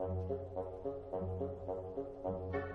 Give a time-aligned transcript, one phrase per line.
[0.00, 0.16] thank
[2.54, 2.69] you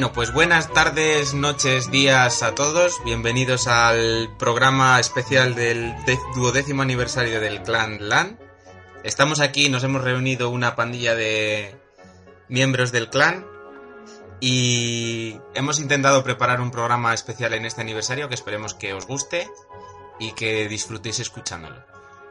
[0.00, 3.04] Bueno, pues buenas tardes, noches, días a todos.
[3.04, 5.94] Bienvenidos al programa especial del
[6.34, 8.38] duodécimo aniversario del Clan LAN.
[9.04, 11.76] Estamos aquí, nos hemos reunido una pandilla de
[12.48, 13.46] miembros del clan
[14.40, 19.50] y hemos intentado preparar un programa especial en este aniversario que esperemos que os guste
[20.18, 21.84] y que disfrutéis escuchándolo.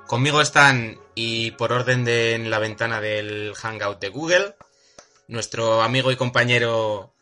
[0.07, 4.55] Conmigo están, y por orden de en la ventana del Hangout de Google,
[5.27, 7.13] nuestro amigo y compañero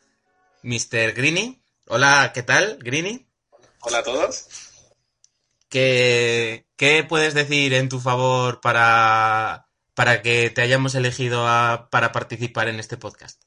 [0.68, 1.14] Mr.
[1.14, 1.64] Greeny.
[1.88, 3.26] Hola, ¿qué tal, Greeny?
[3.80, 4.48] Hola a todos.
[5.70, 11.46] ¿Qué, ¿Qué, puedes decir en tu favor para, para que te hayamos elegido
[11.90, 13.42] para participar en este podcast?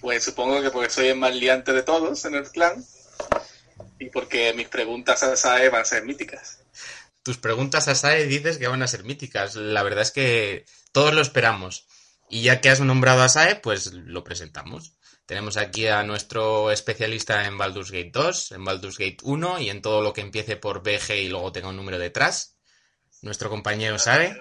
[0.00, 2.84] Pues supongo que porque soy el más liante de todos en el clan
[4.00, 6.58] y porque mis preguntas a SAE van a ser míticas.
[7.22, 9.54] Tus preguntas a SAE dices que van a ser míticas.
[9.54, 11.86] La verdad es que todos lo esperamos.
[12.28, 14.96] Y ya que has nombrado a SAE, pues lo presentamos.
[15.26, 19.80] Tenemos aquí a nuestro especialista en Baldur's Gate 2, en Baldur's Gate 1 y en
[19.80, 22.58] todo lo que empiece por BG y luego tenga un número detrás.
[23.22, 24.38] Nuestro compañero Sae.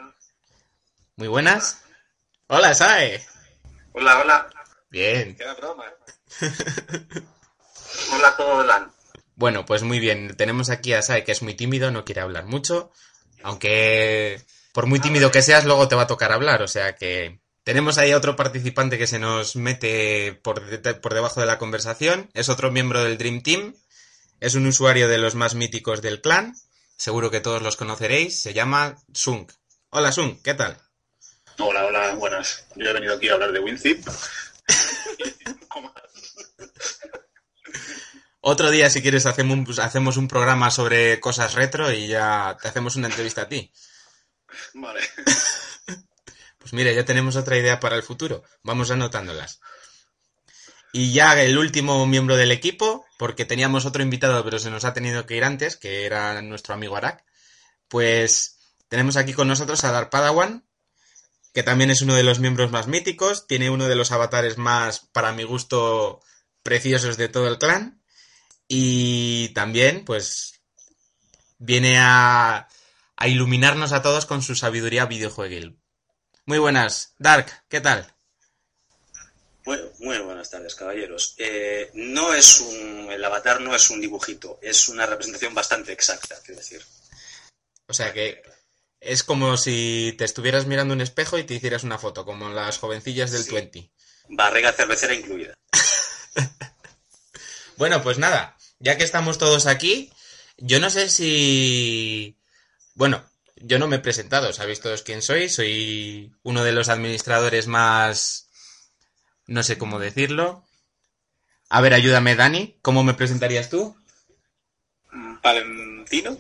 [1.16, 1.86] Muy buenas.
[2.48, 3.26] Hola, Sae.
[3.94, 4.50] Hola, hola.
[4.90, 5.38] Bien.
[5.38, 5.86] Queda broma.
[5.88, 6.52] ¿eh?
[8.14, 8.92] hola a todo
[9.36, 10.36] Bueno, pues muy bien.
[10.36, 12.92] Tenemos aquí a Sae que es muy tímido, no quiere hablar mucho.
[13.42, 14.44] Aunque
[14.74, 16.62] por muy tímido que seas, luego te va a tocar hablar.
[16.62, 20.62] O sea que tenemos ahí a otro participante que se nos mete por,
[21.02, 22.30] por debajo de la conversación.
[22.34, 23.76] Es otro miembro del Dream Team.
[24.40, 26.56] Es un usuario de los más míticos del clan.
[26.98, 28.42] Seguro que todos los conoceréis.
[28.42, 29.50] Se llama Sung.
[29.90, 30.78] Hola Sung, ¿qué tal?
[31.60, 32.66] Hola, hola, buenas.
[32.76, 34.06] Yo he venido aquí a hablar de WinZip.
[38.42, 42.68] Otro día, si quieres, hacemos un, hacemos un programa sobre cosas retro y ya te
[42.68, 43.72] hacemos una entrevista a ti.
[44.74, 45.00] Vale.
[46.74, 48.42] Mire, ya tenemos otra idea para el futuro.
[48.64, 49.60] Vamos anotándolas.
[50.92, 54.92] Y ya el último miembro del equipo, porque teníamos otro invitado, pero se nos ha
[54.92, 57.24] tenido que ir antes, que era nuestro amigo Arak.
[57.88, 58.58] Pues
[58.88, 60.66] tenemos aquí con nosotros a Dark Padawan,
[61.54, 65.08] que también es uno de los miembros más míticos, tiene uno de los avatares más,
[65.12, 66.22] para mi gusto,
[66.64, 68.02] preciosos de todo el clan.
[68.68, 70.60] Y también, pues,
[71.60, 72.68] viene a,
[73.16, 75.83] a iluminarnos a todos con su sabiduría videojueguil.
[76.46, 77.14] Muy buenas.
[77.18, 78.14] Dark, ¿qué tal?
[79.66, 81.36] Muy, muy buenas tardes, caballeros.
[81.38, 83.10] Eh, no es un.
[83.10, 86.84] El avatar no es un dibujito, es una representación bastante exacta, quiero decir.
[87.88, 88.44] O sea que
[89.00, 92.78] es como si te estuvieras mirando un espejo y te hicieras una foto, como las
[92.78, 93.92] jovencillas del sí.
[94.28, 95.54] Barriga cervecera incluida.
[97.78, 100.12] bueno, pues nada, ya que estamos todos aquí,
[100.58, 102.38] yo no sé si.
[102.96, 103.24] Bueno,
[103.64, 108.50] yo no me he presentado, sabéis todos quién soy, soy uno de los administradores más...
[109.48, 110.66] no sé cómo decirlo.
[111.70, 113.96] A ver, ayúdame, Dani, ¿cómo me presentarías tú?
[115.42, 116.38] Palentino.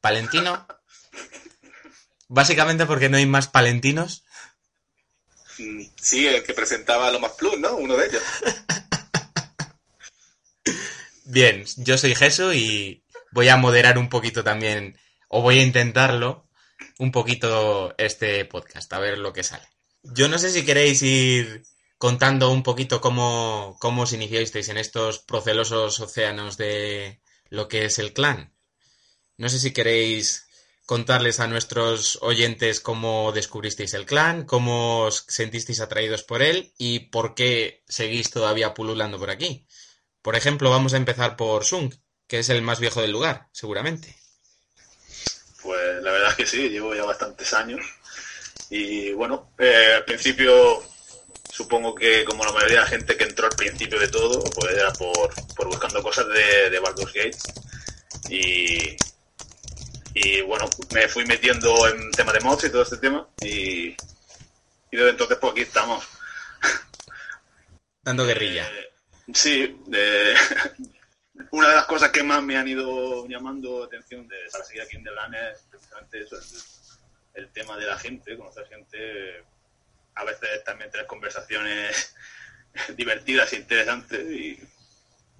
[0.00, 0.66] ¿Palentino?
[2.28, 4.24] Básicamente porque no hay más palentinos.
[5.56, 7.76] Sí, el que presentaba lo más plus, ¿no?
[7.76, 8.22] Uno de ellos.
[11.24, 13.02] Bien, yo soy Jesús y
[13.32, 16.47] voy a moderar un poquito también, o voy a intentarlo,
[16.98, 19.66] un poquito este podcast, a ver lo que sale.
[20.02, 21.64] Yo no sé si queréis ir
[21.96, 27.20] contando un poquito cómo, cómo os iniciasteis en estos procelosos océanos de
[27.50, 28.54] lo que es el clan.
[29.36, 30.48] No sé si queréis
[30.86, 37.10] contarles a nuestros oyentes cómo descubristeis el clan, cómo os sentisteis atraídos por él y
[37.10, 39.66] por qué seguís todavía pululando por aquí.
[40.22, 41.92] Por ejemplo, vamos a empezar por Sung,
[42.26, 44.16] que es el más viejo del lugar, seguramente.
[45.68, 47.84] Pues la verdad es que sí, llevo ya bastantes años.
[48.70, 50.82] Y bueno, eh, al principio
[51.52, 54.74] supongo que como la mayoría de la gente que entró al principio de todo, pues
[54.74, 57.36] era por, buscando cosas de, de Baldur's Gate.
[58.30, 58.96] Y,
[60.14, 63.28] y bueno, me fui metiendo en tema de mods y todo este tema.
[63.42, 63.96] Y, y
[64.90, 66.02] desde entonces pues aquí estamos.
[68.02, 68.66] dando guerrilla.
[68.66, 68.90] Eh,
[69.34, 70.34] sí, de-
[71.52, 74.96] una de las cosas que más me han ido llamando atención de la seguir aquí
[74.96, 79.44] en The Land es precisamente eso, el, el tema de la gente, conocer gente,
[80.14, 82.14] a veces también tener conversaciones
[82.96, 84.58] divertidas e interesantes y,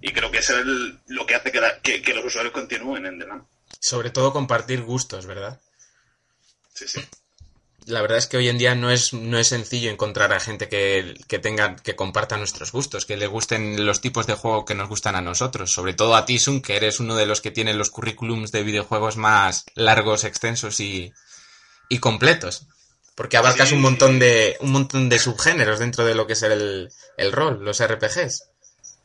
[0.00, 2.52] y creo que eso es el- lo que hace que, la- que- que los usuarios
[2.52, 3.44] continúen en The Land.
[3.80, 5.60] Sobre todo compartir gustos, ¿verdad?
[6.74, 7.00] Sí, sí.
[7.88, 10.68] La verdad es que hoy en día no es, no es sencillo encontrar a gente
[10.68, 14.74] que, que tenga, que comparta nuestros gustos, que le gusten los tipos de juego que
[14.74, 15.72] nos gustan a nosotros.
[15.72, 18.62] Sobre todo a ti, Sun, que eres uno de los que tiene los currículums de
[18.62, 21.14] videojuegos más largos, extensos y,
[21.88, 22.66] y completos.
[23.14, 23.74] Porque abarcas Sí.
[23.74, 27.64] un montón de, un montón de subgéneros dentro de lo que es el, el rol,
[27.64, 28.44] los RPGs.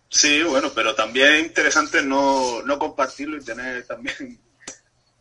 [0.09, 4.39] Sí, bueno, pero también es interesante no, no compartirlo y tener también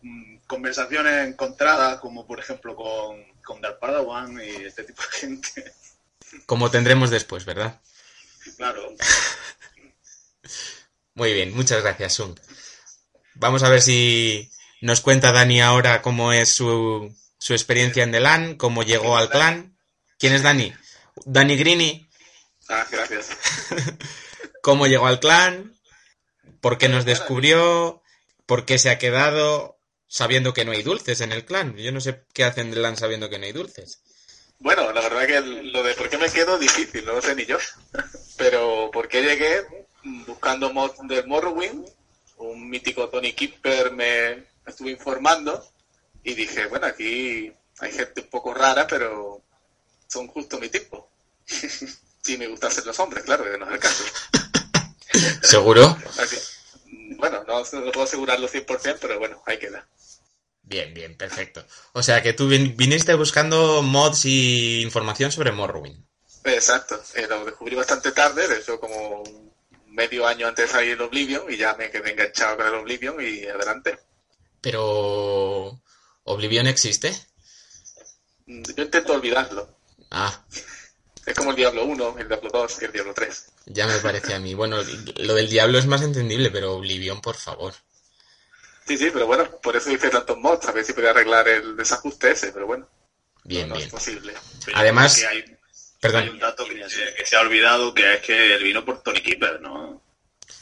[0.48, 5.72] conversaciones encontradas, como por ejemplo con, con Dark Padawan y este tipo de gente.
[6.46, 7.80] Como tendremos después, ¿verdad?
[8.56, 8.94] Claro,
[11.14, 12.38] Muy bien, muchas gracias, Sun.
[13.34, 14.50] Vamos a ver si
[14.80, 19.28] nos cuenta Dani ahora cómo es su, su experiencia en The LAN, cómo llegó al
[19.28, 19.76] clan.
[20.18, 20.72] ¿Quién es Dani?
[21.26, 22.08] Dani Grini,
[22.68, 23.30] Ah, gracias.
[24.62, 25.76] cómo llegó al clan,
[26.60, 28.02] por qué nos descubrió,
[28.46, 29.78] por qué se ha quedado
[30.12, 31.74] sabiendo que no hay dulces en el clan.
[31.74, 34.02] Yo no sé qué hacen The LAN sabiendo que no hay dulces.
[34.58, 37.46] Bueno, la verdad que lo de por qué me quedo difícil, no lo sé ni
[37.46, 37.56] yo.
[38.36, 39.62] Pero por qué llegué
[40.26, 41.88] buscando mods del Morrowind,
[42.36, 45.66] un mítico Tony Kipper me estuvo informando
[46.22, 49.42] y dije, bueno, aquí hay gente un poco rara, pero
[50.08, 51.08] son justo mi tipo.
[51.46, 54.04] sí, me gustan ser los hombres, claro, que no es el caso.
[55.42, 55.96] ¿Seguro?
[56.18, 56.36] Así,
[57.16, 59.86] bueno, no, no puedo asegurarlo 100%, pero bueno, ahí queda.
[60.72, 61.64] Bien, bien, perfecto.
[61.92, 66.02] O sea que tú vin- viniste buscando mods y información sobre Morrowind.
[66.44, 69.22] Exacto, eh, lo descubrí bastante tarde, de hecho como
[69.88, 73.16] medio año antes de salir el Oblivion y ya me quedé enganchado con el Oblivion
[73.20, 73.98] y adelante.
[74.62, 75.80] Pero...
[76.24, 77.14] ¿Oblivion existe?
[78.46, 79.76] Mm, Yo intento olvidarlo.
[80.10, 80.44] Ah,
[81.26, 83.46] Es como el Diablo 1, el Diablo 2 y el Diablo 3.
[83.66, 84.54] ya me parece a mí.
[84.54, 84.78] Bueno,
[85.16, 87.74] lo del diablo es más entendible, pero Oblivion, por favor.
[88.86, 91.76] Sí, sí, pero bueno, por eso hice tantos mods, a ver si podía arreglar el
[91.76, 92.88] desajuste ese, pero bueno,
[93.44, 93.86] Bien, no bien.
[93.86, 94.32] es posible.
[94.64, 95.56] Pero Además- que hay, hay
[96.00, 96.28] Perdón.
[96.30, 96.74] un dato que,
[97.16, 100.02] que se ha olvidado, que es que él vino por Tony Keeper, ¿no?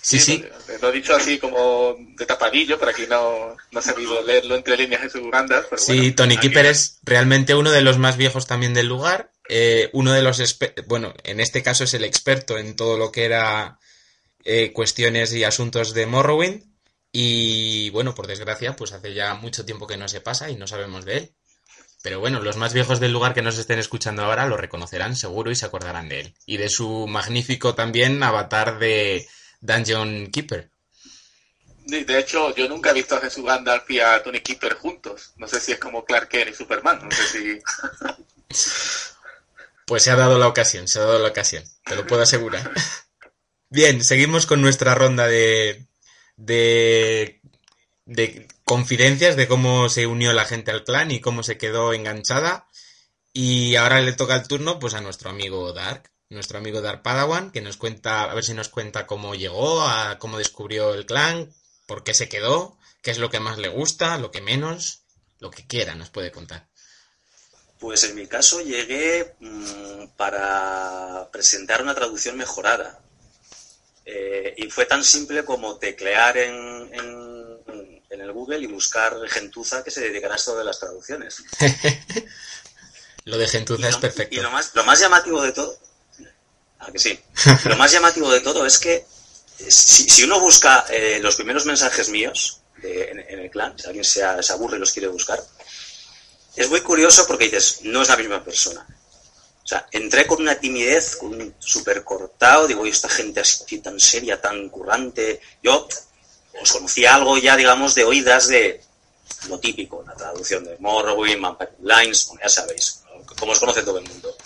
[0.02, 0.44] Sí, sí.
[0.69, 4.55] Lo, lo he dicho así como de tapadillo, pero aquí no, no he sabido leerlo
[4.55, 6.14] entre líneas en sus bandas, pero Sí, bueno.
[6.17, 9.31] Tony aquí- Keeper es realmente uno de los más viejos también del lugar.
[9.52, 10.40] eh, uno de los,
[10.87, 13.78] bueno, en este caso es el experto en todo lo que era
[14.44, 16.69] eh, cuestiones y asuntos de Morrowind.
[17.12, 20.67] Y bueno, por desgracia, pues hace ya mucho tiempo que no se pasa y no
[20.67, 21.35] sabemos de él.
[22.03, 25.51] Pero bueno, los más viejos del lugar que nos estén escuchando ahora lo reconocerán seguro
[25.51, 26.35] y se acordarán de él.
[26.47, 29.29] Y de su magnífico también avatar de
[29.61, 30.71] Dungeon Keeper.
[31.85, 35.33] De hecho, yo nunca he visto a Jesús Gandalf y a Tony Keeper juntos.
[35.37, 37.59] No sé si es como Clark Kent y Superman, no sé si...
[39.87, 42.71] Pues se ha dado la ocasión, se ha dado la ocasión, te lo puedo asegurar.
[43.71, 45.85] Bien, seguimos con nuestra ronda de,
[46.41, 47.41] de,
[48.07, 52.67] de confidencias de cómo se unió la gente al clan y cómo se quedó enganchada.
[53.33, 57.53] Y ahora le toca el turno pues a nuestro amigo Dark, nuestro amigo Dark Padawan,
[57.53, 61.53] que nos cuenta, a ver si nos cuenta cómo llegó, a cómo descubrió el clan,
[61.87, 65.03] por qué se quedó, qué es lo que más le gusta, lo que menos,
[65.39, 66.69] lo que quiera nos puede contar.
[67.79, 73.01] Pues en mi caso llegué mm, para presentar una traducción mejorada.
[74.05, 79.85] Eh, y fue tan simple como teclear en, en- en el Google y buscar gentuza
[79.85, 81.45] que se dedicara a esto de las traducciones.
[83.25, 84.35] Lo de gentuza es perfecto.
[84.37, 85.79] y lo más, lo más llamativo de todo,
[86.81, 87.21] ah, que sí,
[87.67, 89.05] lo más llamativo de todo es que eh,
[89.71, 93.87] si, si uno busca eh, los primeros mensajes míos de- en, en el clan, si
[93.87, 95.39] alguien se, a- se aburre y los quiere buscar,
[96.57, 98.87] es muy curioso porque dices, no es la misma persona.
[99.62, 103.79] O sea, entré con una timidez, con un súper cortado, digo, y esta gente así
[103.79, 105.40] tan seria, tan currante.
[105.62, 105.86] Yo
[106.60, 108.81] os conocía algo ya, digamos, de oídas de
[109.48, 113.02] lo típico, la traducción de Morrowind, Vampire Lines, bueno, ya sabéis,
[113.38, 114.36] como os conoce todo el mundo.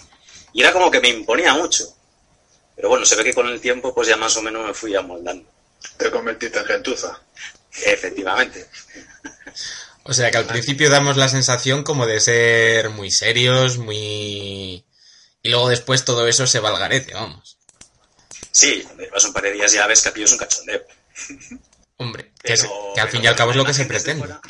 [0.52, 1.84] Y era como que me imponía mucho.
[2.76, 4.94] Pero bueno, se ve que con el tiempo pues ya más o menos me fui
[4.94, 5.48] amoldando.
[5.96, 7.20] Te convertiste en gentuza.
[7.84, 8.68] Efectivamente.
[10.04, 14.84] O sea que al principio damos la sensación como de ser muy serios, muy...
[15.44, 17.58] Y luego después todo eso se va al garete, vamos.
[18.50, 20.82] Sí, cuando llevas un par de días ya ves que aquello es un cachondeo.
[21.98, 24.20] Hombre, que, es- que al fin y al cabo es lo que se pretende.
[24.26, 24.40] fuera-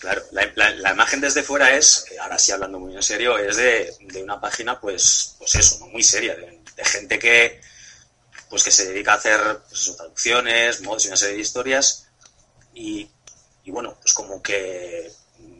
[0.00, 3.38] claro, la, la- la imagen desde fuera es, eh, ahora sí hablando muy en serio,
[3.38, 5.86] es de, de una página, pues, pues eso, ¿no?
[5.88, 7.60] muy seria, de, de gente que,
[8.50, 12.06] pues que se dedica a hacer pues, traducciones, mods y una serie de historias
[12.74, 13.08] y,
[13.64, 15.10] y bueno, pues como que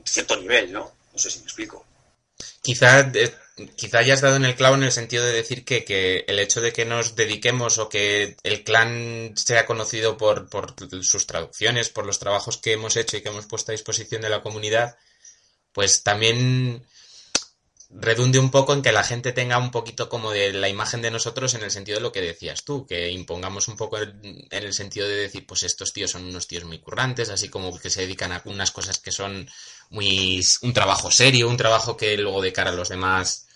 [0.05, 0.95] cierto nivel, ¿no?
[1.13, 1.87] No sé si me explico.
[2.61, 3.35] Quizá, eh,
[3.77, 6.61] quizá hayas dado en el clavo en el sentido de decir que, que, el hecho
[6.61, 12.07] de que nos dediquemos o que el clan sea conocido por, por sus traducciones, por
[12.07, 14.97] los trabajos que hemos hecho y que hemos puesto a disposición de la comunidad,
[15.73, 16.85] pues también
[17.97, 21.11] redunde un poco en que la gente tenga un poquito como de la imagen de
[21.11, 24.75] nosotros en el sentido de lo que decías tú, que impongamos un poco en el
[24.75, 28.03] sentido de decir, pues estos tíos son unos tíos muy currantes, así como que se
[28.03, 29.49] dedican a unas cosas que son
[29.91, 33.47] muy un trabajo serio, un trabajo que luego de cara a los demás,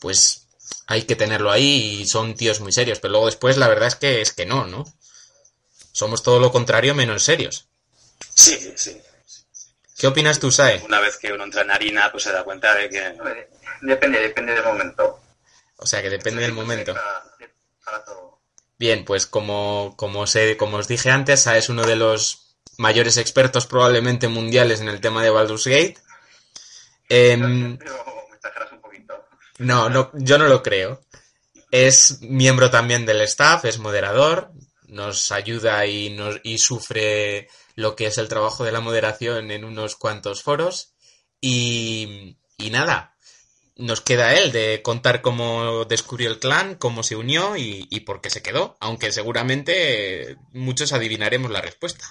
[0.00, 0.46] pues
[0.86, 3.96] hay que tenerlo ahí y son tíos muy serios, pero luego después la verdad es
[3.96, 4.84] que es que no, ¿no?
[5.92, 7.66] Somos todo lo contrario menos serios.
[8.34, 8.96] Sí, sí.
[9.98, 10.82] ¿Qué opinas tú, Sae?
[10.84, 13.16] Una vez que uno entra en harina, pues se da cuenta de que
[13.80, 15.20] Depende, depende del momento.
[15.78, 16.94] O sea que depende del momento.
[18.78, 23.16] Bien, pues como, como, sé, como os dije antes, Sa es uno de los mayores
[23.16, 25.96] expertos probablemente mundiales en el tema de Baldur's Gate.
[27.08, 27.36] Eh,
[29.58, 31.00] no, no, yo no lo creo.
[31.70, 34.52] Es miembro también del staff, es moderador,
[34.88, 39.64] nos ayuda y, nos, y sufre lo que es el trabajo de la moderación en
[39.64, 40.94] unos cuantos foros.
[41.40, 43.16] Y, y nada,
[43.76, 48.20] nos queda él de contar cómo descubrió el clan, cómo se unió y, y por
[48.20, 52.04] qué se quedó, aunque seguramente muchos adivinaremos la respuesta.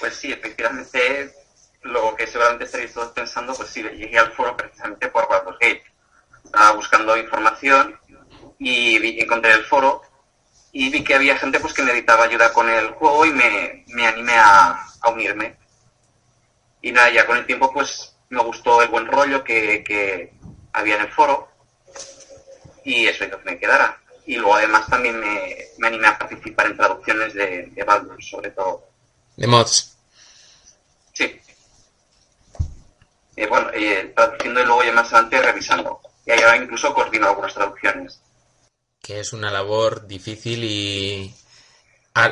[0.00, 1.34] Pues sí, efectivamente,
[1.82, 5.84] lo que seguramente estaréis todos pensando, pues sí, llegué al foro precisamente por Baldur's Gate.
[6.42, 8.00] Estaba buscando información
[8.58, 10.02] y encontré el foro
[10.72, 14.06] y vi que había gente pues que necesitaba ayuda con el juego y me, me
[14.06, 15.56] animé a, a unirme.
[16.82, 20.32] Y nada, ya con el tiempo pues me gustó el buen rollo que, que
[20.72, 21.48] había en el foro
[22.84, 23.98] y eso hizo que me quedara.
[24.26, 28.50] Y luego además también me, me animé a participar en traducciones de, de Baldur, sobre
[28.50, 28.86] todo.
[29.36, 29.96] De mods.
[31.12, 31.40] Sí.
[33.36, 36.00] Eh, bueno, eh, traduciendo y luego ya más adelante revisando.
[36.26, 38.20] Y ahora incluso coordino algunas traducciones.
[39.02, 41.34] Que es una labor difícil y,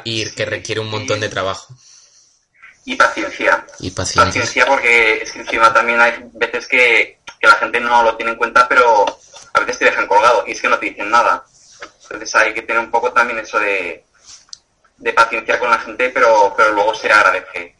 [0.04, 1.74] y que requiere un montón de trabajo.
[2.84, 3.66] Y paciencia.
[3.80, 4.24] Y paciencia.
[4.24, 8.32] Paciencia porque es que encima también hay veces que, que la gente no lo tiene
[8.32, 9.04] en cuenta, pero
[9.52, 11.44] a veces te dejan colgado y es que no te dicen nada.
[12.02, 14.04] Entonces hay que tener un poco también eso de,
[14.96, 17.76] de paciencia con la gente, pero, pero luego se agradece.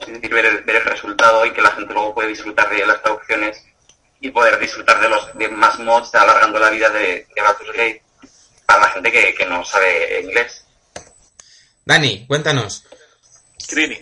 [0.00, 2.86] Es decir, ver el, ver el resultado y que la gente luego puede disfrutar de
[2.86, 3.64] las traducciones
[4.20, 8.02] y poder disfrutar de los de más mods, alargando la vida de, de Baldur's Gate
[8.66, 10.64] para la gente que, que no sabe inglés.
[11.84, 12.84] Dani, cuéntanos.
[13.68, 13.98] Grini.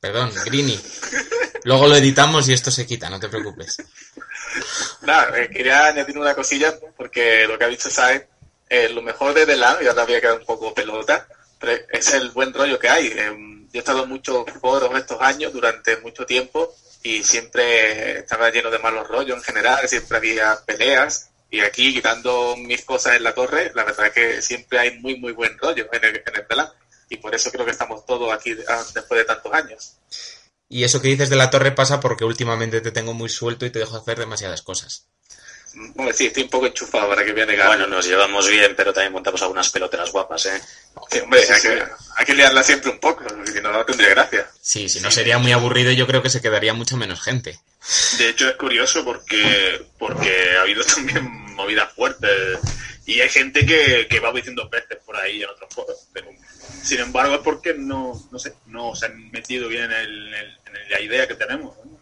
[0.00, 0.78] Perdón, Grini.
[1.64, 3.78] Luego lo editamos y esto se quita, no te preocupes.
[5.02, 8.28] Nada, eh, quería añadir una cosilla porque lo que ha dicho Sae,
[8.68, 11.26] eh, lo mejor de The Land, y ahora voy a quedar un poco pelota,
[11.58, 13.06] pero es el buen rollo que hay.
[13.08, 13.32] Eh,
[13.72, 16.74] yo he estado en muchos foros estos años durante mucho tiempo
[17.06, 22.56] y siempre estaba lleno de malos rollos en general, siempre había peleas y aquí quitando
[22.56, 25.86] mis cosas en la torre, la verdad es que siempre hay muy muy buen rollo
[25.92, 26.72] en el, en el Land
[27.08, 29.98] y por eso creo que estamos todos aquí ah, después de tantos años.
[30.68, 33.70] Y eso que dices de la torre pasa porque últimamente te tengo muy suelto y
[33.70, 35.06] te dejo hacer demasiadas cosas.
[35.94, 37.66] Bueno, sí, estoy un poco enchufado para que voy a negar.
[37.68, 40.62] Bueno, nos llevamos bien, pero también montamos algunas peloteras guapas, ¿eh?
[41.10, 41.84] Sí, hombre, hay, que,
[42.16, 44.48] hay que liarla siempre un poco, si no, no tendría gracia.
[44.58, 47.60] Sí, si no sería muy aburrido yo creo que se quedaría mucho menos gente.
[48.16, 52.58] De hecho, es curioso porque, porque ha habido también movidas fuertes
[53.04, 56.08] y hay gente que, que va diciendo pestes por ahí en otros foros.
[56.14, 56.28] Pero,
[56.82, 60.90] sin embargo, es porque no, no sé, no se han metido bien en, el, en
[60.90, 61.76] la idea que tenemos.
[61.84, 62.00] ¿no?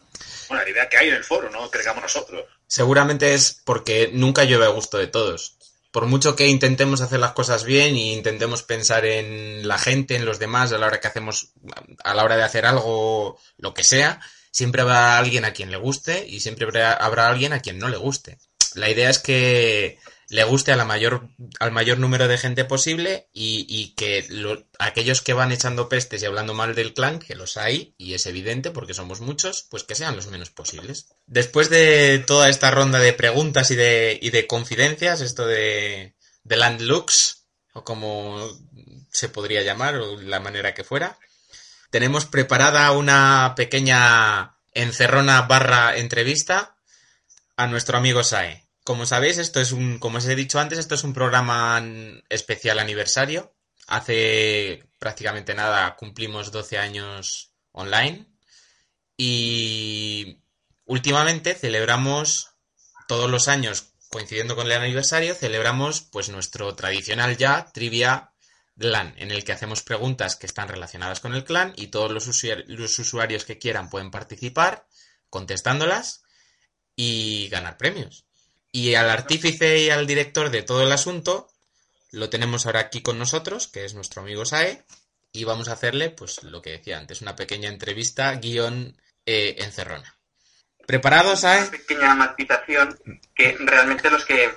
[0.48, 1.70] Bueno, la idea que hay en el foro, ¿no?
[1.70, 2.44] Que digamos nosotros.
[2.74, 5.58] Seguramente es porque nunca llueve a gusto de todos.
[5.92, 10.24] Por mucho que intentemos hacer las cosas bien y intentemos pensar en la gente, en
[10.24, 11.52] los demás, a la hora que hacemos,
[12.02, 15.76] a la hora de hacer algo, lo que sea, siempre habrá alguien a quien le
[15.76, 18.38] guste y siempre habrá, habrá alguien a quien no le guste.
[18.74, 21.28] La idea es que le guste a la mayor,
[21.60, 26.22] al mayor número de gente posible y, y que lo, aquellos que van echando pestes
[26.22, 29.84] y hablando mal del clan, que los hay, y es evidente porque somos muchos, pues
[29.84, 31.08] que sean los menos posibles.
[31.26, 36.56] Después de toda esta ronda de preguntas y de, y de confidencias, esto de, de
[36.56, 38.48] Landlux, o como
[39.10, 41.18] se podría llamar, o la manera que fuera,
[41.90, 46.76] tenemos preparada una pequeña encerrona barra entrevista
[47.56, 48.63] a nuestro amigo Sae.
[48.84, 51.82] Como sabéis, esto es un, como os he dicho antes, esto es un programa
[52.28, 53.54] especial aniversario.
[53.86, 58.26] Hace prácticamente nada cumplimos 12 años online
[59.16, 60.42] y
[60.84, 62.50] últimamente celebramos
[63.08, 68.32] todos los años coincidiendo con el aniversario, celebramos pues nuestro tradicional ya trivia
[68.76, 72.44] LAN, en el que hacemos preguntas que están relacionadas con el clan y todos los,
[72.66, 74.86] los usuarios que quieran pueden participar
[75.30, 76.22] contestándolas
[76.94, 78.23] y ganar premios.
[78.74, 81.48] Y al artífice y al director de todo el asunto
[82.10, 84.82] lo tenemos ahora aquí con nosotros, que es nuestro amigo Sae,
[85.30, 90.16] y vamos a hacerle, pues lo que decía antes, una pequeña entrevista guion eh, encerrona.
[90.88, 91.66] ¿Preparados, Una Sae?
[91.66, 92.98] pequeña matización
[93.32, 94.50] que realmente los que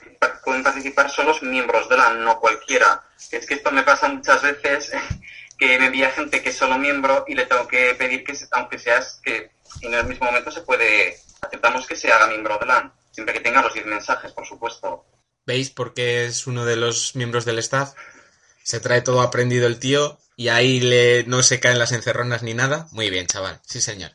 [0.43, 3.03] pueden participar son los miembros de la, no cualquiera.
[3.29, 4.93] Es que esto me pasa muchas veces
[5.59, 8.79] que me envía gente que es solo miembro y le tengo que pedir que, aunque
[8.79, 12.91] seas que en el mismo momento se puede, aceptamos que se haga miembro de LAN,
[13.17, 15.03] siempre que tenga los 10 mensajes, por supuesto.
[15.47, 17.95] ¿Veis por qué es uno de los miembros del staff?
[18.61, 22.53] Se trae todo aprendido el tío y ahí le, no se caen las encerronas ni
[22.53, 22.87] nada.
[22.91, 23.59] Muy bien, chaval.
[23.65, 24.11] Sí, señor.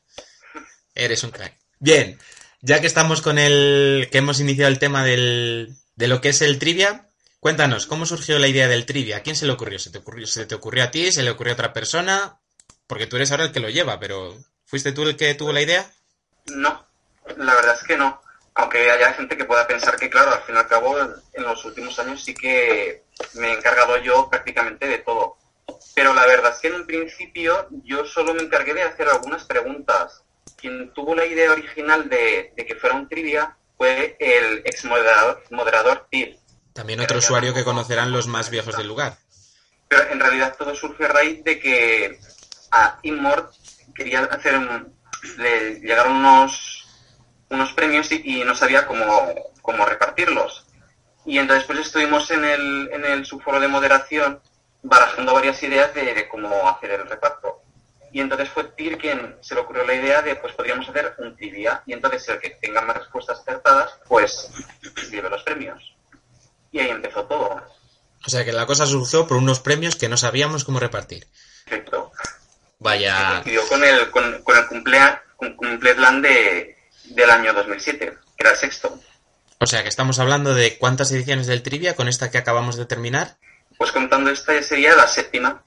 [0.94, 1.58] Eres un crack.
[1.80, 2.16] Bien,
[2.60, 4.08] ya que estamos con el...
[4.12, 7.08] que hemos iniciado el tema del, de lo que es el trivia,
[7.40, 9.16] cuéntanos, ¿cómo surgió la idea del trivia?
[9.16, 9.80] ¿A quién se le ocurrió?
[9.80, 11.10] ¿Se te ocurrió, se te ocurrió a ti?
[11.10, 12.38] ¿Se le ocurrió a otra persona?
[12.86, 15.62] Porque tú eres ahora el que lo lleva, pero ¿fuiste tú el que tuvo la
[15.62, 15.90] idea?
[16.46, 16.86] No,
[17.36, 18.22] la verdad es que no.
[18.54, 21.64] Aunque haya gente que pueda pensar que, claro, al fin y al cabo, en los
[21.64, 23.04] últimos años sí que
[23.34, 25.36] me he encargado yo prácticamente de todo.
[25.94, 29.44] Pero la verdad es que en un principio yo solo me encargué de hacer algunas
[29.44, 30.22] preguntas.
[30.56, 35.42] Quien tuvo la idea original de, de que fuera un trivia fue el ex moderador,
[35.50, 36.06] moderador.
[36.72, 39.18] También otro usuario que conocerán los más viejos del lugar.
[39.88, 42.18] Pero en realidad todo surge a raíz de que
[42.70, 43.52] a Immort
[43.94, 44.94] quería hacer un...
[45.36, 46.81] Le llegaron unos,
[47.52, 49.06] unos premios y, y no sabía cómo,
[49.60, 50.66] cómo repartirlos.
[51.24, 54.40] Y entonces pues estuvimos en el, en el subforo de moderación
[54.82, 57.62] barajando varias ideas de, de cómo hacer el reparto.
[58.12, 61.36] Y entonces fue Tir quien se le ocurrió la idea de pues podríamos hacer un
[61.36, 64.50] trivia y entonces el que tenga más respuestas acertadas pues
[65.10, 65.94] lleve los premios.
[66.72, 67.62] Y ahí empezó todo.
[68.24, 71.26] O sea que la cosa surgió por unos premios que no sabíamos cómo repartir.
[71.64, 72.12] Perfecto.
[72.78, 76.76] Vaya, coincidió con el, con, con el cumplea, con de,
[77.14, 78.98] del año 2007, que era el sexto.
[79.58, 82.86] O sea que estamos hablando de cuántas ediciones del trivia con esta que acabamos de
[82.86, 83.36] terminar.
[83.78, 85.62] Pues contando esta ya sería la séptima,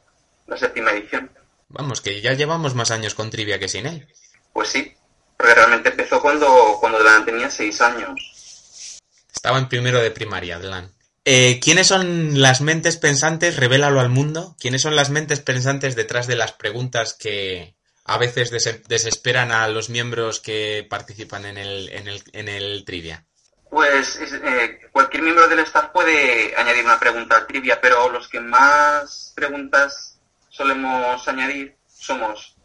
[0.47, 1.31] la séptima edición.
[1.69, 4.07] Vamos, que ya llevamos más años con trivia que sin él.
[4.53, 4.93] Pues sí,
[5.37, 8.99] porque realmente empezó cuando, cuando Delan tenía seis años.
[9.33, 10.91] Estaba en primero de primaria, Delan.
[11.23, 13.57] Eh, ¿Quiénes son las mentes pensantes?
[13.57, 14.55] Revélalo al mundo.
[14.59, 17.74] ¿Quiénes son las mentes pensantes detrás de las preguntas que
[18.05, 22.85] a veces des- desesperan a los miembros que participan en el, en el, en el
[22.85, 23.25] trivia?
[23.69, 28.27] Pues es- eh, cualquier miembro del staff puede añadir una pregunta al trivia, pero los
[28.27, 32.55] que más preguntas solemos añadir somos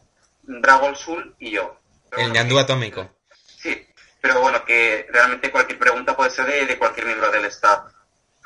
[0.43, 1.77] Dragol Sul y yo.
[2.11, 3.17] Pero El bueno, ñandú atómico.
[3.61, 3.87] Sí,
[4.21, 7.93] pero bueno, que realmente cualquier pregunta puede ser de, de cualquier miembro del staff.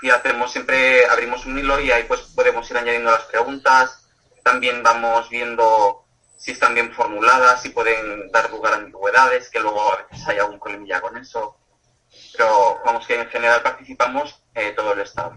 [0.02, 4.07] Y hacemos siempre, abrimos un hilo y ahí pues podemos ir añadiendo las preguntas.
[4.42, 6.04] También vamos viendo
[6.44, 10.38] si están bien formuladas, si pueden dar lugar a ambigüedades, que luego a veces hay
[10.38, 11.57] algún problemilla con eso.
[12.37, 15.33] Pero vamos que en general participamos eh, todo el staff.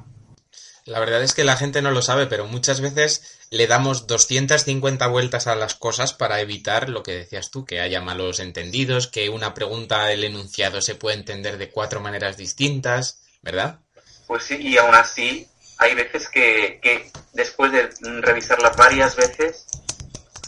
[0.84, 5.08] La verdad es que la gente no lo sabe, pero muchas veces le damos 250
[5.08, 9.30] vueltas a las cosas para evitar lo que decías tú, que haya malos entendidos, que
[9.30, 13.80] una pregunta del enunciado se puede entender de cuatro maneras distintas, ¿verdad?
[14.28, 17.90] Pues sí, y aún así hay veces que, que después de
[18.22, 19.68] revisarlas varias veces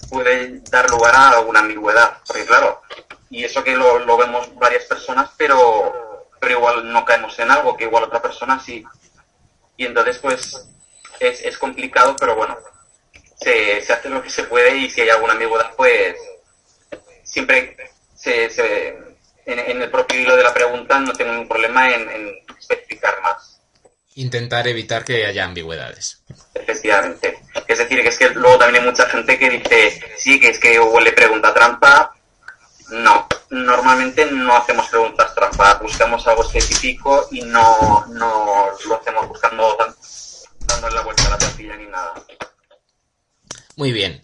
[0.10, 2.18] puede dar lugar a alguna ambigüedad.
[2.26, 2.82] Porque claro,
[3.30, 7.76] y eso que lo, lo vemos varias personas, pero, pero igual no caemos en algo
[7.78, 8.84] que igual otra persona sí.
[9.78, 10.68] Y entonces pues
[11.20, 12.58] es, es complicado, pero bueno,
[13.40, 16.16] se, se hace lo que se puede y si hay alguna ambigüedad pues
[17.24, 17.76] siempre
[18.16, 18.98] se, se-
[19.46, 23.49] en, el propio hilo de la pregunta no tengo ningún problema en- en especificar más.
[24.20, 26.22] Intentar evitar que haya ambigüedades.
[26.54, 27.40] Efectivamente.
[27.66, 30.60] Es decir, que es que luego también hay mucha gente que dice, sí, que es
[30.60, 32.14] que huele pregunta trampa.
[32.90, 39.78] No, normalmente no hacemos preguntas trampa, buscamos algo específico y no, no lo hacemos buscando
[40.68, 42.14] dándole la vuelta a la tortilla ni nada.
[43.78, 44.22] Muy bien.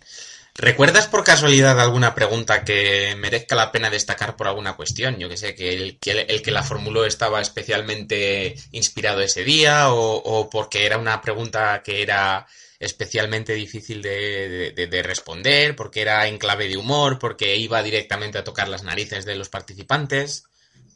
[0.58, 5.18] ¿Recuerdas por casualidad alguna pregunta que merezca la pena destacar por alguna cuestión?
[5.18, 9.90] Yo que sé, que el que, el que la formuló estaba especialmente inspirado ese día
[9.92, 12.48] o, o porque era una pregunta que era
[12.80, 14.10] especialmente difícil de,
[14.50, 18.70] de- de- de responder, porque era en clave de humor, porque iba directamente a tocar
[18.70, 20.46] las narices de los participantes.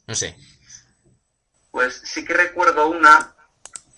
[0.06, 0.36] No sé.
[1.70, 3.34] Pues sí que recuerdo una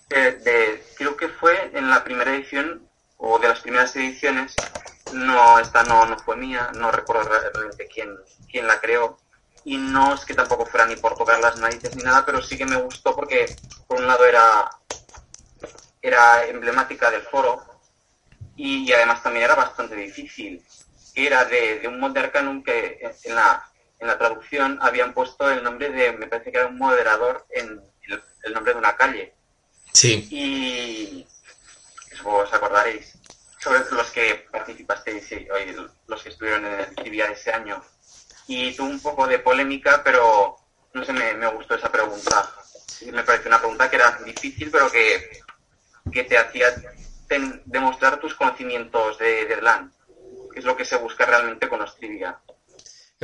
[0.09, 2.85] eh, de, creo que fue en la primera edición
[3.17, 4.55] o de las primeras ediciones.
[5.13, 8.17] No, esta no, no fue mía, no recuerdo realmente quién,
[8.49, 9.17] quién la creó.
[9.65, 12.57] y no es que tampoco fuera ni por tocar las narices ni nada, pero sí
[12.57, 13.55] que me gustó porque
[13.87, 14.69] por un lado era,
[16.01, 17.63] era emblemática del foro
[18.55, 20.63] y, además también era bastante difícil.
[21.15, 23.63] Era de, un mod de Arcanum que en la,
[23.99, 27.81] en la traducción habían puesto el nombre de, me parece que era un moderador en
[28.43, 29.33] el, nombre de una calle.
[29.91, 30.27] Sí.
[30.29, 31.27] Y
[32.23, 33.12] os acordaréis
[33.63, 35.23] sobre los que participasteis,
[36.07, 37.81] los que estuvieron en el trivia ese año
[38.47, 40.57] y tuvo un poco de polémica, pero
[40.93, 42.51] no sé, me, gustó esa pregunta.
[43.09, 45.41] Me pareció una pregunta que era difícil, pero que,
[46.11, 46.67] que te hacía
[47.65, 49.55] demostrar tus conocimientos de, de
[50.51, 52.39] que es lo que se busca realmente con los trivia.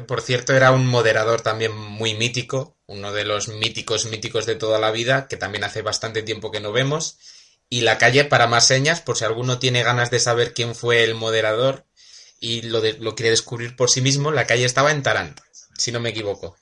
[0.07, 4.79] Por cierto, era un moderador también muy mítico, uno de los míticos míticos de toda
[4.79, 7.19] la vida, que también hace bastante tiempo que no vemos.
[7.69, 11.03] Y la calle para más señas, por si alguno tiene ganas de saber quién fue
[11.03, 11.85] el moderador,
[12.39, 15.35] y lo, lo quiere descubrir por sí mismo, la calle estaba en Tarán,
[15.77, 16.57] si no me equivoco.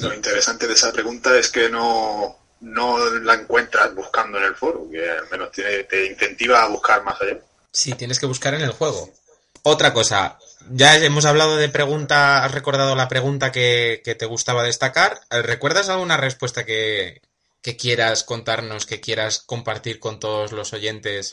[0.00, 4.88] Lo interesante de esa pregunta es que no, no la encuentras buscando en el foro,
[4.90, 7.38] que al menos te, te incentiva a buscar más allá.
[7.72, 9.10] Sí, tienes que buscar en el juego.
[9.62, 10.38] Otra cosa,
[10.70, 15.20] ya hemos hablado de pregunta, has recordado la pregunta que, que te gustaba destacar.
[15.30, 17.20] ¿Recuerdas alguna respuesta que,
[17.66, 21.32] que, quieras contarnos, que quieras compartir con todos los oyentes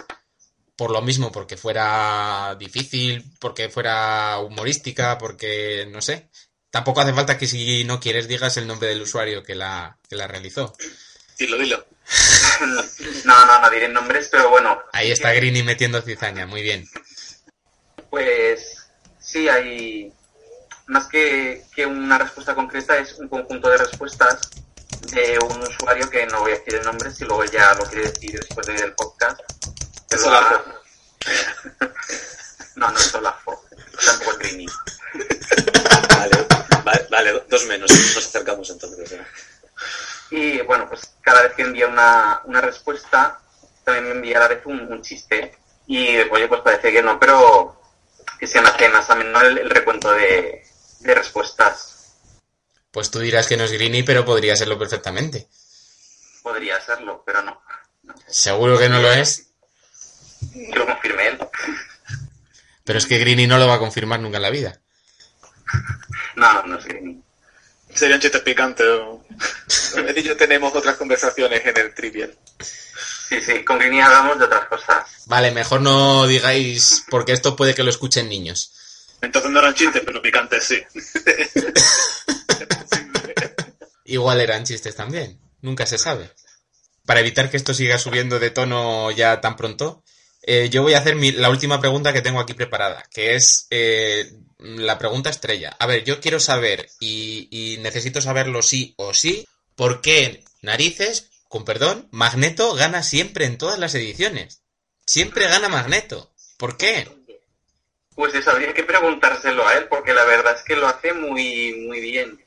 [0.76, 6.30] por lo mismo, porque fuera difícil, porque fuera humorística, porque no sé.
[6.72, 10.15] Tampoco hace falta que si no quieres digas el nombre del usuario que la, que
[10.15, 10.74] la realizó.
[11.38, 11.86] Dilo, dilo.
[13.26, 14.82] no, no, no diré nombres, pero bueno.
[14.91, 16.88] Ahí está Greeny metiendo cizaña, muy bien.
[18.10, 18.88] Pues
[19.19, 20.12] sí, hay
[20.88, 24.50] más que, que una respuesta concreta, es un conjunto de respuestas
[25.01, 28.12] de un usuario que no voy a decir el nombre, si luego ya lo quiere
[28.12, 29.39] decir después del podcast
[32.75, 33.63] no, no es Solafo.
[34.06, 34.65] Tampoco es Greeny.
[36.84, 37.89] Vale, vale, dos menos.
[37.89, 39.17] Nos acercamos entonces.
[40.32, 43.39] Y bueno, pues cada vez que envía una, una respuesta,
[43.86, 45.56] también me envía a la vez un, chiste.
[45.88, 47.79] Y oye, pues parece que no, pero
[48.38, 50.67] que se me hace más o menos el, recuento de,
[50.99, 51.92] de, respuestas.
[52.93, 55.47] Pues tú dirás que no es Greeny, pero podría serlo perfectamente.
[56.43, 57.60] Podría serlo, pero no.
[58.27, 59.47] ¿Seguro que no lo es?
[60.53, 61.39] Yo lo confirmé él.
[62.84, 64.79] Pero es que Greeny no lo va a confirmar nunca en la vida.
[66.36, 67.19] No, no es Greeny.
[67.95, 68.84] Sería un chiste picante.
[68.84, 72.38] Él y yo tenemos otras conversaciones en el trivial.
[72.60, 75.25] Sí, sí, con Greeny hablamos de otras cosas.
[75.25, 78.71] Vale, mejor no digáis, porque esto puede que lo escuchen niños.
[79.23, 80.83] Entonces no eran chistes, pero picantes sí.
[84.05, 86.29] Igual eran chistes también, nunca se sabe.
[87.05, 90.03] Para evitar que esto siga subiendo de tono ya tan pronto,
[90.41, 94.29] eh, yo voy a hacer la última pregunta que tengo aquí preparada, que es eh,
[94.59, 95.73] la pregunta estrella.
[95.79, 101.63] A ver, yo quiero saber, y, necesito saberlo sí o sí, ¿por qué narices, con
[101.63, 104.63] perdón, Magneto gana siempre en todas las ediciones?
[105.05, 106.33] Siempre gana Magneto.
[106.57, 107.07] ¿Por qué?
[108.15, 111.86] Pues eso habría que preguntárselo a él, porque la verdad es que lo hace muy,
[111.88, 112.39] muy bien.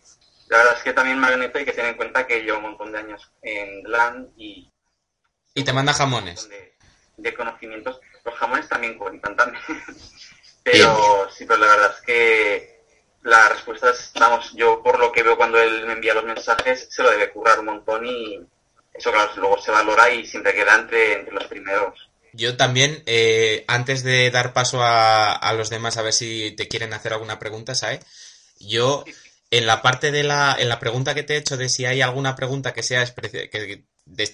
[0.49, 2.93] La verdad es que también Magneto hay que tener en cuenta que lleva un montón
[2.93, 4.71] de años en LAN y...
[5.55, 6.49] Y te manda jamones
[7.17, 8.01] de conocimientos.
[8.25, 9.63] Los jamones también cuentan también.
[10.63, 12.77] pero sí, pero la verdad es que
[13.23, 17.03] las respuestas, vamos, yo por lo que veo cuando él me envía los mensajes, se
[17.03, 18.41] lo debe currar un montón y
[18.95, 22.06] eso claro, luego se valora y siempre queda entre, entre los primeros.
[22.37, 26.69] Yo también, eh, antes de dar paso a, a, los demás a ver si te
[26.69, 28.01] quieren hacer alguna pregunta, ¿sabes?
[28.61, 29.05] Yo,
[29.51, 32.03] en la parte de la, en la pregunta que te he hecho de si hay
[32.03, 33.85] alguna pregunta que sea que,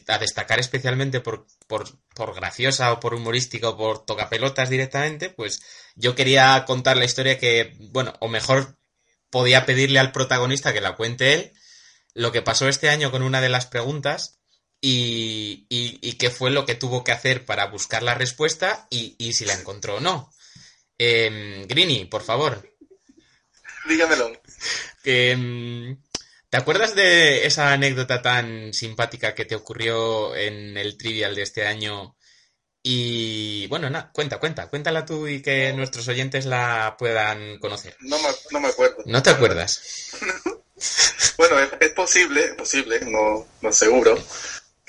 [0.09, 5.63] a destacar especialmente por, por, graciosa o por humorística o por tocapelotas directamente, pues
[5.95, 8.77] yo quería contar la historia que, bueno, o mejor
[9.31, 11.53] podía pedirle al protagonista que la cuente él,
[12.15, 14.42] lo que pasó este año con una de las preguntas
[14.85, 19.33] y, y, qué fue lo que tuvo que hacer para buscar la respuesta y, y
[19.33, 20.33] si la encontró o no.
[20.99, 22.69] Eh, Greeny, por favor.
[23.89, 24.33] Dígamelo.
[25.05, 25.97] Em,
[26.49, 31.65] ¿Te acuerdas de esa anécdota tan simpática que te ocurrió en el trivial de este
[31.65, 32.17] año?
[32.83, 37.97] Y bueno, nada, cuenta, cuenta, cuéntala tú y que nuestros oyentes la puedan conocer.
[38.01, 38.97] No me, no me acuerdo.
[39.07, 39.81] ¿No te acuerdas?
[41.39, 44.19] bueno, es, posible, es posible, no, no seguro.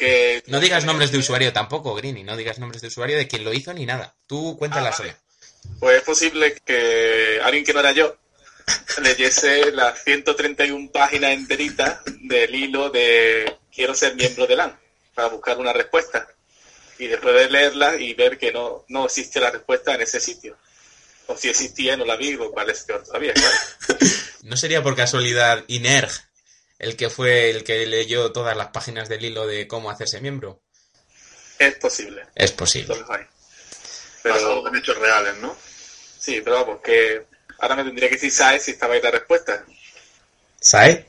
[0.04, 0.44] Que...
[0.48, 3.54] No digas nombres de usuario tampoco, Greeny, no digas nombres de usuario de quien lo
[3.54, 4.14] hizo ni nada.
[4.28, 5.18] Tú cuéntala ah, sola.
[5.80, 8.18] Pues es posible que alguien que no era yo
[9.02, 14.78] leyese las 131 páginas enteritas del hilo de quiero ser miembro de LAN
[15.14, 16.28] para buscar una respuesta
[17.00, 20.58] y después de leerla y ver que no, no existe la respuesta en ese sitio.
[21.28, 23.56] O si existía no la vi, lo cual es peor todavía, claro.
[24.44, 26.12] ¿No sería por casualidad Inerg
[26.84, 30.62] el que fue el que leyó todas las páginas del hilo de cómo hacerse miembro?
[31.60, 32.26] Es posible.
[32.36, 32.96] Es posible.
[34.22, 35.56] Pero en hechos reales, ¿no?
[36.20, 37.26] sí, pero vamos, que
[37.60, 39.66] ahora me tendría que decir ¿sabes si estaba ahí la respuesta?
[40.62, 41.06] ¿Sabe?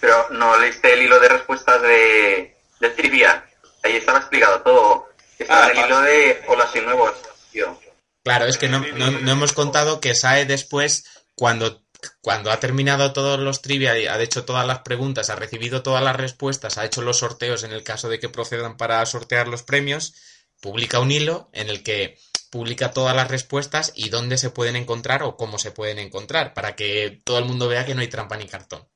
[0.00, 3.44] Pero no leíste el hilo de respuestas de, de trivia.
[3.82, 5.08] Ahí estaba explicado todo.
[5.38, 7.12] Estaba Ah, el hilo de Hola, soy nuevo.
[7.52, 7.78] Tío.
[8.24, 11.81] Claro, es que no, no- no hemos contado que Sae después, cuando,
[12.20, 16.02] cuando ha terminado todos los trivia, y ha hecho todas las preguntas, ha recibido todas
[16.02, 19.62] las respuestas, ha hecho los sorteos en el caso de que procedan para sortear los
[19.62, 20.14] premios,
[20.60, 22.18] publica un hilo en el que
[22.50, 26.76] publica todas las respuestas y dónde se pueden encontrar o cómo se pueden encontrar, para
[26.76, 28.86] que todo el mundo vea que no hay trampa ni cartón.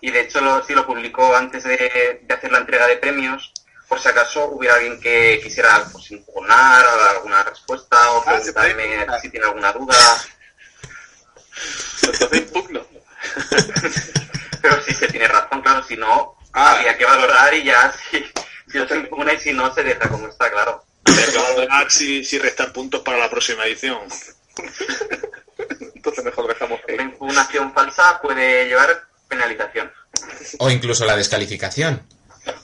[0.00, 3.52] Y de hecho lo, sí lo publicó antes de, de hacer la entrega de premios,
[3.90, 6.84] por si acaso hubiera alguien que quisiera pues, impugnar
[7.16, 9.96] alguna respuesta o Ah, preguntarme si tiene alguna duda.
[12.02, 12.86] Entonces impugno.
[14.62, 16.72] Pero si se tiene razón, claro, si no, Ah.
[16.78, 18.24] había que valorar y ya, si,
[18.70, 20.84] si no se impugna y si no, se deja como está, claro.
[21.04, 23.98] Hay que valorar si, si restar puntos para la próxima edición.
[25.94, 27.02] Entonces mejor dejamos Una que...
[27.02, 29.92] impugnación falsa puede llevar penalización
[30.58, 32.02] O incluso la descalificación.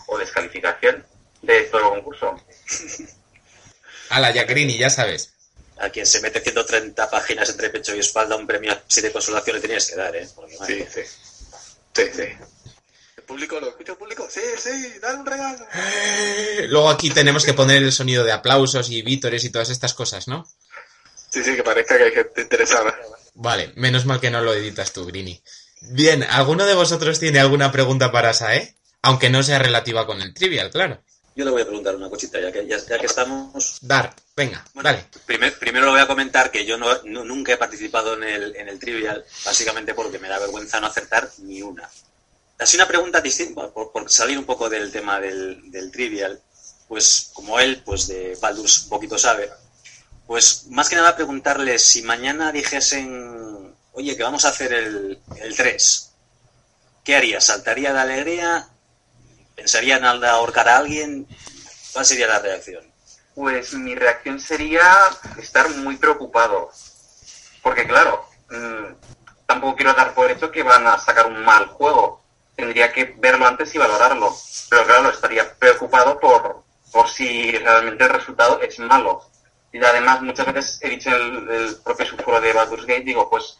[0.07, 1.05] o descalificación
[1.43, 2.43] de todo el concurso.
[4.11, 5.35] A la Jacqueline, ya sabes.
[5.79, 9.57] A quien se mete 130 páginas entre pecho y espalda, un premio así de consolación
[9.57, 10.27] le tenías que dar, ¿eh?
[10.35, 11.11] Porque, madre Sí, sí.
[11.95, 12.23] Sí, sí.
[13.17, 14.27] ¿El público lo escucha el público?
[14.31, 15.67] Sí, sí, dale un regalo.
[16.69, 20.29] Luego aquí tenemos que poner el sonido de aplausos y vítores y todas estas cosas,
[20.29, 20.47] ¿no?
[21.31, 22.97] Sí, sí, que parezca que hay gente interesada.
[23.35, 25.43] Vale, menos mal que no lo editas tú, Grini.
[25.83, 28.77] Bien, ¿alguno de vosotros tiene alguna pregunta para Sae?
[29.03, 31.03] Aunque no sea relativa con el trivial, claro.
[31.37, 33.79] Yo le voy a preguntar una cosita, ya que, ya, ya que estamos.
[33.83, 35.05] Dar, venga, Bueno, dale.
[35.27, 38.57] primer- primero le voy a comentar que yo no, no- nunca he participado en el,
[38.57, 41.88] en el trivial, básicamente porque me da vergüenza no acertar ni una.
[42.59, 46.40] Así una pregunta distinta, por, por salir un poco del tema del, del trivial,
[46.88, 49.51] pues como él, pues de Baldur's un poquito sabe,
[50.27, 55.55] pues más que nada preguntarle si mañana dijesen, oye, que vamos a hacer el, el
[55.55, 56.12] 3,
[57.05, 57.42] ¿qué haría?
[57.42, 58.68] ¿Saltaría de alegría?
[59.57, 61.27] ¿Pensaría en ahorcar a alguien?
[61.92, 62.85] ¿Cuál sería la reacción?
[63.35, 64.85] Pues mi reacción sería
[65.38, 66.71] estar muy preocupado.
[67.62, 68.95] Porque claro, mm,
[69.47, 72.23] tampoco quiero dar por hecho que van a sacar un mal juego.
[72.55, 74.35] Tendría que verlo antes y valorarlo.
[74.69, 79.23] Pero claro, estaría preocupado por, por si realmente el resultado es malo.
[79.73, 83.59] Y además muchas veces he dicho en el, propio subforo de Baldur's Gate, digo, pues,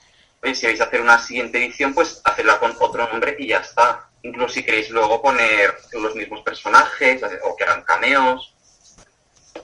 [0.55, 4.06] si vais a hacer una siguiente edición, pues hacedla con otro nombre y ya está.
[4.27, 8.57] Incluso si queréis luego poner los mismos personajes o que hagan cameos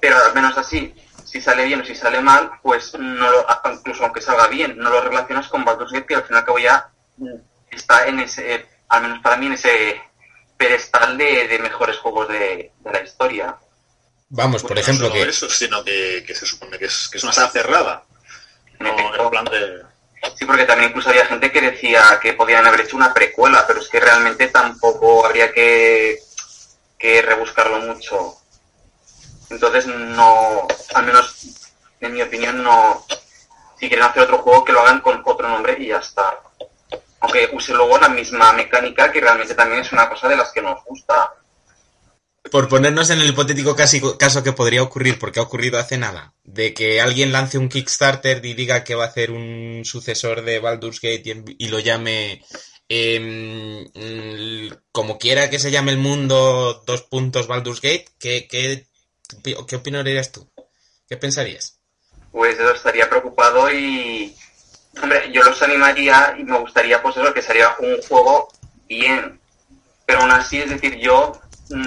[0.00, 0.94] pero al menos así,
[1.24, 4.90] si sale bien o si sale mal, pues no lo, incluso aunque salga bien, no
[4.90, 6.90] lo relacionas con Baldur's Gate, que al fin y al cabo ya
[7.70, 10.00] está en ese, al menos para mí, en ese
[10.56, 13.56] pedestal de, de mejores juegos de, de la historia.
[14.28, 15.30] Vamos, por Bueno, ejemplo, no solo que...
[15.30, 18.04] eso, sino que, que se supone que es, que es una sala cerrada.
[18.80, 19.82] No, en plan de...
[20.36, 23.80] Sí, porque también incluso había gente que decía que podían haber hecho una precuela, pero
[23.80, 26.20] es que realmente tampoco habría que,
[26.98, 28.36] que rebuscarlo mucho.
[29.50, 31.52] Entonces, no, al menos
[32.00, 33.04] en mi opinión, no.
[33.78, 36.38] Si quieren hacer otro juego, que lo hagan con otro nombre y ya está.
[37.20, 40.62] Aunque use luego la misma mecánica, que realmente también es una cosa de las que
[40.62, 41.32] nos gusta.
[42.52, 46.74] Por ponernos en el hipotético caso que podría ocurrir, porque ha ocurrido hace nada, de
[46.74, 51.00] que alguien lance un Kickstarter y diga que va a hacer un sucesor de Baldur's
[51.00, 52.44] Gate y, lo llame
[52.90, 53.88] em,
[54.92, 58.86] como quiera que se llame el mundo, dos puntos Baldur's Gate, ¿qué, qué,
[59.42, 60.46] qué opinarías tú?
[61.08, 61.80] ¿Qué pensarías?
[62.32, 64.36] Pues eso estaría preocupado y.
[65.02, 68.48] Hombre, yo los animaría y me gustaría, pues eso, que sería un juego
[68.86, 69.40] bien.
[70.04, 71.40] Pero aún así, es decir, yo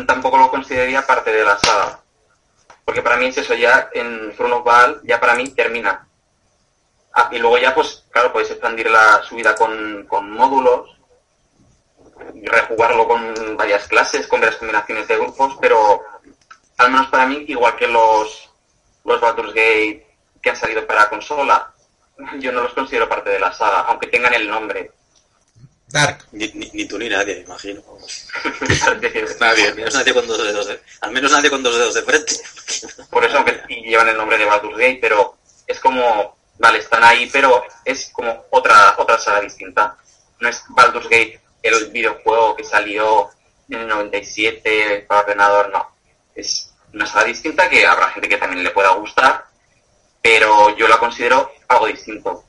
[0.06, 2.00] tampoco lo consideraría parte de la saga.
[2.84, 6.08] Porque para mí es eso, ya en Throne of Baal, ya para mí termina.
[7.13, 10.95] Ah, y luego ya, pues, claro, podéis expandir la subida con, con módulos,
[12.43, 16.02] rejugarlo con varias clases, con varias combinaciones de grupos, pero
[16.78, 18.50] al menos para mí, igual que los,
[19.04, 20.06] los Baldur's Gate
[20.41, 21.74] que han salido para consola,
[22.39, 24.91] yo no los considero parte de la saga, aunque tengan el nombre.
[25.88, 26.26] Dark.
[26.32, 27.82] Ni, ni- ni tú ni nadie, me imagino.
[27.84, 28.28] vamos.
[29.39, 29.67] Nadie.
[29.69, 32.34] Al menos nadie con dos dedos de, al menos nadie con dos dedos de frente.
[33.10, 37.04] Por eso, aunque y llevan el nombre de Baldur's Gate, pero es como, vale, están
[37.04, 39.95] ahí, pero es como otra, otra saga distinta.
[40.39, 43.30] No es Baldur's Gate, el videojuego que salió
[43.69, 45.95] en el 97 para ordenador, no.
[46.36, 49.45] Es una saga distinta que habrá gente que también le pueda gustar,
[50.21, 52.43] pero yo la considero algo distinto.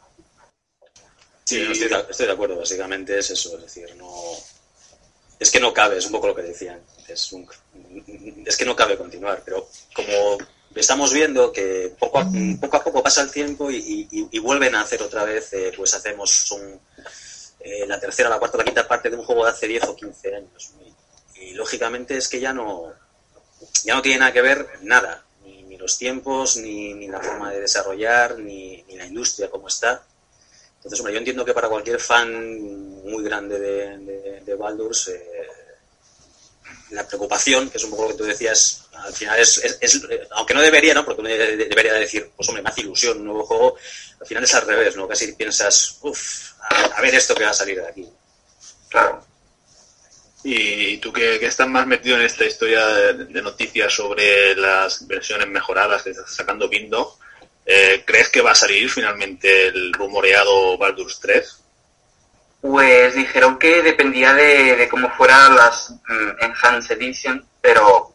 [1.46, 4.12] Sí, estoy, de, estoy de acuerdo, básicamente es eso, es decir, no...
[5.38, 7.46] Es que no cabe, es un poco lo que decían, es, un,
[8.44, 10.38] es que no cabe continuar, pero como
[10.74, 12.26] estamos viendo que poco a
[12.60, 15.94] poco, a poco pasa el tiempo y, y, vuelven a hacer otra vez, eh, pues
[15.94, 16.80] hacemos un,
[17.60, 19.96] eh, la tercera, la cuarta, la quinta parte de un juego de hace 10 o
[19.96, 20.72] 15 años.
[21.34, 22.92] Y, lógicamente es que ya no,
[23.84, 27.52] ya no tiene nada que ver nada, ni, ni los tiempos, ni, ni, la forma
[27.52, 30.02] de desarrollar, ni, ni, la industria como está.
[30.86, 35.48] Entonces, hombre, yo entiendo que para cualquier fan muy grande de, Baldur's, eh,
[36.90, 40.54] la preocupación, que es un poco lo que tú decías, al final es, es, aunque
[40.54, 41.04] no debería, ¿no?
[41.04, 43.76] Porque uno debería decir, pues hombre, me hace ilusión un nuevo juego,
[44.20, 45.08] al final es al revés, ¿no?
[45.08, 48.08] Casi piensas, uff, a, ver esto que va a salir de aquí.
[48.88, 49.26] Claro.
[50.44, 55.48] Y tú que, que, estás más metido en esta historia de, noticias sobre las versiones
[55.48, 57.18] mejoradas que está sacando Windows,
[57.66, 61.62] eh, ¿crees que va a salir finalmente el rumoreado Baldur's 3?
[62.60, 68.14] Pues dijeron que dependía de, cómo fueran las mm, Enhanced Edition, pero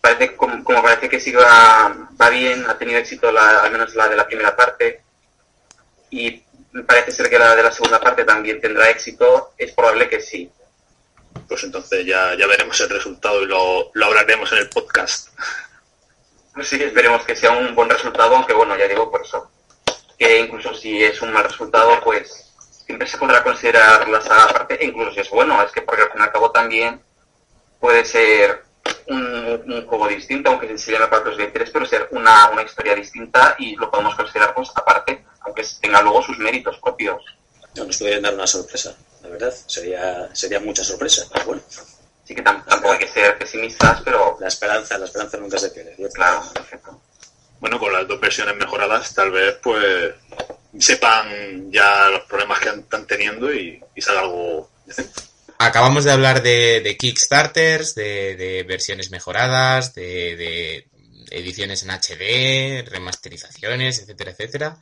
[0.00, 4.08] parece como, parece que sí va, va, bien, ha tenido éxito la, al menos la
[4.08, 5.02] de la primera parte
[6.08, 6.42] y
[6.86, 10.50] parece ser que la de la segunda parte también tendrá éxito, es probable que sí.
[11.46, 15.28] Pues entonces ya, ya veremos el resultado y lo, lo hablaremos en el podcast.
[16.54, 19.50] Pues sí, esperemos que sea un buen resultado, aunque bueno, ya digo por eso,
[20.18, 22.52] que incluso si es un mal resultado, pues
[22.84, 26.10] siempre se podrá considerar la saga aparte, incluso si es bueno, es que porque al
[26.10, 27.00] fin y al cabo también
[27.78, 28.64] puede ser
[29.06, 33.76] un, juego distinto, aunque se llame Gate 3, pero ser una, una historia distinta y
[33.76, 37.22] lo podemos considerar pues aparte, aunque tenga luego sus méritos propios.
[37.76, 41.62] No, nos podrían dar una sorpresa, la verdad, sería, sería mucha sorpresa, pero bueno.
[42.30, 44.36] Sí que tampoco hay que ser pesimistas, pero...
[44.38, 45.96] La esperanza, la esperanza nunca se pierde.
[46.14, 47.02] Claro, perfecto.
[47.58, 50.14] Bueno, con las dos versiones mejoradas, tal vez, pues,
[50.78, 55.22] sepan ya los problemas que están teniendo y, y salga algo decente.
[55.58, 60.88] Acabamos de hablar de, de Kickstarters, de, de, versiones mejoradas, de, de,
[61.32, 64.78] ediciones en HD, remasterizaciones, etcétera, etcétera.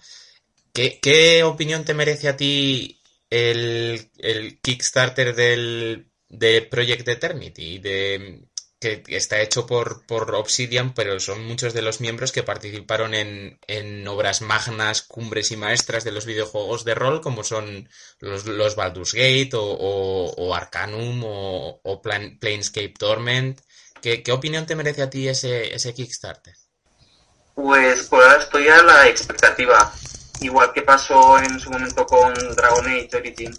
[0.74, 7.78] ¿Qué, ¿Qué, opinión te merece a ti el, el Kickstarter del, de Project Eternity?
[7.78, 8.48] De,
[8.80, 13.58] que está hecho por, por Obsidian, pero son muchos de los miembros que participaron en,
[13.66, 17.88] en obras magnas, cumbres y maestras de los videojuegos de rol, como son
[18.20, 23.60] los, los Baldur's Gate o, o, o Arcanum o, o Plan, Planescape Torment.
[24.00, 26.54] ¿Qué, ¿Qué, opinión te merece a ti ese, ese Kickstarter?
[27.54, 29.92] Pues por ahora estoy a la expectativa.
[30.40, 33.56] Igual que pasó en su momento con Dragon Age Origins,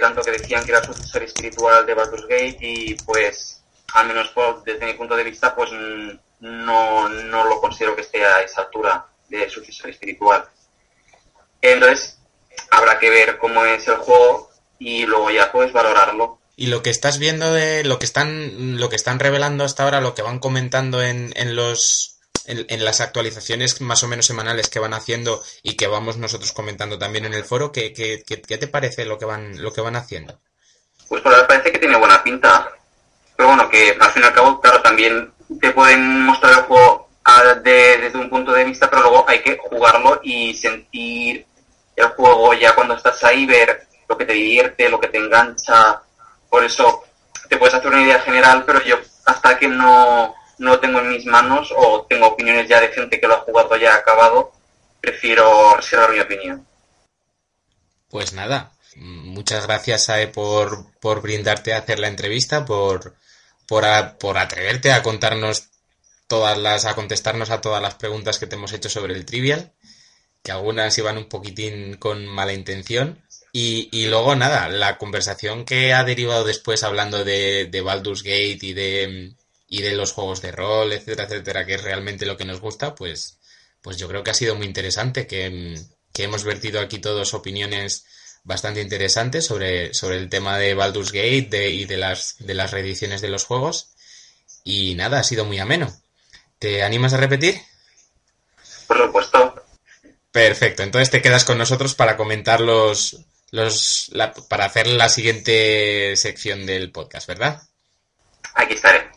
[0.00, 3.62] tanto que decían que era sucesor espiritual de Baldur's Gate y pues
[3.94, 4.32] al menos
[4.64, 5.70] desde mi punto de vista, pues
[6.40, 10.44] no, no lo considero que esté a esa altura de sucesor espiritual.
[11.60, 12.18] Entonces,
[12.70, 16.38] habrá que ver cómo es el juego y luego ya pues valorarlo.
[16.56, 20.00] Y lo que estás viendo de lo que están lo que están revelando hasta ahora,
[20.00, 22.11] lo que van comentando en, en los
[22.46, 26.52] en, en, las actualizaciones más o menos semanales que van haciendo y que vamos nosotros
[26.52, 29.72] comentando también en el foro, ¿qué, qué, qué, qué te parece lo que van lo
[29.72, 30.40] que van haciendo?
[31.08, 32.70] Pues por ahora parece que tiene buena pinta.
[33.36, 37.08] Pero bueno, que al fin y al cabo, claro, también te pueden mostrar el juego
[37.24, 41.46] a, de, desde un punto de vista, pero luego hay que jugarlo y sentir
[41.96, 46.02] el juego ya cuando estás ahí, ver lo que te divierte, lo que te engancha.
[46.48, 47.04] Por eso
[47.48, 51.08] te puedes hacer una idea general, pero yo hasta que no, no lo tengo en
[51.08, 54.52] mis manos o tengo opiniones ya de gente que lo ha jugado ya acabado,
[55.00, 56.64] prefiero reservar mi opinión.
[58.08, 63.16] Pues nada, muchas gracias Ae por, por brindarte a hacer la entrevista, por,
[63.66, 65.70] por, a, por atreverte a contarnos
[66.28, 69.72] todas las, a contestarnos a todas las preguntas que te hemos hecho sobre el trivial,
[70.44, 73.20] que algunas iban un poquitín con mala intención.
[73.52, 78.58] Y, y luego nada, la conversación que ha derivado después hablando de, de Baldur's Gate
[78.62, 79.34] y de,
[79.72, 82.94] y de los juegos de rol, etcétera, etcétera, que es realmente lo que nos gusta,
[82.94, 83.38] pues,
[83.80, 85.80] pues yo creo que ha sido muy interesante, que,
[86.12, 88.04] que hemos vertido aquí todos opiniones
[88.44, 92.70] bastante interesantes sobre, sobre el tema de Baldur's Gate de, y de las, de las
[92.70, 93.94] reediciones de los juegos.
[94.62, 95.90] Y nada, ha sido muy ameno.
[96.58, 97.58] ¿Te animas a repetir?
[98.86, 99.54] Por supuesto.
[100.32, 106.14] Perfecto, entonces te quedas con nosotros para comentar los, los la, para hacer la siguiente
[106.16, 107.62] sección del podcast, ¿verdad?
[108.54, 109.11] Aquí estaré.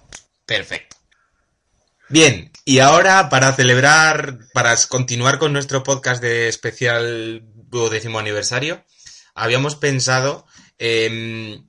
[0.46, 0.98] Perfecto.
[2.10, 8.84] Bien, y ahora para celebrar, para continuar con nuestro podcast de especial duodécimo aniversario,
[9.34, 10.46] habíamos pensado
[10.78, 11.62] eh,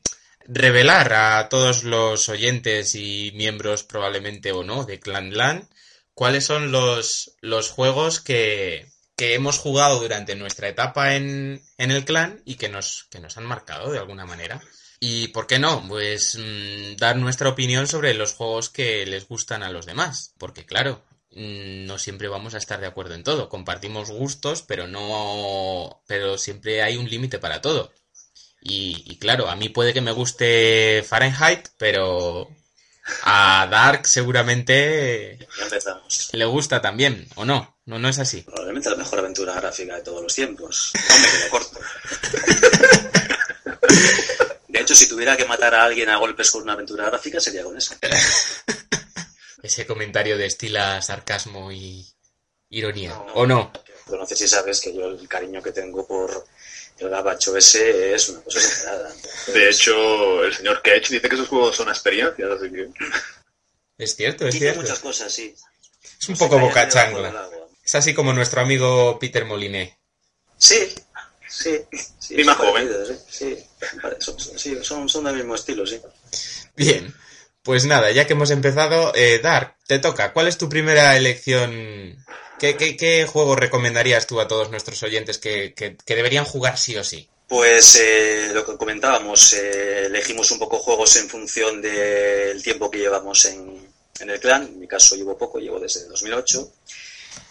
[0.47, 5.69] revelar a todos los oyentes y miembros probablemente o no de Clan Lan
[6.17, 12.07] cuáles son los, los juegos que, que hemos jugado durante nuestra etapa en, en el
[12.07, 14.61] clan y que nos, que nos han marcado de alguna manera.
[14.99, 19.63] Y por qué no, pues mm, dar nuestra opinión sobre los juegos que les gustan
[19.63, 20.33] a los demás.
[20.39, 23.49] Porque claro, mm, no siempre vamos a estar de acuerdo en todo.
[23.49, 26.03] Compartimos gustos, pero no.
[26.07, 27.93] pero siempre hay un límite para todo.
[28.63, 32.49] Y, y claro, a mí puede que me guste Fahrenheit, pero
[33.23, 36.31] a Dark seguramente Ya empezamos.
[36.33, 37.77] le gusta también, ¿o no?
[37.85, 38.43] No, no es así.
[38.43, 40.91] Probablemente la mejor aventura gráfica de todos los tiempos.
[41.09, 41.81] No me quedo corto.
[44.87, 47.65] De hecho, si tuviera que matar a alguien a golpes con una aventura gráfica, sería
[47.65, 47.99] con esa.
[49.65, 52.07] Ese comentario destila sarcasmo y
[52.71, 53.73] ironía, ¿o no?
[54.05, 56.47] Pero no sé si sabes que yo el cariño que tengo por
[57.01, 59.13] el gabacho ese es una cosa exagerada.
[59.49, 62.89] De hecho, el señor Cage dice que esos juegos son experiencias, así que...
[63.99, 64.83] Es cierto, es Dice cierto.
[64.83, 65.53] muchas cosas, sí.
[66.21, 67.51] Es un No poco boca agua.
[67.83, 69.99] Es así como nuestro amigo Peter Moliné.
[70.57, 70.95] Sí,
[71.49, 71.81] sí.
[72.19, 72.89] sí Y más son joven.
[72.89, 73.89] parecidos, Sí, sí,
[74.21, 76.01] son, son- sí, son, son del mismo estilo, sí.
[76.77, 77.15] Bien,
[77.63, 80.33] pues nada, ya que hemos empezado, eh, Dark, te toca.
[80.33, 82.25] ¿Cuál es tu primera elección?
[82.59, 86.79] ¿Qué, qué, qué juego recomendarías tú a todos nuestros oyentes que, que- que deberían jugar
[86.79, 87.29] sí o sí?
[87.49, 92.99] Pues eh, lo que comentábamos, eh, elegimos un poco juegos en función del tiempo que
[92.99, 93.89] llevamos en,
[94.19, 94.63] en el clan.
[94.65, 96.73] En mi caso llevo poco, llevo desde 2008.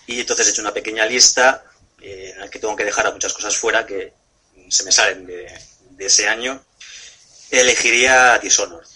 [0.08, 1.64] Y entonces he hecho una pequeña lista
[2.06, 4.14] eh, en la que tengo que dejar a muchas cosas fuera que
[4.70, 5.52] se me salen de,
[5.92, 6.64] de ese año.
[7.50, 8.88] Elegiría Dishonored.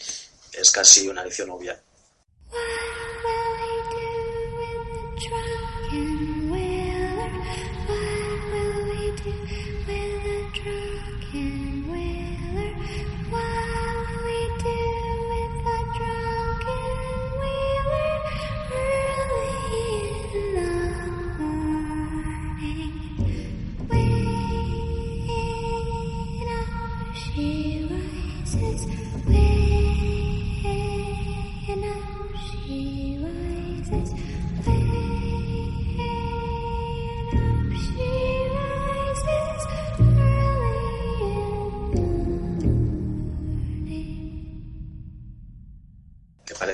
[0.53, 1.79] Es casi una elección obvia.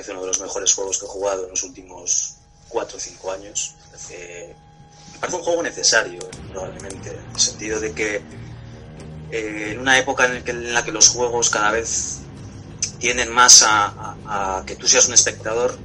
[0.06, 2.34] Parece uno de los mejores juegos que he jugado en los últimos
[2.68, 3.74] 4 o 5 años.
[3.90, 4.54] Parece-
[5.12, 6.18] me parece un juego necesario,
[6.52, 8.22] probablemente, en el sentido de que
[9.30, 12.18] eh, en una época en, la que los juegos cada vez
[13.00, 15.76] tienden más a, que tú seas un espectador,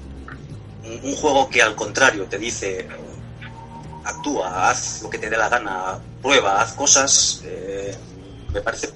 [0.83, 2.87] un, un juego que al contrario te dice
[4.03, 7.95] actúa, haz lo que te dé la gana, prueba, haz cosas, eh,
[8.53, 8.89] me parece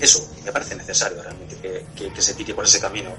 [0.00, 3.10] eso, me parece necesario realmente que, que- que se tire por ese camino.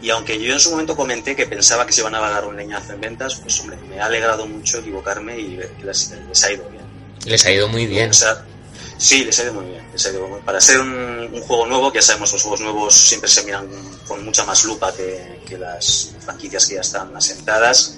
[0.00, 2.56] Y aunque yo en su momento comenté que pensaba que se iban a dar un
[2.56, 6.44] leñazo en ventas, pues hombre, me ha alegrado mucho equivocarme y ver que les, les
[6.44, 6.84] ha ido bien.
[7.24, 8.10] Les ha ido muy bien.
[8.10, 8.44] O sea,
[8.98, 9.84] sí, les ha ido muy bien.
[9.92, 10.90] les ha ido muy- Para ser un,
[11.32, 13.66] un juego nuevo, que ya sabemos, los juegos nuevos siempre se miran
[14.06, 17.96] con mucha más lupa que, que las franquicias que ya están asentadas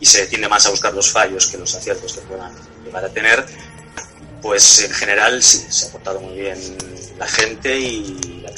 [0.00, 2.52] y se tiende más a buscar los fallos que los aciertos que puedan
[2.84, 3.44] llegar a tener.
[4.40, 6.58] Pues en general sí, se ha portado muy bien
[7.18, 8.50] la gente y la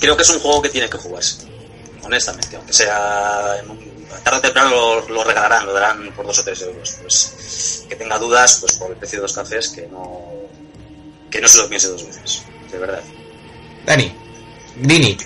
[0.00, 1.46] Creo que es un juego que tiene que jugarse,
[2.02, 3.90] honestamente, aunque sea en un-
[4.24, 6.96] tarde o temprano lo, lo regalarán, lo darán por dos o tres euros.
[7.02, 10.24] Pues que tenga dudas, pues por el precio de dos cafés, que no,
[11.30, 13.02] que no se lo piense dos veces, de verdad.
[13.86, 14.12] Dani,
[14.76, 15.16] Dini,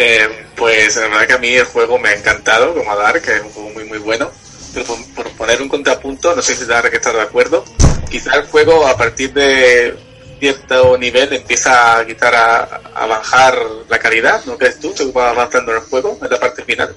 [0.00, 3.20] Eh, pues la verdad que a mí el juego me ha encantado, como a Dark,
[3.22, 4.30] que es un juego muy muy bueno.
[4.74, 7.64] Pero por, por poner un contrapunto, no sé si Dark está de acuerdo,
[8.10, 9.96] quizá el juego a partir de
[10.38, 12.62] cierto nivel empieza a quitar a,
[12.94, 13.58] a bajar
[13.88, 14.92] la calidad, ¿no crees tú?
[14.96, 16.94] Según va avanzando en el juego, en la parte final.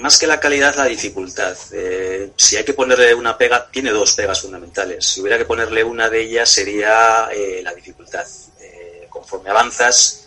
[0.00, 1.56] Más que la calidad, la dificultad.
[1.72, 5.06] Eh, si hay que ponerle una pega, tiene dos pegas fundamentales.
[5.06, 8.26] Si hubiera que ponerle una de ellas sería eh, la dificultad.
[8.60, 10.24] Eh, conforme avanzas,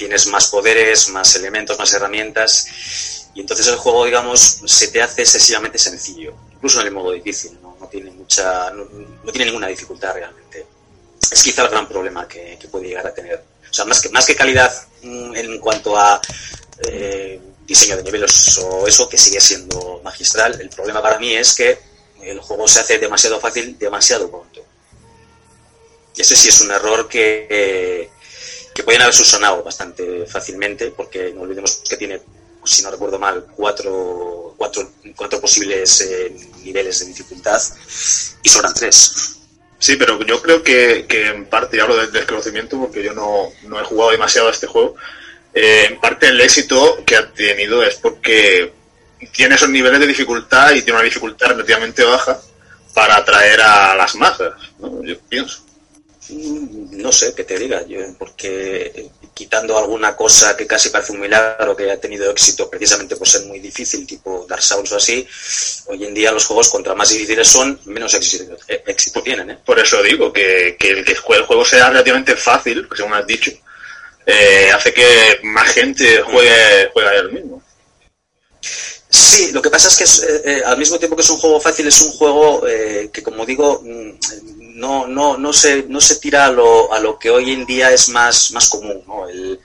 [0.00, 5.20] tienes más poderes, más elementos, más herramientas, y entonces el juego, digamos, se te hace
[5.20, 7.59] excesivamente sencillo, incluso en el modo difícil.
[7.80, 8.86] No, tiene mucha, no,
[9.32, 10.66] tiene ninguna dificultad realmente.
[11.30, 13.42] Es quizá el gran problema que, puede llegar a tener.
[13.70, 14.72] O sea, más que, más que calidad
[15.02, 16.20] mm, en cuanto a
[16.86, 20.60] eh, diseño de niveles o eso, que sigue siendo magistral.
[20.60, 21.78] El problema para mí es que
[22.22, 24.64] el juego se hace demasiado fácil, demasiado pronto.
[26.16, 28.10] Y ese sí es un error que,
[28.74, 32.20] que pueden haber subsanado bastante fácilmente, porque no olvidemos que tiene,
[32.64, 36.32] si no recuerdo mal, cuatro, cuatro, cuatro posibles eh,
[36.62, 37.60] niveles de dificultad
[38.42, 39.36] y sobran tres.
[39.78, 43.48] Sí, pero yo creo que, que en parte, y hablo del desconocimiento porque yo no,
[43.62, 44.94] no he jugado demasiado a este juego,
[45.54, 48.72] eh, en parte el éxito que ha tenido es porque
[49.32, 52.38] tiene esos niveles de dificultad y tiene una dificultad relativamente baja
[52.94, 55.02] para atraer a las masas, ¿no?
[55.02, 55.64] Yo pienso.
[56.30, 61.12] Mm, No sé qué te diga, yo, porque eh, quitando alguna cosa que casi parece
[61.12, 64.96] un milagro que haya tenido éxito precisamente por ser muy difícil, tipo Dark Souls o
[64.96, 65.26] así,
[65.86, 69.58] hoy en día los juegos contra más difíciles son, menos éxito, eh, éxito tienen, ¿eh?
[69.64, 73.50] Por eso digo que, que el que el juego sea relativamente fácil, según has dicho,
[74.26, 77.62] eh, hace que más gente juegue, juegue a él mismo.
[79.08, 81.60] Sí, lo que pasa es que es, eh, al mismo tiempo que es un juego
[81.60, 84.10] fácil, es un juego eh, que, como digo, mm,
[84.74, 87.90] no, no, no, se, no se tira a lo, a lo que hoy en día
[87.92, 89.28] es más, más común, ¿no?
[89.28, 89.60] El-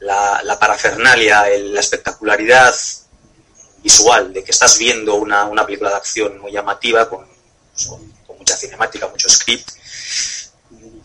[0.00, 2.74] la, la parafernalia, la espectacularidad
[3.82, 7.26] visual de que estás viendo una, una película de acción muy llamativa, con
[8.38, 9.70] mucha cinemática, mucho script.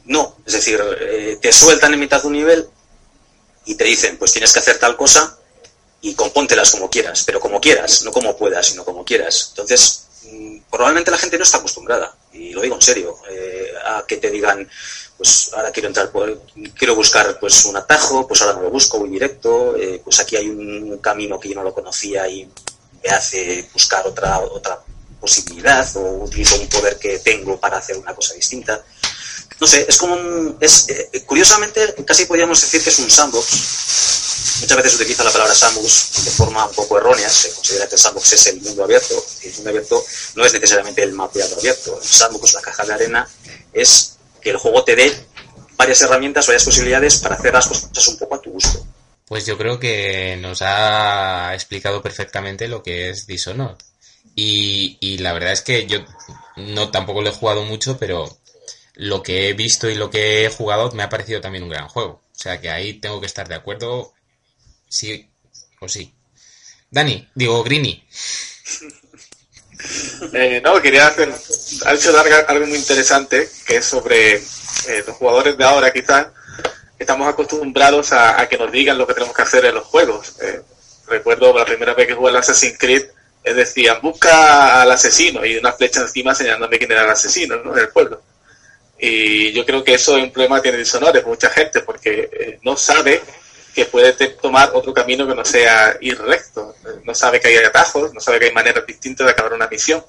[0.06, 2.68] No, es decir, eh, te sueltan en mitad de un nivel
[3.66, 5.38] y te dicen, pues tienes que hacer tal cosa
[6.02, 9.48] y compóntelas como quieras, pero como quieras, no como puedas, sino como quieras.
[9.52, 14.06] Entonces, mm, probablemente la gente no está acostumbrada, y lo digo en serio, eh, a
[14.08, 14.68] que te digan,
[15.18, 16.12] pues ahora quiero entrar,
[16.78, 20.36] quiero buscar pues un atajo, pues ahora no lo busco, voy directo, eh, pues aquí
[20.36, 22.50] hay un camino que yo no lo conocía y
[23.04, 24.80] me hace buscar otra, otra
[25.20, 28.84] posibilidad o utilizo un poder que tengo para hacer una cosa distinta.
[29.60, 33.48] No sé, es como un, es, eh, curiosamente casi podríamos decir que es un sandbox,
[34.62, 37.30] Muchas veces se utiliza la palabra sandbox de forma un poco errónea.
[37.30, 39.26] Se considera que el sandbox es el mundo abierto.
[39.42, 40.04] Y el mundo abierto
[40.36, 41.98] no es necesariamente el mapeado abierto.
[42.02, 43.30] El sandbox, la caja de arena,
[43.72, 45.16] es que el juego te dé
[45.78, 48.86] varias herramientas, varias posibilidades para hacer las cosas un poco a tu gusto.
[49.26, 53.78] Pues yo creo que nos ha explicado perfectamente lo que es Dishonored.
[54.36, 56.00] Y, y la verdad es que yo
[56.58, 58.39] no tampoco lo he jugado mucho, pero
[59.00, 61.88] lo que he visto y lo que he jugado me ha parecido también un gran
[61.88, 62.22] juego.
[62.36, 64.14] O sea que ahí tengo que estar de acuerdo,
[64.90, 65.30] sí
[65.80, 66.14] o sí.
[66.92, 68.06] Dani, digo Grini.
[70.34, 71.34] Eh, no, quería hacer,
[71.86, 72.12] ha hecho
[72.50, 76.28] algo muy interesante, que es sobre eh, los jugadores de ahora quizás,
[77.00, 80.36] estamos acostumbrados a, que nos digan lo que tenemos que hacer en los juegos.
[80.42, 80.62] Eh,
[81.08, 83.06] recuerdo la primera vez que jugué al Assassin's Creed,
[83.46, 87.74] decían, busca al asesino, y una flecha encima señalándome quién era el asesino, ¿no?
[87.74, 88.22] En el pueblo.
[89.00, 92.60] Y yo creo que eso es un problema que tiene Dishonored, mucha gente, porque eh,
[92.64, 93.22] no sabe
[93.74, 96.76] que puede tomar otro camino que no sea ir recto.
[97.06, 100.04] No sabe que hay atajos, no sabe que hay maneras distintas de acabar una misión.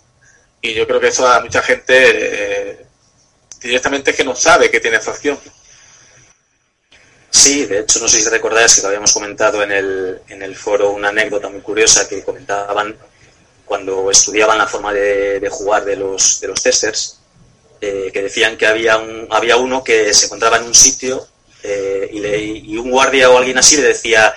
[0.61, 2.86] Y yo creo que eso a mucha gente eh,
[3.61, 5.38] directamente es que no sabe que tiene esa opción.
[7.30, 10.57] Sí, de hecho, no sé si recordáis que lo habíamos comentado en el, en el
[10.57, 12.97] foro una anécdota muy curiosa que comentaban
[13.64, 17.19] cuando estudiaban la forma de, de jugar de los, de los testers,
[17.81, 21.26] eh, que decían que había, un, había uno que se encontraba en un sitio
[21.62, 24.35] eh, y, le- y un guardia o alguien así le decía,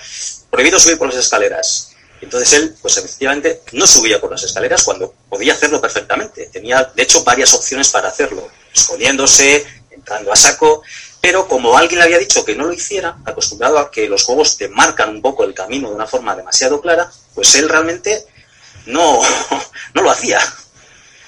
[0.50, 1.90] prohibido subir por las escaleras.
[2.22, 6.50] Entonces él, pues efectivamente, no subía por las escaleras cuando podía hacerlo perfectamente.
[6.54, 10.84] Tenía, de hecho, varias opciones para hacerlo, escondiéndose, entrando a saco,
[11.20, 14.58] pero como alguien le había dicho que no lo hiciera, acostumbrado a que los juegos
[14.58, 18.26] te marcan un poco el camino de una forma demasiado clara, pues él realmente
[18.86, 19.20] no,
[19.94, 20.40] no lo hacía.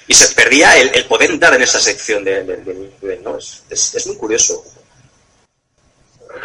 [0.08, 3.38] Y se perdía el, el poder entrar en esa sección de- de- ¿no?
[3.38, 4.64] Es, es- es muy curioso.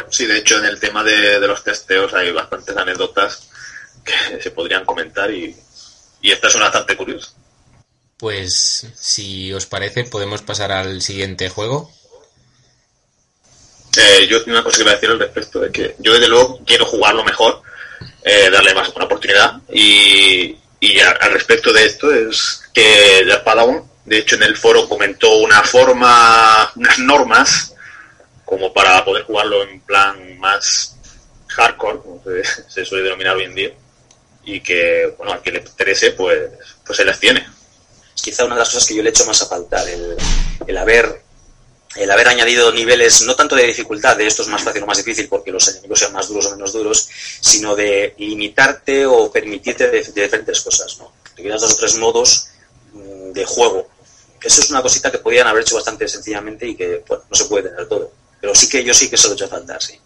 [0.09, 3.49] Sí, de hecho, en el tema de, de los testeos hay bastantes anécdotas
[4.03, 5.55] que se podrían comentar y,
[6.21, 7.31] y esta es una bastante curiosa.
[8.17, 11.91] Pues si os parece podemos pasar al siguiente juego.
[13.97, 16.29] Eh, yo tengo una cosa que iba a decir al respecto, es que yo desde
[16.29, 17.61] luego quiero jugarlo mejor,
[18.23, 23.37] eh, darle más una oportunidad y, y a- al respecto de esto es que The
[23.37, 27.73] Padawan, de hecho en el foro comentó una forma, unas normas
[28.45, 30.97] como para poder jugarlo en plan más
[31.47, 32.23] hardcore, como
[32.67, 33.71] se, suele denominar hoy en día,
[34.43, 36.49] y que, bueno, al que le interese, pues,
[36.85, 37.47] pues se las tiene.
[38.15, 40.17] Quizá una de las cosas que yo le echo más a faltar, el,
[40.67, 41.21] el haber
[41.95, 44.97] el haber añadido niveles no tanto de dificultad, de esto es más fácil o más
[44.97, 47.09] difícil porque los enemigos sean más duros o menos duros,
[47.41, 51.11] sino de limitarte o permitirte de, diferentes cosas, ¿no?
[51.35, 52.47] Te quedas dos o tres modos
[53.33, 53.89] de juego.
[54.41, 57.45] Eso es una cosita que podrían haber hecho bastante sencillamente y que bueno, no se
[57.45, 58.11] puede tener todo.
[58.39, 59.99] Pero sí que yo sí que se lo he hecho faltar, sí.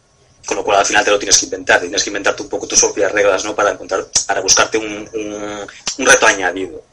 [0.46, 2.68] Con lo cual al final te lo tienes que inventar, tienes que inventarte un poco
[2.68, 3.56] tus propias reglas, ¿no?
[3.56, 5.68] Para encontrar, para buscarte un, un,
[5.98, 6.84] un reto añadido.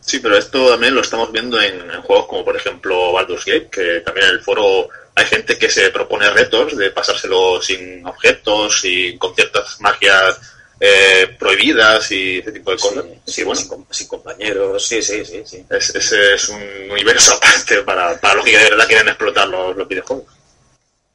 [0.00, 3.68] Sí, pero esto también lo estamos viendo en, en juegos como por ejemplo Baldur's Gate,
[3.68, 8.84] que también en el foro hay gente que se propone retos de pasárselo sin objetos
[8.84, 10.38] y con ciertas magias
[10.80, 13.04] eh, prohibidas y ese tipo de cosas.
[13.26, 15.64] Sí, Sí, bueno, sin, com- sin compañeros, sí, sí, sí, sí.
[15.70, 19.76] es, ese es un universo aparte para, para los que de verdad quieren explotar los,
[19.76, 20.26] los videojuegos.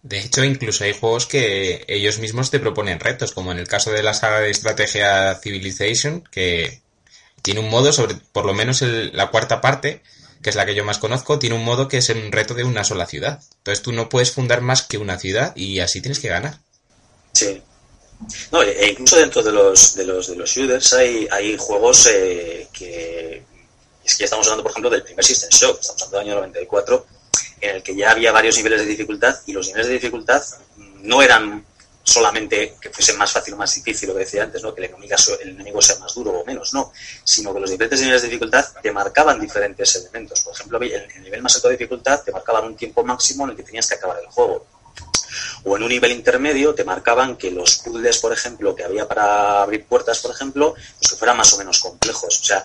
[0.04, 3.92] De hecho, incluso hay juegos que ellos mismos te proponen retos, como en el caso
[3.92, 6.82] de la saga de estrategia Civilization, que
[7.44, 10.02] tiene un modo sobre, por lo menos el- la cuarta parte,
[10.42, 12.64] que es la que yo más conozco, tiene un modo que es un reto de
[12.64, 13.44] una sola ciudad.
[13.60, 16.58] Entonces tú no puedes fundar más que una ciudad y así tienes que ganar.
[17.34, 17.62] Sí.
[18.52, 22.68] No, e incluso dentro de los de los de los shooters hay, hay juegos eh,
[22.72, 23.44] que
[24.04, 27.06] es que estamos hablando, por ejemplo, del primer System Shock, estamos hablando del año 94,
[27.62, 30.44] en el que ya había varios niveles de dificultad y los niveles de dificultad
[31.02, 31.66] no eran
[32.04, 34.74] solamente que fuesen más fácil o más difícil, lo que decía antes, ¿no?
[34.74, 36.92] que el enemigo, el enemigo sea más duro o menos, no,
[37.24, 40.42] sino que los diferentes niveles de dificultad te marcaban diferentes elementos.
[40.42, 43.56] Por ejemplo, el nivel más alto de dificultad te marcaban un tiempo máximo en el
[43.56, 44.66] que tenías que acabar el juego
[45.64, 49.62] o en un nivel intermedio te marcaban que los puzzles, por ejemplo, que había para
[49.62, 52.40] abrir puertas, por ejemplo, pues que fueran más o menos complejos.
[52.42, 52.64] O sea,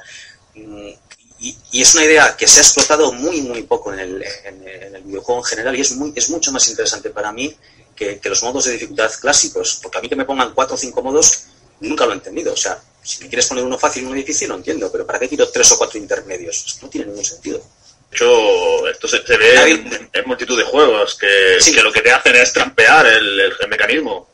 [0.55, 0.91] mm,
[1.39, 5.03] y, es una idea que se ha explotado muy, muy poco en el, en, el
[5.03, 7.55] videojuego en general y es, muy, es mucho más interesante para mí
[7.95, 11.03] que, los modos de dificultad clásicos, porque a mí que me pongan cuatro o cinco
[11.03, 11.45] modos
[11.81, 12.53] nunca lo he entendido.
[12.53, 15.19] O sea, si me quieres poner uno fácil y uno difícil, lo entiendo, pero ¿para
[15.19, 16.65] qué quiero tres o cuatro intermedios?
[16.67, 17.63] Es no tiene ningún sentido.
[18.11, 21.75] De hecho, esto se, se ve en, en multitud de juegos, que, Sí.
[21.75, 24.31] que lo que te hacen es trampear el, el- el mecanismo.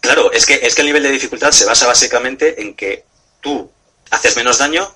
[0.00, 3.04] Claro, es que, es que el nivel de dificultad se basa básicamente en que
[3.40, 3.70] tú
[4.10, 4.92] haces menos daño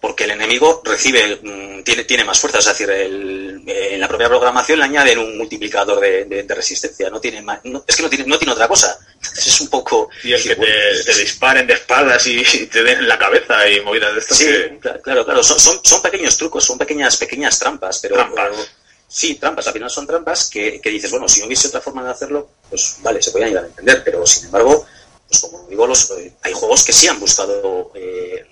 [0.00, 2.58] porque el enemigo recibe, mm, tiene, tiene más fuerza.
[2.58, 6.54] Es decir, el- eh, en la propia programación le añaden un multiplicador de, de- de
[6.54, 7.08] resistencia.
[7.10, 8.98] No tiene más- no- es que no tiene, no tiene otra cosa.
[9.14, 10.08] Entonces es un poco...
[10.22, 10.66] Y el que te,
[11.04, 12.42] te disparen de espaldas y,
[12.72, 14.78] te den en la cabeza y movidas de estas Sí, que...
[15.02, 15.42] claro, claro.
[15.42, 18.14] Son, son, son pequeños trucos, son pequeñas, pequeñas trampas, pero...
[18.16, 18.48] Trampas.
[18.50, 18.64] pero-
[19.08, 19.66] sí, trampas.
[19.66, 22.50] Al final son trampas que, que dices, bueno, si no hubiese otra forma de hacerlo,
[22.68, 24.02] pues vale, se podían llegar a entender.
[24.04, 24.84] Pero, sin embargo,
[25.28, 28.45] pues como digo, los, eh, hay juegos que sí han buscado eh,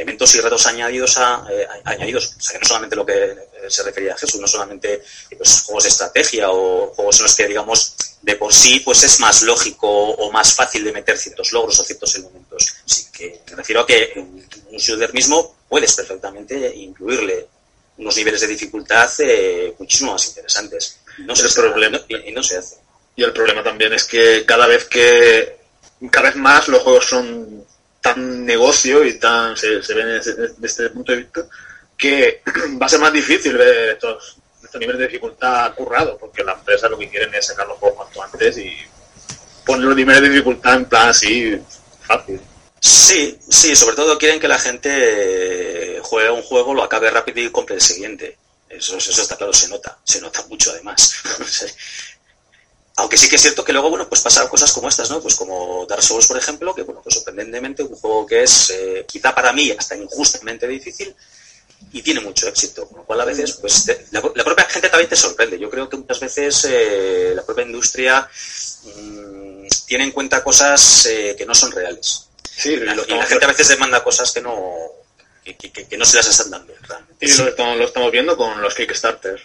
[0.00, 2.34] elementos y retos añadidos a, eh, a- añadidos.
[2.38, 3.36] O sea, que no solamente lo que eh,
[3.68, 5.02] se refería a Jesús, no solamente
[5.36, 9.20] pues, juegos de estrategia o juegos en los que, digamos, de por sí pues es
[9.20, 12.74] más lógico o más fácil de meter ciertos logros o ciertos elementos.
[12.84, 17.46] Sí que me refiero a que en un shooter mismo puedes perfectamente incluirle
[17.98, 20.98] unos niveles de dificultad eh, muchísimo más interesantes.
[21.18, 22.76] No se El problema- y no se hace.
[23.16, 25.58] Y el problema también es que cada vez que
[26.10, 27.66] cada vez más los juegos son
[28.00, 31.46] tan negocio y tan se, se ven desde, este punto de vista
[31.96, 32.42] que
[32.80, 34.36] va a ser más difícil ver estos,
[34.74, 38.22] niveles de dificultad currados porque las empresas lo que quieren es sacar los juegos cuanto
[38.22, 38.72] antes y
[39.66, 41.58] poner los niveles de dificultad en plan así
[42.02, 42.40] fácil.
[42.80, 47.50] Sí, sí, sobre todo quieren que la gente juegue un juego, lo acabe rápido y
[47.50, 48.38] compre el siguiente.
[48.68, 51.14] Eso, eso está claro, se nota, se nota mucho además.
[53.00, 55.20] Aunque sí que es cierto que luego, bueno, pues pasan cosas como estas, ¿no?
[55.20, 59.04] Pues como Dark Souls, por ejemplo, que, bueno, pues sorprendentemente un juego que es, eh,
[59.08, 61.14] quizá para mí, hasta injustamente difícil
[61.92, 62.86] y tiene mucho éxito.
[62.86, 65.58] Con lo cual, a veces, pues, te- la, la propia gente también te sorprende.
[65.58, 68.28] Yo creo que muchas veces eh, la propia industria
[68.84, 72.26] mm, tiene en cuenta cosas eh, que no son reales.
[72.44, 74.54] Sí, Y, la gente a veces demanda cosas que no,
[75.44, 76.74] que, que- que- que no se las están dando.
[76.86, 77.26] realmente.
[77.26, 79.42] y lo, estamos, lo estamos viendo con los Kickstarters.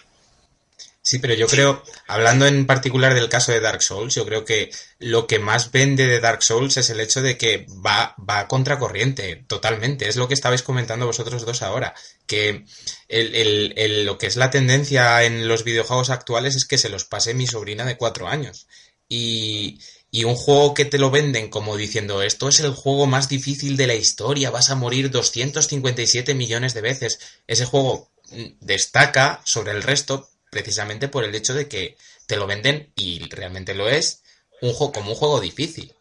[1.08, 4.72] Sí, pero yo creo, hablando en particular del caso de Dark Souls, yo creo que
[4.98, 8.48] lo que más vende de Dark Souls es el hecho de que va, va a
[8.48, 10.08] contracorriente, totalmente.
[10.10, 11.94] Es lo que estabais comentando vosotros dos ahora.
[12.26, 12.66] Que
[13.08, 16.90] el, el- el- lo que es la tendencia en los videojuegos actuales es que se
[16.90, 18.66] los pase mi sobrina de cuatro años.
[19.08, 19.80] Y,
[20.10, 23.78] y un juego que te lo venden como diciendo esto es el juego más difícil
[23.78, 27.20] de la historia, vas a morir 257 millones de veces.
[27.46, 32.48] Ese juego mm, destaca sobre el resto precisamente por el hecho de que te lo
[32.48, 34.22] venden y realmente lo es
[34.62, 35.94] un juego como un juego difícil.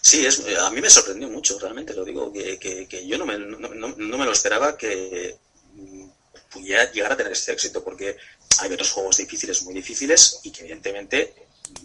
[0.00, 3.38] Sí, es, a mí me sorprendió mucho, realmente lo digo, que, que- yo no me,
[3.38, 5.36] no, no- no me lo esperaba que
[5.74, 6.04] mm,
[6.50, 8.16] pudiera llegar a tener este éxito, porque
[8.58, 11.34] hay otros juegos difíciles, muy difíciles, y que evidentemente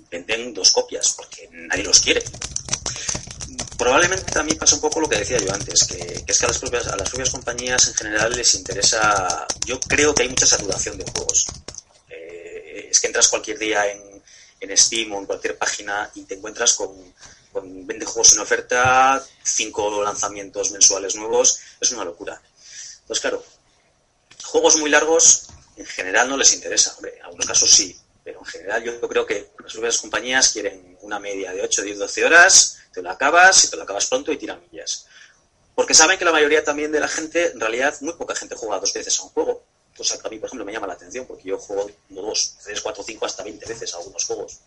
[0.10, 2.24] venden dos copias, porque nadie los quiere.
[3.84, 6.58] Probablemente también pasa un poco lo que decía yo antes, que, es que a las,
[6.58, 10.98] propias, a las propias compañías en general les interesa, yo creo que hay mucha saturación
[10.98, 11.48] de juegos.
[12.08, 14.24] Eh, es que entras cualquier día en,
[14.62, 17.14] en Steam o en cualquier página y te encuentras con,
[17.52, 22.42] con 20 juegos en oferta, 5 lanzamientos mensuales nuevos, es una locura.
[23.02, 23.44] Entonces, claro,
[24.46, 26.94] juegos muy largos en general no les interesa.
[26.96, 30.98] Hombre, en algunos casos sí, pero en general yo creo que las propias compañías quieren
[31.02, 34.32] una media de 8, 10, 12 horas, te lo acabas y te lo acabas pronto
[34.32, 35.08] y tiran millas.
[35.76, 38.80] Porque saben que la mayoría también de la gente, en realidad, muy poca gente juega
[38.80, 39.64] dos veces a un juego.
[39.98, 42.58] Cosa que a mí, por ejemplo, me llama la atención, porque yo juego no dos,
[42.64, 44.60] tres, cuatro, cinco, hasta 20 veces a algunos juegos.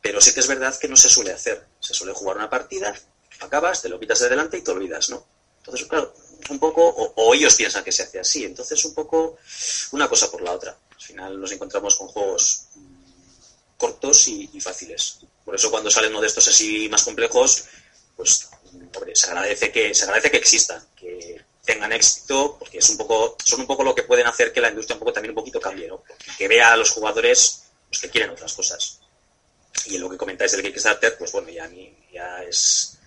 [0.00, 1.66] Pero sí que es verdad que no se suele hacer.
[1.80, 2.94] Se suele jugar una partida,
[3.40, 5.24] acabas, te lo quitas de delante y te olvidas, ¿no?
[5.58, 6.12] Entonces, claro,
[6.50, 8.44] un poco, o, ellos piensan que se hace así.
[8.44, 9.36] Entonces, un poco
[9.92, 10.76] una cosa por la otra.
[10.90, 12.64] Al final nos encontramos con juegos
[13.76, 15.18] cortos y fáciles.
[15.44, 17.64] Por eso cuando sale uno de estos así más complejos,
[18.16, 18.48] pues
[18.94, 23.36] hombre, se agradece que, se agradece que existan, que tengan éxito, porque es un poco,
[23.44, 25.60] son un poco lo que pueden hacer que la industria un poco también un poquito
[25.60, 26.02] cambie, ¿no?
[26.38, 29.00] Que vea a los jugadores pues, que quieren otras cosas.
[29.86, 32.98] Y en lo que comentáis del Kickstarter, pues bueno, ya, a mí- ya es,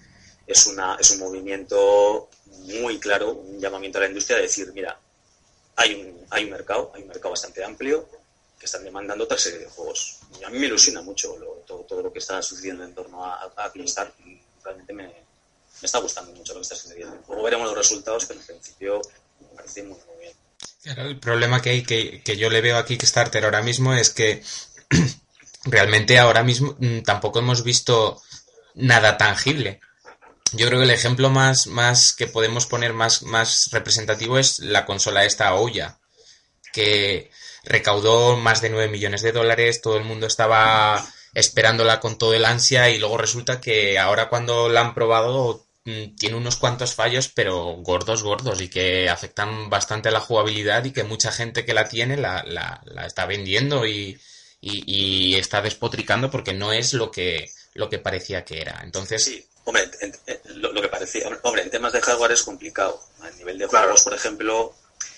[0.48, 5.00] es, una, es un movimiento muy claro, un llamamiento a la industria de decir, mira,
[5.76, 8.08] hay un, hay un mercado, hay un mercado bastante amplio
[8.60, 10.18] que están demandando otra serie de juegos.
[10.39, 13.51] Y a mí me ilusiona mucho lo- todo, lo que está sucediendo en torno a,
[13.58, 14.26] a Kickstarter.
[14.64, 15.14] Realmente me, me
[15.84, 17.20] está gustando mucho lo que está sucediendo.
[17.28, 19.01] Luego veremos los resultados, pero en principio
[19.41, 20.34] me parece muy, muy bien.
[20.84, 24.10] Claro, el problema que hay que, que yo le veo a Kickstarter ahora mismo es
[24.12, 24.43] que
[25.66, 28.22] realmente ahora mismo mm, tampoco hemos visto
[28.76, 29.82] nada tangible.
[30.51, 34.86] Yo creo que el ejemplo más, más que podemos poner más, más representativo es la
[34.86, 35.97] consola esta Ouya,
[36.76, 37.32] que
[37.63, 42.45] recaudó más de 9 millones de dólares, todo el mundo estaba esperándola con todo el
[42.45, 47.28] ansia y luego resulta que ahora cuando la han probado mm, tiene unos cuantos fallos,
[47.30, 47.57] pero
[47.89, 51.88] gordos, gordos y que afectan bastante a la jugabilidad y que mucha gente que la
[51.89, 54.19] tiene la, la, la está vendiendo y,
[54.61, 54.84] y,
[55.34, 58.82] y está despotricando porque no es lo que, lo que parecía que era.
[58.84, 62.43] Entonces, Sí, hombre, en- en- lo, lo que parecía, hombre, en temas de hardware es
[62.43, 62.99] complicado.
[63.21, 63.88] A nivel de Claro.
[63.88, 64.73] juegos, por ejemplo,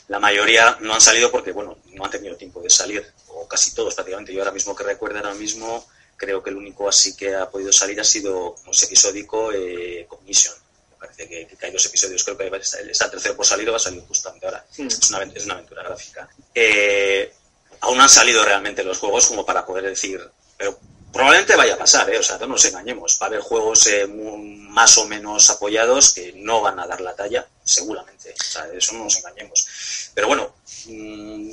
[0.07, 3.73] la mayoría no han salido porque, bueno, no han tenido tiempo de salir, o casi
[3.73, 4.33] todos prácticamente.
[4.33, 5.85] Yo ahora mismo que recuerdo ahora mismo,
[6.15, 10.05] creo que el único así que ha podido salir ha sido, como es episódico, eh,
[10.07, 10.55] Commission.
[10.91, 13.75] Me parece que, que hay dos episodios, creo que está, el tercero por salir, va
[13.75, 14.65] a salir justamente ahora.
[14.77, 14.87] Mm.
[14.87, 16.29] Es, una, es una aventura gráfica.
[16.55, 17.33] Eh,
[17.81, 20.21] aún no han salido realmente los juegos como para poder decir,
[20.57, 20.79] pero
[21.11, 22.19] probablemente vaya a pasar, ¿eh?
[22.19, 26.33] o sea, no nos engañemos, va a haber juegos eh, más o menos apoyados que
[26.33, 29.67] no van a dar la talla, seguramente, o sea, eso no nos engañemos.
[30.13, 30.55] Pero bueno,
[30.85, 31.51] mm,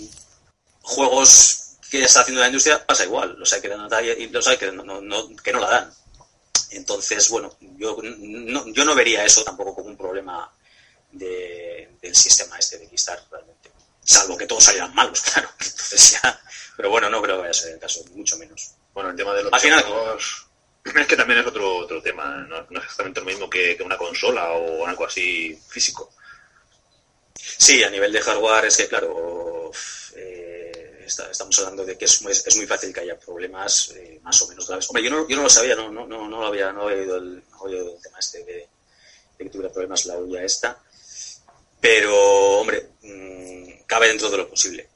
[0.83, 4.29] juegos que está haciendo la industria pasa igual, los hay que dar la talla y
[4.29, 5.95] los hay que no, no- que no la dan.
[6.71, 10.53] Entonces, bueno, yo no, yo no vería eso tampoco como un problema
[11.13, 13.71] de- del sistema este de Kickstarter realmente.
[14.05, 15.49] Salvo que todos salieran malos, claro.
[15.59, 16.41] Entonces ya.
[16.77, 18.73] Pero bueno, no creo que vaya a ser el caso, mucho menos.
[18.95, 19.51] Bueno, el tema de los
[19.83, 20.47] videojuegos
[20.85, 23.83] es que también es otro otro tema, no, no es exactamente lo mismo que, que
[23.83, 26.11] una consola o algo así físico.
[27.37, 29.71] Sí, a nivel de hardware es que, claro,
[30.17, 34.21] eh, está- estamos hablando de que es muy, es muy fácil que haya problemas eh,
[34.23, 34.89] más o menos graves.
[34.89, 36.99] Hombre, yo no, yo no lo sabía, no, no, no, no lo había, no había
[36.99, 38.53] oído el, el tema este de,
[39.39, 40.81] de que tuviera problemas la olla esta.
[41.81, 42.17] Pero,
[42.61, 44.89] hombre, mm, cabe dentro de lo posible.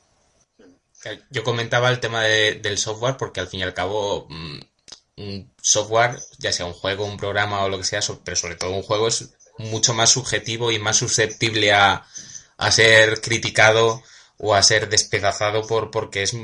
[1.30, 4.60] Yo comentaba el tema de- del software porque al fin y al cabo mm,
[5.18, 8.70] un software, ya sea un juego, un programa o lo que sea, pero sobre todo
[8.72, 12.06] un juego es mucho más subjetivo y más susceptible a,
[12.56, 14.02] a ser criticado
[14.38, 16.34] o a ser despedazado por porque es,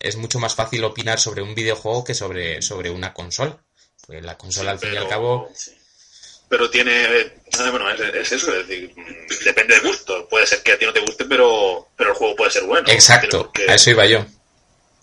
[0.00, 3.58] es mucho más fácil opinar sobre un videojuego que sobre, sobre una consola.
[4.06, 5.48] Pues la consola Sí, al fin y al cabo
[6.48, 7.32] Pero tiene,
[7.70, 10.28] bueno, es, es eso, es decir, mm, depende de gusto.
[10.28, 12.88] Puede ser que a ti no te guste, pero, pero el juego puede ser bueno.
[12.90, 14.24] Exacto, a eso iba yo.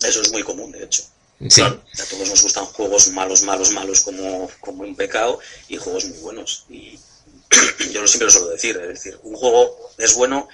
[0.02, 1.02] Eso es muy común, de hecho.
[1.48, 1.82] Sí, Claro.
[2.00, 5.38] A todos nos gustan juegos malos, malos, malos como, como un pecado
[5.68, 6.64] y juegos muy buenos.
[6.68, 6.98] Y
[7.92, 10.48] yo siempre lo suelo decir, es decir, un juego es bueno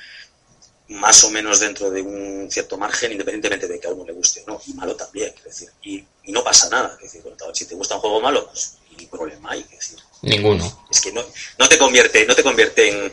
[0.88, 4.43] más o menos dentro de un cierto margen, independientemente de que a uno le guste
[4.47, 7.36] o no, y malo también, quiero decir, y, y no pasa nada, es decir, bueno,
[7.55, 10.85] si te gusta un juego malo, pues ni problema hay, es decir, ninguno.
[10.91, 11.25] es que no,
[11.59, 13.12] no te convierte, no te convierte en,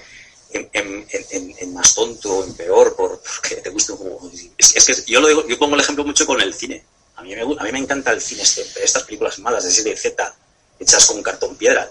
[0.51, 4.31] en, en- en- más tonto o en peor por, porque te guste un juego.
[4.57, 6.83] Es, que yo lo digo, yo pongo el ejemplo mucho con el cine.
[7.15, 9.95] A mí me, a mí me encanta el cine, este, estas películas malas de serie
[9.95, 10.35] Z,
[10.79, 11.89] hechas con cartón piedra.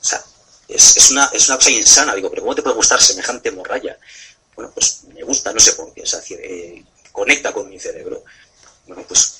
[0.00, 0.22] O sea,
[0.68, 2.14] es, es una, es una cosa insana.
[2.14, 3.96] Digo, pero ¿cómo te puede gustar semejante morralla?
[4.54, 6.02] Bueno, pues me gusta, no sé por qué.
[6.02, 8.22] Es decir, eh, conecta con mi cerebro.
[8.86, 9.39] Bueno, pues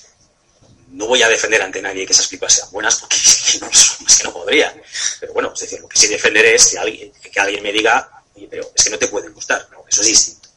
[1.01, 3.69] no voy a defender ante nadie que esas películas sean buenas porque es que no,
[3.69, 4.73] es que no podría.
[5.19, 8.23] Pero bueno, es decir, lo que sí defenderé es que alguien, que alguien me diga,
[8.35, 9.67] oye, pero es que no te pueden gustar.
[9.71, 10.49] No, eso es distinto.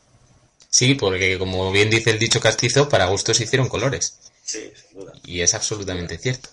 [0.68, 4.18] Sí, porque como bien dice el dicho castizo, para gustos se hicieron colores.
[4.44, 5.12] Sí, sin duda.
[5.24, 6.50] Y es absolutamente cierto.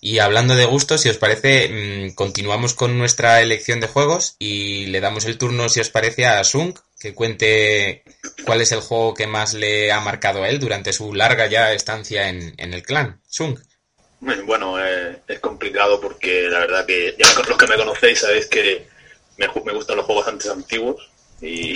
[0.00, 4.86] Y hablando de gustos, si os parece, mm, continuamos con nuestra elección de juegos y
[4.86, 8.04] le damos el turno, si os parece, a Sung, que cuente
[8.46, 11.72] cuál es el juego que más le ha marcado a él durante su larga ya
[11.72, 13.20] estancia en, en el clan.
[13.26, 13.58] Sung.
[14.20, 18.86] Bueno, eh, es complicado porque la verdad que ya los que me conocéis sabéis que
[19.36, 21.74] me, me gustan los juegos antes antiguos y,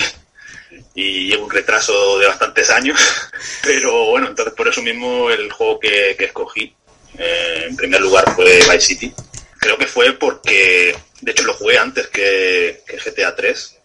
[0.95, 3.01] y llevo un retraso de bastantes años,
[3.64, 6.72] pero bueno, entonces por eso mismo el juego que, que escogí
[7.18, 9.12] eh, en primer lugar fue Vice City.
[9.59, 13.76] Creo que fue porque, de hecho lo jugué antes que, que GTA 3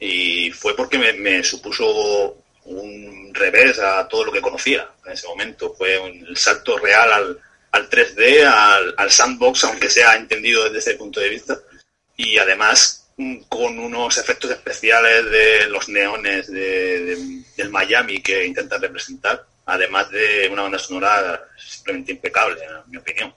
[0.00, 5.26] y fue porque me, me supuso un revés a todo lo que conocía en ese
[5.28, 5.74] momento.
[5.76, 7.38] Fue un- salto real al,
[7.72, 11.58] al 3D, al, al sandbox, aunque sea entendido desde ese punto de vista.
[12.16, 18.44] y además mm, con unos efectos especiales de los neones de, de- del Miami que
[18.44, 23.34] intentan representar, además de una banda sonora simplemente impecable, en mi opinión.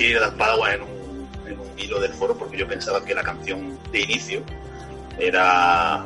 [0.00, 3.22] Corregir a Padawan en un, en un hilo del foro porque yo pensaba que la
[3.22, 4.42] canción de inicio
[5.18, 6.04] era,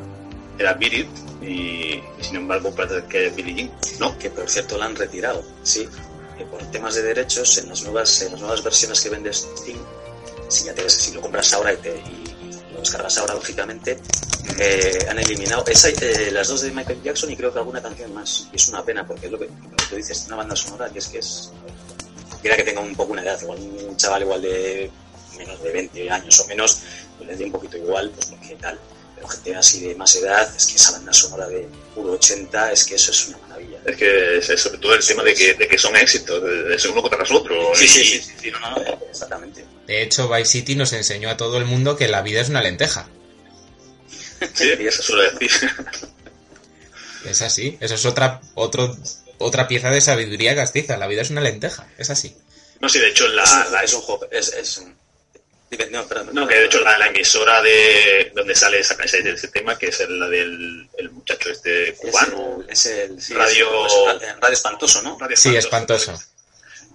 [0.57, 1.07] era It
[1.41, 3.71] y, y sin embargo parece que es Billie Jean.
[3.99, 5.87] No, que por cierto la han retirado, sí,
[6.37, 9.79] que por temas de derechos en las nuevas, en las nuevas versiones que vende Steam,
[10.49, 13.97] si ya te, si lo compras ahora y, te, y lo descargas ahora lógicamente,
[14.59, 18.13] eh, han eliminado esa, eh, las dos de Michael Jackson y creo que alguna canción
[18.13, 18.49] más.
[18.51, 20.55] Y es una pena porque es lo que, lo que tú dices, es una banda
[20.55, 21.51] sonora que es que es
[22.45, 24.91] quiera que tenga un poco una edad, igual un chaval igual de
[25.35, 26.79] menos de 20 años o menos,
[27.17, 28.79] pues le dé un poquito igual, pues porque tal.
[29.15, 32.85] Pero gente así de más edad, es que esa banda sonora de puro 80, es
[32.85, 33.79] que eso es una maravilla.
[33.83, 36.39] es que es sobre todo el tema de que, de que son éxitos,
[36.79, 37.79] ser uno contra los otros.
[37.79, 38.77] Sí, y- sí, sí, sí, sí, no, no,
[39.09, 39.65] exactamente.
[39.87, 42.61] De hecho, Vice City nos enseñó a todo el mundo que la vida es una
[42.61, 43.07] lenteja.
[44.53, 45.51] Sí, eso suelo decir.
[47.25, 47.75] Es así.
[47.79, 48.95] Eso es otra, otro,
[49.37, 50.97] otra pieza de sabiduría castiza.
[50.97, 51.87] La vida es una lenteja.
[51.97, 52.35] Es así.
[52.79, 54.95] No, sí, de hecho, la, es, un, la- es un juego, es, es un-
[55.91, 59.47] no, perdón, no, que de hecho la, la emisora de donde sale esa, ese, ese
[59.49, 63.85] tema, que es la del el muchacho este es cubano, el, es el sí, Radio-
[63.85, 65.17] es el- radio espantoso, ¿no?
[65.19, 66.31] Radio Sí, Espantoso, espantoso.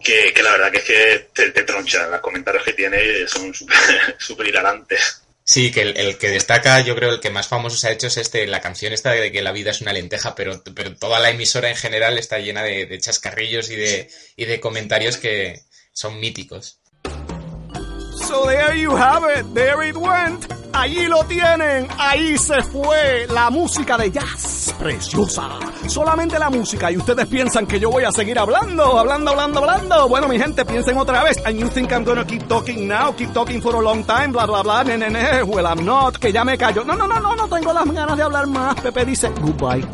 [0.02, 3.52] Que, que la verdad que es que te, te troncha, los comentarios que tiene son
[4.18, 5.22] súper hilarantes.
[5.52, 8.16] Sí, que el, que destaca, yo creo, el que más famoso se ha hecho es
[8.18, 11.30] este, la canción esta de que la vida es una lenteja, pero, pero toda la
[11.30, 16.20] emisora en general está llena de, de chascarrillos y de, y de comentarios que son
[16.20, 16.78] míticos.
[18.28, 20.46] So there you have it, there it went.
[20.72, 25.48] Allí lo tienen, ahí se fue la música de jazz, preciosa.
[25.86, 30.08] Solamente la música y ustedes piensan que yo voy a seguir hablando, hablando, hablando, hablando.
[30.08, 31.36] Bueno, mi gente, piensen otra vez.
[31.44, 34.46] And you think I'm gonna keep talking now, keep talking for a long time, bla,
[34.46, 35.42] bla, bla, ne, ne, ne.
[35.42, 36.82] Well, I'm not, que ya me callo.
[36.84, 38.80] No, no, no, no, no tengo las ganas de hablar más.
[38.80, 39.86] Pepe dice goodbye.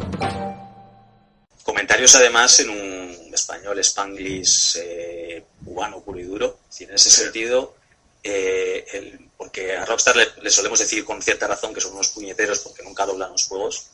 [1.64, 6.58] Comentarios además en un español spanglish eh, cubano puro y duro.
[6.78, 7.74] Y en ese sentido,
[8.22, 12.60] eh, el- porque a Rockstar le solemos decir con cierta razón que son unos puñeteros
[12.60, 13.88] porque nunca doblan los juegos.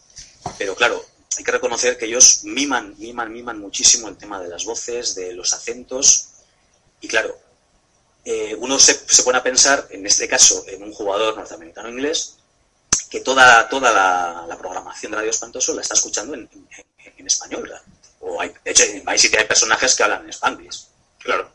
[0.59, 1.05] Pero claro,
[1.39, 5.33] hay que reconocer que ellos miman, miman, miman muchísimo el tema de las voces, de
[5.35, 6.29] los acentos.
[7.01, 7.37] Y claro,
[8.25, 12.37] eh, uno se, se pone a pensar, en este caso, en un jugador norteamericano inglés,
[13.11, 16.69] que toda, toda la, la programación de Radio Espantoso la está escuchando en, en-
[17.19, 17.63] en español.
[17.63, 17.83] ¿verdad?
[18.21, 20.87] O hay, de hecho, en Vice City hay personajes que hablan en spanglish.
[21.19, 21.51] Claro.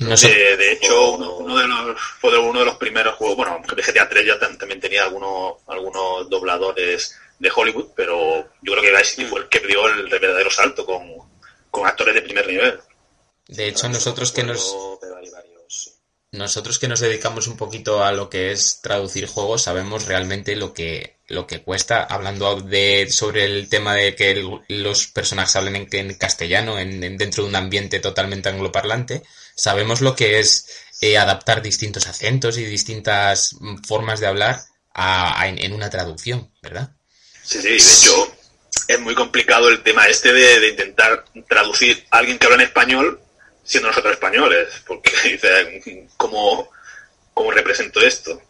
[0.00, 3.14] No sé- De, de hecho, uno, uno de los, fue de uno de los primeros
[3.16, 8.72] juegos, bueno, GTA 3 ya tam- también tenía algunos, algunos dobladores de Hollywood, pero yo
[8.72, 11.02] creo que Vice City fue el que dio el verdadero salto con,
[11.70, 12.78] con actores de primer nivel.
[13.48, 14.74] De hecho, nosotros que nos,
[16.32, 20.74] nosotros que nos dedicamos un poquito a lo que es traducir juegos, sabemos realmente lo
[20.74, 25.76] que, lo que cuesta, hablando de, sobre el tema de que el- los personajes hablen
[25.76, 29.22] en, en castellano, en, en- dentro de un ambiente totalmente angloparlante,
[29.54, 30.66] sabemos lo que es
[31.00, 34.60] eh, adaptar distintos acentos y distintas mm, formas de hablar
[34.92, 36.95] a, a- en, en una traducción, ¿verdad?
[37.46, 38.34] Sí, sí, de hecho,
[38.88, 42.68] es muy complicado el tema este de, de intentar traducir a alguien que habla en
[42.68, 43.20] español
[43.66, 46.70] siendo nosotros españoles, porque dice, ¿cómo,
[47.34, 48.40] cómo represento esto?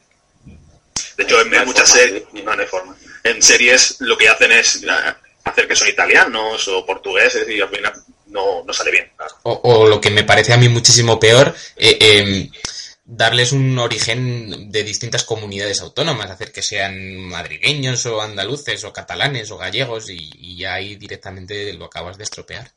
[1.16, 2.96] De hecho, en No muchas forma, series, no, no hay forma.
[3.24, 7.70] En series lo que hacen es ah, hacer que son italianos o portugueses y al
[7.70, 7.94] final
[8.26, 9.10] no, no sale bien.
[9.16, 9.34] claro.
[9.44, 12.50] O, o lo que me parece a mí muchísimo peor, eh, em,
[13.06, 19.50] darles un origen de distintas comunidades autónomas, hacer que sean madrileños o andaluces o catalanes
[19.52, 22.72] o gallegos y, y ya ahí directamente lo acabas de estropear.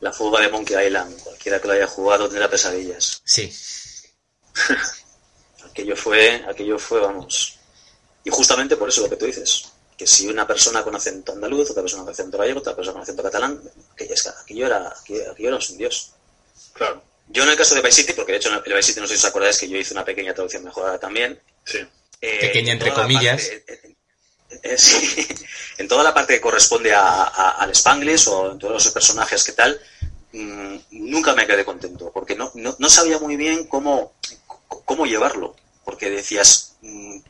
[0.00, 3.22] La fuga de Monkey Island, cualquiera que lo haya jugado tendrá pesadillas.
[3.24, 3.50] Sí,
[5.70, 7.58] aquello fue, aquello fue, vamos.
[8.24, 11.70] Y justamente por eso lo que tú dices, que si una persona con acento andaluz,
[11.70, 13.60] otra persona con acento gallego, otra persona con acento catalán,
[13.92, 16.12] aquello, es que aquello era, aquello, aquello era un dios.
[16.72, 17.02] Claro,
[17.32, 19.06] Yo en el caso de Vice City, porque de hecho en el Vice City no
[19.06, 21.78] sé si os acordáis que yo hice una pequeña traducción mejorada también, sí.
[22.20, 23.40] eh, Pequeña en entre comillas.
[23.48, 23.96] parte- eh,
[24.64, 25.28] eh, sí,
[25.78, 29.44] en toda la parte que corresponde a- a- al Spanglish o en todos los personajes
[29.44, 29.80] que tal,
[30.32, 34.12] mm, nunca me quedé contento, porque no, no, no sabía muy bien cómo,
[34.84, 35.54] cómo llevarlo,
[35.84, 37.20] porque decías, mm,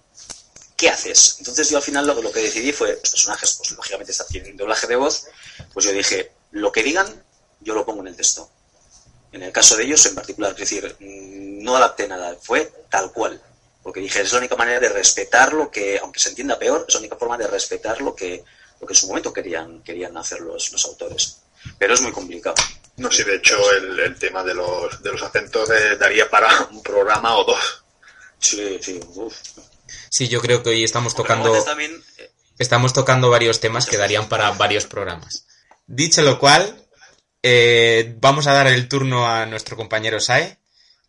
[0.78, 1.36] ¿qué haces?
[1.40, 4.56] Entonces yo al final lo, lo que decidí fue, los personajes, pues lógicamente están tienen
[4.56, 5.26] doblaje de voz,
[5.74, 7.22] pues yo dije, lo que digan,
[7.60, 8.50] yo lo pongo en el texto.
[9.32, 13.12] En el caso de ellos en particular, es decir, mm, no adapté nada, fue tal
[13.12, 13.40] cual.
[13.82, 16.94] Porque dije, es la única manera de respetar lo que, aunque se entienda peor, es
[16.94, 18.44] la única forma de respetar lo que,
[18.80, 21.38] lo que en su momento querían, querían hacer los, los autores.
[21.78, 22.56] Pero es muy complicado.
[22.96, 26.68] No sé, de hecho, el, el tema de los, de los acentos eh, daría para
[26.70, 27.84] un programa o dos.
[28.38, 29.34] Sí, sí, uf.
[30.08, 34.28] Sí, yo creo que hoy estamos tocando, también, eh, estamos tocando varios temas que darían
[34.28, 35.46] para varios programas.
[35.86, 36.79] Dicho lo cual,
[37.42, 40.58] eh, vamos a dar el turno a nuestro compañero Sae,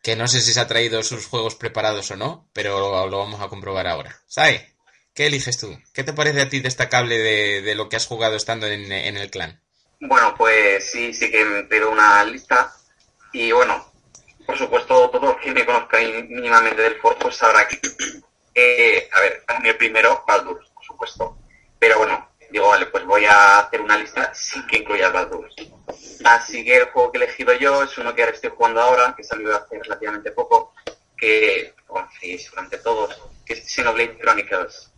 [0.02, 3.42] que no sé si se ha traído sus juegos preparados o no, pero lo, vamos
[3.42, 4.20] a comprobar ahora.
[4.28, 4.74] Sae,
[5.14, 5.78] ¿qué eliges tú?
[5.94, 9.62] ¿Qué te parece a ti destacable de, lo que has jugado estando en, el clan?
[10.00, 12.74] Bueno, pues sí, sí que me pido una lista.
[13.34, 13.94] Y bueno,
[14.46, 17.80] por supuesto, todo el que me conozca mínimamente del foro pues sabrá que,
[18.56, 21.38] eh, a ver, el primero, Baldur, por supuesto.
[21.78, 25.50] Pero bueno, digo, vale, pues voy a hacer una lista sin que incluya el Baldur.
[26.24, 29.16] Así que el juego que he elegido yo es uno que ahora estoy jugando ahora,
[29.16, 30.74] que salió hace relativamente poco,
[31.18, 34.91] que conocéis durante todos, que es Xenoblade Chronicles.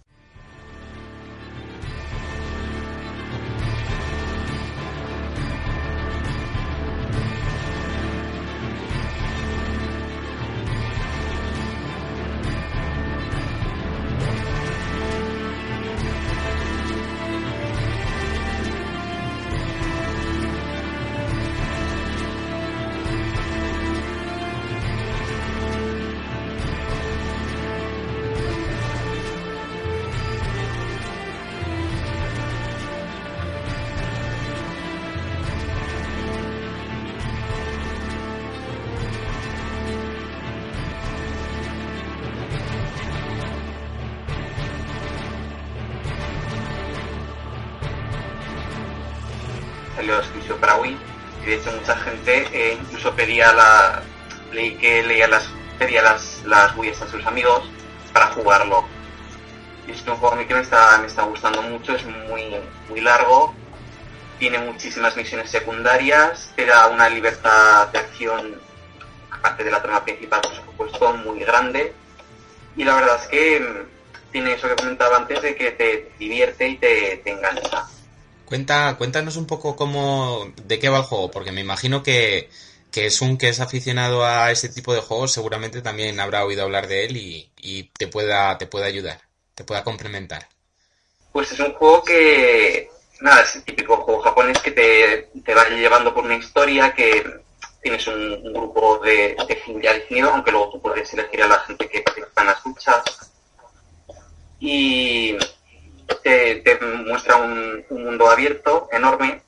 [52.38, 54.02] Eh, incluso pedía la
[54.52, 57.64] leí que leía las pedía las las Wii a sus amigos
[58.12, 58.86] para jugarlo.
[59.88, 62.56] Y es un juego a mí que me está me está gustando mucho es muy
[62.90, 63.54] muy largo
[64.40, 68.62] tiene muchísimas misiones secundarias te da una libertad de acción
[69.32, 71.94] aparte de la trama principal por supuesto muy grande.
[72.76, 76.68] Y la verdad es que mm, tiene eso que comentaba antes de que te divierte
[76.68, 77.88] y te, te engancha
[78.54, 82.52] Cuenta, cuéntanos un poco cómo, de qué va el juego, porque me imagino que,
[82.92, 86.62] que es un que es aficionado a ese tipo de juegos, seguramente también habrá oído
[86.62, 89.20] hablar de él y, y te pueda, te pueda ayudar,
[89.56, 90.48] te pueda complementar.
[91.32, 92.92] Pues es un juego que,
[93.22, 97.26] nada, es el típico juego japonés que te, te va llevando por una historia, que
[97.82, 101.90] tienes un, grupo de, de ya definido, aunque luego tú puedes elegir a la gente
[101.90, 103.04] que participa en las luchas.
[104.60, 105.38] Y
[106.24, 109.42] te, muestra un, un mundo abierto, enorme,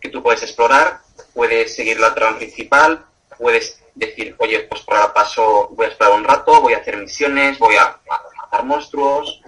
[0.00, 1.00] que tú puedes explorar,
[1.34, 3.04] puedes seguir la trama principal,
[3.36, 6.96] puedes decir, oye, pues por ahora paso, voy a esperar un rato, voy a hacer
[6.96, 9.42] misiones, voy a matar monstruos,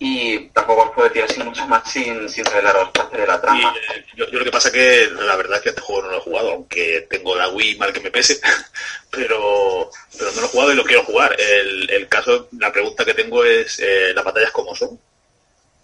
[0.00, 3.40] y tampoco os puedo decir así mucho más sin, sin revelaros parte de la Y,
[3.40, 3.74] trama.
[3.94, 6.18] eh, yo, yo lo que pasa que la verdad es que este juego no lo
[6.18, 8.40] he jugado, aunque tengo la Wii mal que me pese,
[9.10, 11.36] pero, pero no lo he jugado y lo quiero jugar.
[11.38, 14.98] El, el caso, la pregunta que tengo es, eh, ¿las batallas cómo son?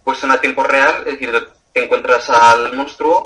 [0.04, 3.22] Pues son a tiempo real, es decir, te encuentras al monstruo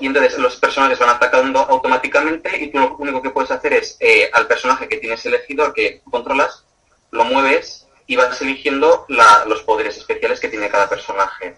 [0.00, 3.96] y entonces los personajes van atacando automáticamente y tú lo único que puedes hacer es
[4.00, 6.64] eh, al personaje que tienes elegido, al que controlas,
[7.10, 7.79] lo mueves
[8.10, 11.56] y vas eligiendo la- los poderes especiales que tiene cada personaje.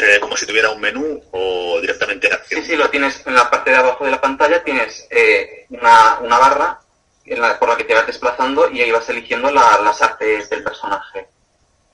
[0.00, 2.62] Eh, como si tuviera un menú o directamente Sí, acción.
[2.64, 6.38] sí, lo tienes en la parte de abajo de la pantalla, tienes eh, una, una
[6.38, 6.80] barra
[7.24, 10.50] en la- por la que te vas desplazando y ahí vas eligiendo la- las artes
[10.50, 11.28] del personaje.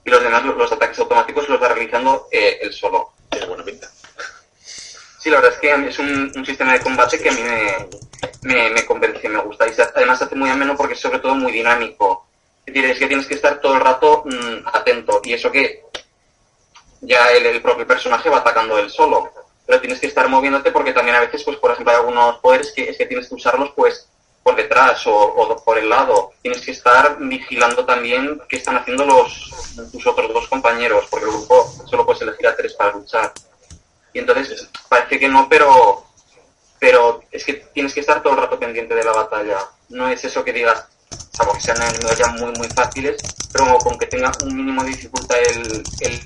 [0.07, 3.11] Y los demás, los, los ataques automáticos los va realizando eh, él solo.
[3.31, 3.91] Tiene buena pinta.
[5.19, 7.89] Sí, la verdad es que es un, un sistema de combate que a mí me,
[8.43, 9.67] me, me convence, me gusta.
[9.69, 12.26] Y se- además se hace muy ameno porque es sobre todo muy dinámico.
[12.67, 15.21] Es que tienes que estar todo el rato mm, atento.
[15.25, 15.85] Y eso que
[17.01, 19.31] ya el, el propio personaje va atacando él solo.
[19.65, 22.73] Pero tienes que estar moviéndote porque también a veces, pues por ejemplo, hay algunos poderes
[22.73, 24.09] que es que tienes que usarlos pues
[24.43, 26.33] por detrás o, o por el lado.
[26.43, 29.51] Tienes que estar vigilando también qué están haciendo los
[29.91, 33.33] tus otros dos compañeros, porque el grupo solo puedes elegir a tres para luchar.
[34.13, 36.05] Y entonces parece que no, pero
[36.79, 39.59] pero es que tienes que estar todo el rato pendiente de la batalla.
[39.89, 40.87] No es eso que digas,
[41.37, 43.17] salvo que sean enemigos ya muy muy fáciles,
[43.53, 46.21] pero con que tenga un mínimo de dificultad el, el,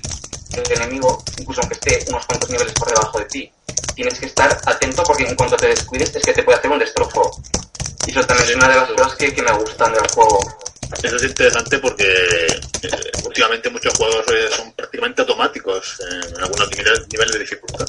[0.53, 3.51] el enemigo, incluso aunque esté unos cuantos niveles por debajo de ti.
[3.95, 6.79] Tienes que estar atento porque en cuanto te descuides es que te puede hacer un
[6.79, 7.31] destrozo.
[8.07, 10.39] Y eso también es una de las cosas que, que me gustan del juego.
[11.03, 17.01] Eso es interesante porque eh, últimamente muchos juegos eh, son prácticamente automáticos en algunos niveles,
[17.11, 17.85] niveles de dificultad.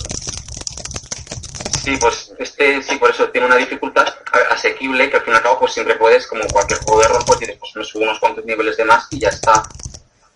[1.84, 4.06] Sí, pues este sí, por eso tiene una dificultad
[4.50, 7.24] asequible que al fin y al cabo pues siempre puedes, como cualquier juego de rol,
[7.26, 9.72] pues dices, pues me unos cuantos niveles de más y ya está.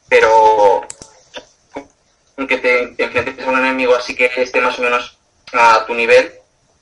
[0.08, 0.82] Pero
[2.36, 5.18] aunque te, te enfrentes a un enemigo así que esté más o menos
[5.52, 6.32] a tu nivel,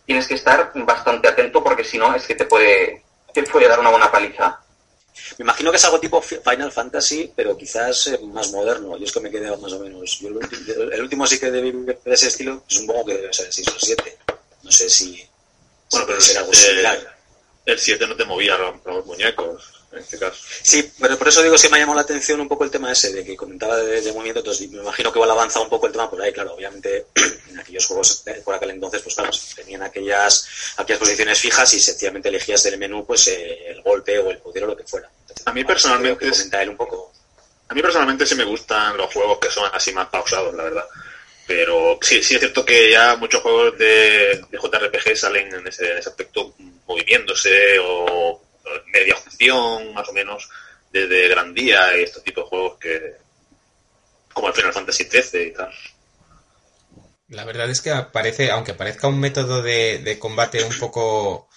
[0.07, 3.03] tienes que estar bastante atento porque si no es que te puede,
[3.33, 4.61] te puede dar una buena paliza.
[5.39, 8.97] Me imagino que es algo tipo Fi- Final Fantasy, pero quizás eh, más moderno.
[8.97, 10.19] Yo es que me quedé más o menos.
[10.21, 13.47] Yo el, ulti- el último sí que de ese estilo, pues supongo que debe ser
[13.47, 14.19] el 6 o 7.
[14.65, 15.29] No sé si,
[15.91, 17.17] Bueno, pero puede ser algo eh, similar.
[17.67, 19.63] el 7 no te movía los, los muñecos,
[19.93, 20.37] en este caso.
[20.63, 22.91] Sí, pero por eso digo que me ha llamado la atención un poco el tema
[22.91, 25.71] ese, de que comentaba de, de movimiento, entonces me imagino que igual ha avanzado un
[25.71, 27.07] poco el tema por ahí, claro, obviamente
[27.51, 30.49] en aquellos juegos por aquel entonces, pues claro, tenían aquellas,
[30.79, 34.65] aquellas posiciones fijas y sencillamente elegías del menú pues eh, el golpe o el poder
[34.65, 35.11] o lo que fuera.
[35.21, 37.13] Entonces, A mí personalmente que él un poco.
[37.69, 40.85] A mí personalmente sí me gustan los juegos que son así más pausados, la verdad.
[41.47, 45.99] Pero sí, sí es cierto que ya muchos juegos de, JRPG salen en ese, en
[45.99, 46.55] ese aspecto
[46.87, 48.41] moviéndose o
[48.87, 50.49] media acción, más o menos,
[50.91, 53.15] desde Gran Día y estos tipos de juegos que...
[54.33, 55.71] como el Final Fantasy XIII y tal.
[57.29, 61.49] La verdad es que parece, aunque parezca un método de, de combate un poco,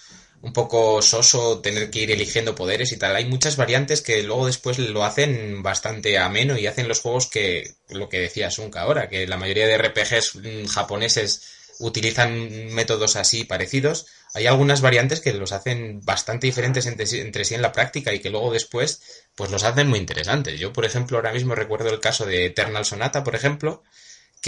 [0.41, 4.45] un poco soso, tener que ir eligiendo poderes y tal, hay muchas variantes que luego
[4.45, 9.09] después lo hacen bastante ameno y hacen los juegos que, lo que decía Sunka ahora,
[9.09, 11.41] que la mayoría de RPGs mm, japoneses
[11.79, 14.07] utilizan métodos así parecidos.
[14.33, 18.13] Hay algunas variantes que los hacen bastante diferentes entre sí, entre sí en la práctica
[18.13, 19.01] y que luego después
[19.35, 20.59] pues los hacen muy interesantes.
[20.59, 23.83] Yo, por ejemplo, ahora mismo recuerdo el caso de Eternal Sonata, por ejemplo,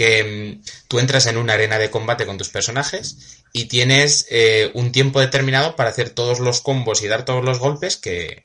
[0.00, 3.16] que mm, tú entras en una arena de combate con tus personajes
[3.52, 7.58] y tienes eh, un tiempo determinado para hacer todos los combos y dar todos los
[7.58, 8.42] golpes que,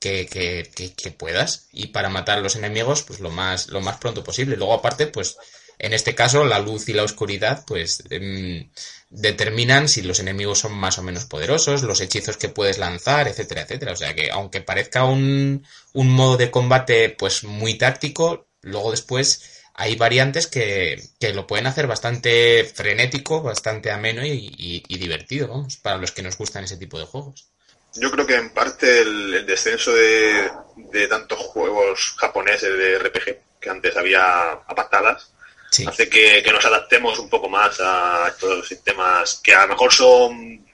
[0.00, 3.96] que, que, que- puedas y para matar a los enemigos pues lo más, lo más
[3.98, 4.56] pronto posible.
[4.56, 5.36] Luego aparte pues
[5.78, 8.70] en este caso la luz y la oscuridad pues em,
[9.10, 13.62] determinan si los enemigos son más o menos poderosos, los hechizos que puedes lanzar, etcétera,
[13.62, 13.92] etcétera.
[13.92, 19.42] O sea que aunque parezca un, un modo de combate pues muy táctico, luego después
[19.74, 25.48] hay variantes que, que lo pueden hacer bastante frenético, bastante ameno y, y- y divertido,
[25.48, 27.48] vamos, para los que nos gustan ese tipo de juegos.
[27.96, 33.38] Yo creo que en parte el, el descenso de, de tantos juegos japoneses de RPG
[33.60, 35.30] que antes había a patadas
[35.70, 35.84] Sí.
[35.88, 39.92] hace que, que nos adaptemos un poco más a estos sistemas que a lo mejor
[39.92, 40.64] son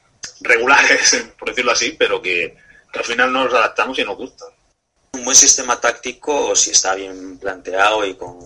[0.42, 2.55] regulares, por decirlo así, pero que,
[2.92, 4.48] que al final nos adaptamos y nos gustan.
[5.14, 8.38] Un buen sistema táctico, si está bien planteado y con,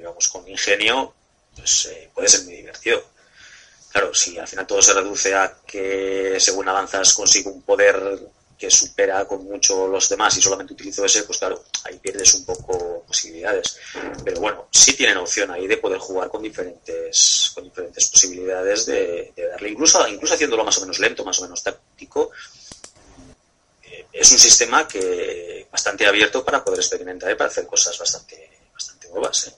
[0.00, 1.14] digamos, con ingenio,
[1.54, 3.02] pues eh, puede ser muy divertido.
[3.92, 8.18] Claro, si al final todo se reduce a que según avanzas consigo un poder
[8.56, 12.44] que supera con mucho los demás y solamente utilizo ese, pues claro, ahí pierdes un
[12.44, 13.78] poco posibilidades.
[14.22, 19.32] Pero bueno, sí tienen opción ahí de poder jugar con diferentes, con diferentes posibilidades de,
[19.50, 22.30] darle, incluso, incluso haciéndolo más o menos lento, más o menos táctico,
[23.82, 28.50] eh, es un sistema que bastante abierto para poder experimentar y para hacer cosas bastante,
[28.74, 29.54] bastante nuevas.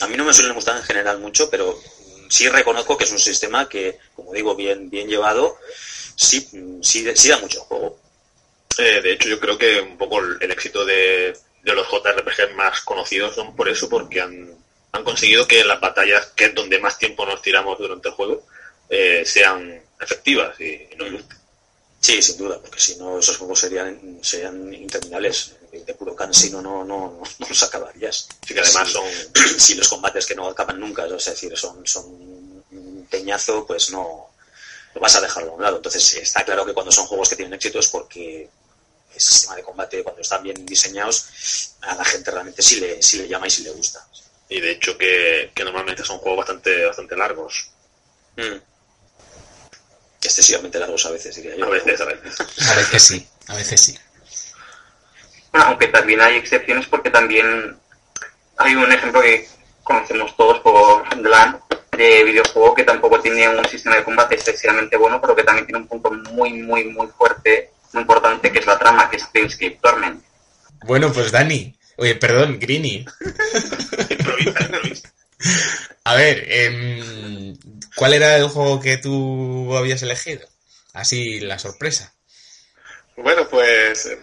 [0.00, 3.12] A mí no me suelen gustar en general mucho, pero mm, sí reconozco que es
[3.12, 5.56] un sistema que, como digo, bien, bien llevado,
[6.16, 7.98] sí, mm, sí, sí da mucho juego.
[8.78, 12.54] Eh, de hecho, yo creo que un poco el, el éxito de, de los JRPG
[12.56, 14.54] más conocidos son por eso, porque han,
[14.92, 18.44] han conseguido que las batallas, que es donde más tiempo nos tiramos durante el juego,
[18.88, 21.38] eh, sean efectivas y, y nos gusten.
[22.00, 25.56] Sí, sin duda, porque si no esos juegos serían, serían interminables.
[25.80, 28.28] De puro cansino no, no, no, no los acabarías.
[28.42, 28.94] Así que además Sí.
[28.94, 33.90] son si los combates que no acaban nunca, es decir, son, son un peñazo, pues
[33.90, 34.28] no
[34.94, 35.76] lo vas a dejarlo a un lado.
[35.76, 38.48] Entonces sí, está claro que cuando son juegos que tienen éxito es porque
[39.14, 43.18] el sistema de combate, cuando están bien diseñados, a la gente realmente sí le, sí
[43.18, 44.06] le llama y sí le gusta.
[44.48, 47.70] y de hecho que, que normalmente son juegos bastante bastante largos.
[48.36, 48.58] Mm.
[50.22, 51.66] Excesivamente largos a veces, diría yo.
[51.66, 52.34] A veces, a veces.
[52.68, 53.98] A veces sí, a veces sí.
[55.54, 57.76] Bueno, aunque también hay excepciones porque también
[58.56, 59.46] hay un ejemplo que
[59.84, 61.60] conocemos todos por DLAN
[61.96, 65.78] de videojuego que tampoco tiene un sistema de combate excesivamente bueno, pero que también tiene
[65.78, 69.78] un punto muy, muy, muy fuerte muy importante que es la trama, que es Dreamscape
[69.80, 70.24] Torment.
[70.86, 71.78] Bueno, pues Dani.
[71.98, 73.06] Oye, perdón, Greeny.
[74.10, 75.12] Improvisa, improvisa.
[76.02, 77.56] A ver, em,
[77.94, 80.48] ¿cuál era el juego que tú habías elegido?
[80.94, 82.12] Así, la sorpresa.
[83.16, 84.18] Bueno, pues eh,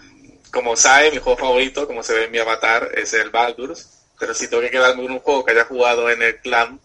[0.51, 3.87] como sabe, mi juego favorito, como se ve en mi avatar, es el Baldur's.
[4.19, 6.79] Pero si tengo que quedarme con un juego que haya jugado en el clan,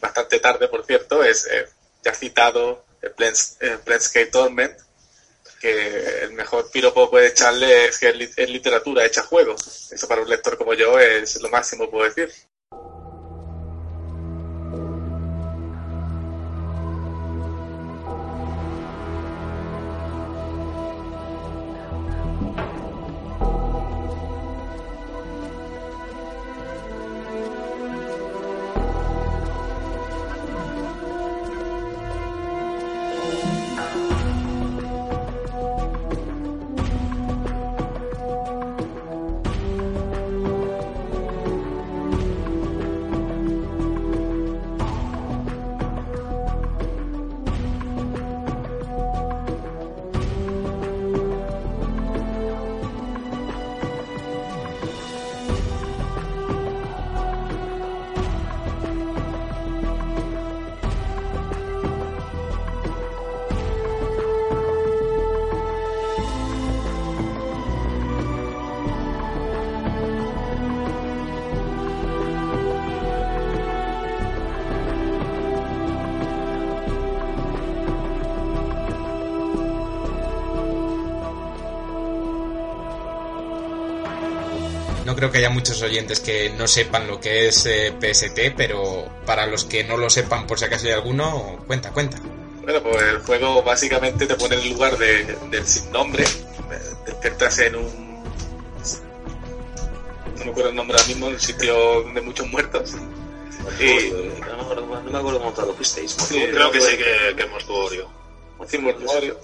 [0.00, 1.66] bastante tarde, por cierto, es eh,
[2.04, 4.78] ya citado el Planescape Torment,
[5.60, 9.56] que el mejor piropo puede echarle es que es, lit- es literatura hecha juego.
[9.90, 12.32] Eso para un lector como yo es lo máximo puedo decir.
[85.08, 89.08] No creo que haya muchos oyentes que no sepan lo que es eh, PST, pero
[89.24, 92.18] para los que no lo sepan, por si acaso hay alguno, cuenta, cuenta.
[92.62, 96.24] Bueno, pues el juego básicamente te pone en el lugar de- del sin nombre.
[96.24, 98.22] Eh, Despiertas en un.
[100.36, 102.92] No me acuerdo el nombre ahora mismo, un sitio de muchos muertos.
[103.80, 106.12] Y- No me acuerdo, no me acuerdo cómo traducisteis.
[106.12, 108.10] Sí, Creo que sí que, que es mortuorio.
[108.58, 109.40] un mortuorio.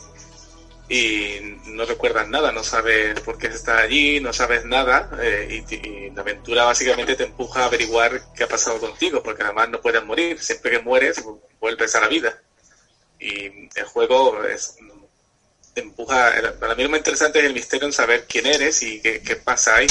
[0.89, 5.11] Y no recuerdas nada, no sabes por qué estás allí, no sabes nada.
[5.23, 9.43] eh, y, y la aventura básicamente te empuja a averiguar qué ha pasado contigo, porque
[9.43, 10.41] además no puedes morir.
[10.43, 11.23] Siempre que mueres,
[11.61, 12.39] vuelves a la vida.
[13.19, 14.77] Y el juego es,
[15.73, 16.33] te empuja.
[16.61, 19.37] Para mí lo más interesante es el misterio en saber quién eres y qué, qué
[19.37, 19.87] pasa ahí.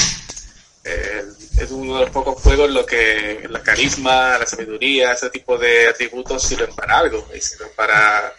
[0.84, 1.24] Eh,
[1.58, 5.56] es uno de los pocos juegos en los que la carisma, la sabiduría, ese tipo
[5.56, 8.34] de atributos sirven para algo y sirven para,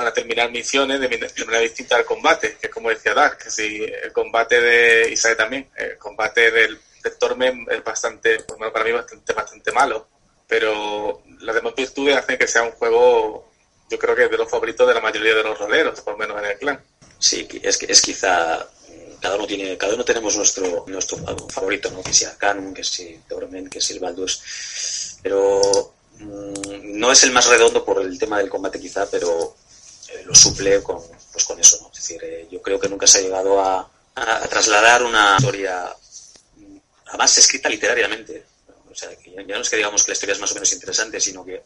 [0.00, 1.08] para terminar misiones de,
[1.44, 5.36] manera distinta al combate, que es como decía Dark, que si el combate de Isaac
[5.36, 10.08] también, el combate del, del Torment es bastante, menos para mí, bastante, bastante malo,
[10.48, 13.52] pero las demás virtudes hacen que sea un juego,
[13.90, 16.38] yo creo que de los favoritos de la mayoría de los roleros, por lo menos
[16.42, 16.82] en el clan.
[17.18, 18.66] Sí, es, que- es quizá
[19.20, 21.18] cada uno tiene, cada uno tenemos nuestro, nuestro
[21.50, 22.02] favorito, ¿no?
[22.02, 25.60] Que sea Canon, que sea Torment, que sea el Baldur's, pero
[26.20, 29.54] mm, no es el más redondo por el tema del combate quizá, pero
[30.12, 31.00] eh, lo suple con,
[31.32, 31.88] pues con eso, ¿no?
[31.88, 33.90] Es decir, eh, yo creo que nunca se ha llegado a,
[34.50, 35.94] trasladar una historia,
[36.56, 36.76] mm,
[37.06, 38.44] además escrita literariamente,
[38.90, 40.72] o sea, que ya, no es que digamos que la historia es más o menos
[40.72, 41.62] interesante, sino que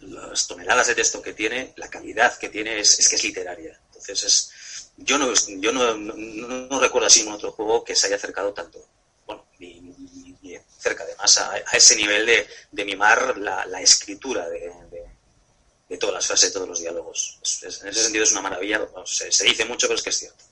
[0.00, 3.78] las toneladas de texto que tiene, la calidad que tiene es, es que es literaria.
[3.88, 8.16] Entonces es, yo no, yo no, no, recuerdo así un otro juego que se haya
[8.16, 8.86] acercado tanto,
[9.26, 14.70] bueno, ni, ni- cerca además a, a ese nivel de, de mimar la, escritura de-
[15.88, 17.38] de todas las frases, de todos los diálogos.
[17.42, 20.02] Es- es- en ese sentido es una maravilla, Bueno, se, se dice mucho, pero es
[20.02, 20.44] que es cierto.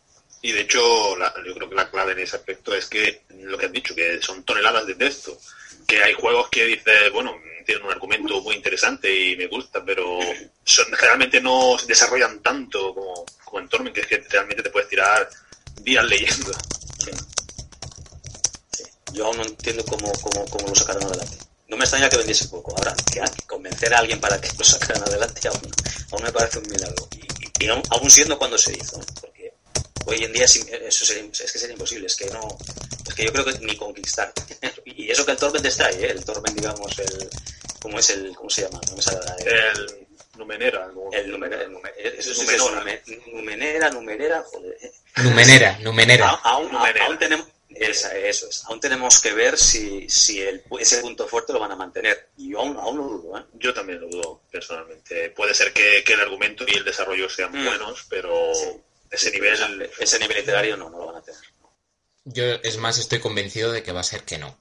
[0.42, 3.56] Y de hecho, la- yo creo que la clave en ese aspecto es que lo
[3.56, 5.38] que has dicho, que son toneladas de texto.
[5.86, 7.34] Que hay juegos que dices, bueno,
[7.64, 10.18] tienen un argumento muy interesante y me gusta, pero
[10.64, 14.70] son, generalmente no se desarrollan tanto como, como en Torment, que es que realmente te
[14.70, 15.28] puedes tirar
[15.80, 16.52] días leyendo.
[17.04, 17.10] Sí.
[18.76, 18.82] Sí.
[19.12, 21.36] Yo aún no entiendo cómo, cómo, cómo lo sacaron adelante.
[21.72, 22.74] No me extraña que vendiese poco.
[22.76, 25.72] Ahora, que convencer a alguien para que lo sacaran adelante aún,
[26.10, 27.08] aún me parece un milagro.
[27.16, 29.04] Y, y aún, aún siendo cuando se hizo, ¿no?
[29.22, 29.54] porque
[30.04, 32.08] hoy en día es, eso sería, es que sería imposible.
[32.08, 32.46] Es que no,
[33.08, 34.30] es que yo creo que ni conquistar.
[34.84, 36.10] y eso que el Torment está ahí, ¿eh?
[36.10, 37.30] el Torment, digamos, el,
[37.80, 38.78] ¿cómo es el, cómo se llama?
[38.90, 40.90] No me sale la- el, El Numenera.
[41.12, 42.80] el numer- el numer- eso sí, Numenora.
[42.92, 44.76] eso, nume- numenera, numerera, joder.
[45.22, 46.28] Numenera, Numenera.
[46.30, 47.06] A- aún, Numenera.
[47.06, 47.46] aún tenemos
[47.90, 51.72] esa- eso es aún tenemos que ver si, si el, ese punto fuerte lo van
[51.72, 53.44] a mantener y yo aún, aún lo dudo ¿eh?
[53.54, 55.30] Yo también lo dudo, personalmente.
[55.30, 57.64] Puede ser que, que el argumento y el desarrollo sean Mm.
[57.66, 58.68] buenos, pero Sí.
[59.10, 59.56] ese O nivel...
[59.56, 59.68] sea,
[59.98, 61.40] ese nivel literario no, no lo van a tener
[62.24, 64.58] Yo, es más, estoy convencido de que va a ser que no.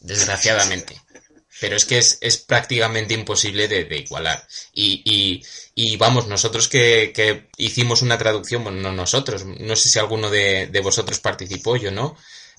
[0.00, 1.00] Desgraciadamente.
[1.60, 4.46] pero es que es, es prácticamente imposible de, de igualar.
[4.72, 5.42] Y, y,
[5.74, 10.30] y vamos, nosotros que, que hicimos una traducción, bueno, no nosotros, no sé si alguno
[10.30, 12.16] de, de vosotros participó, yo no,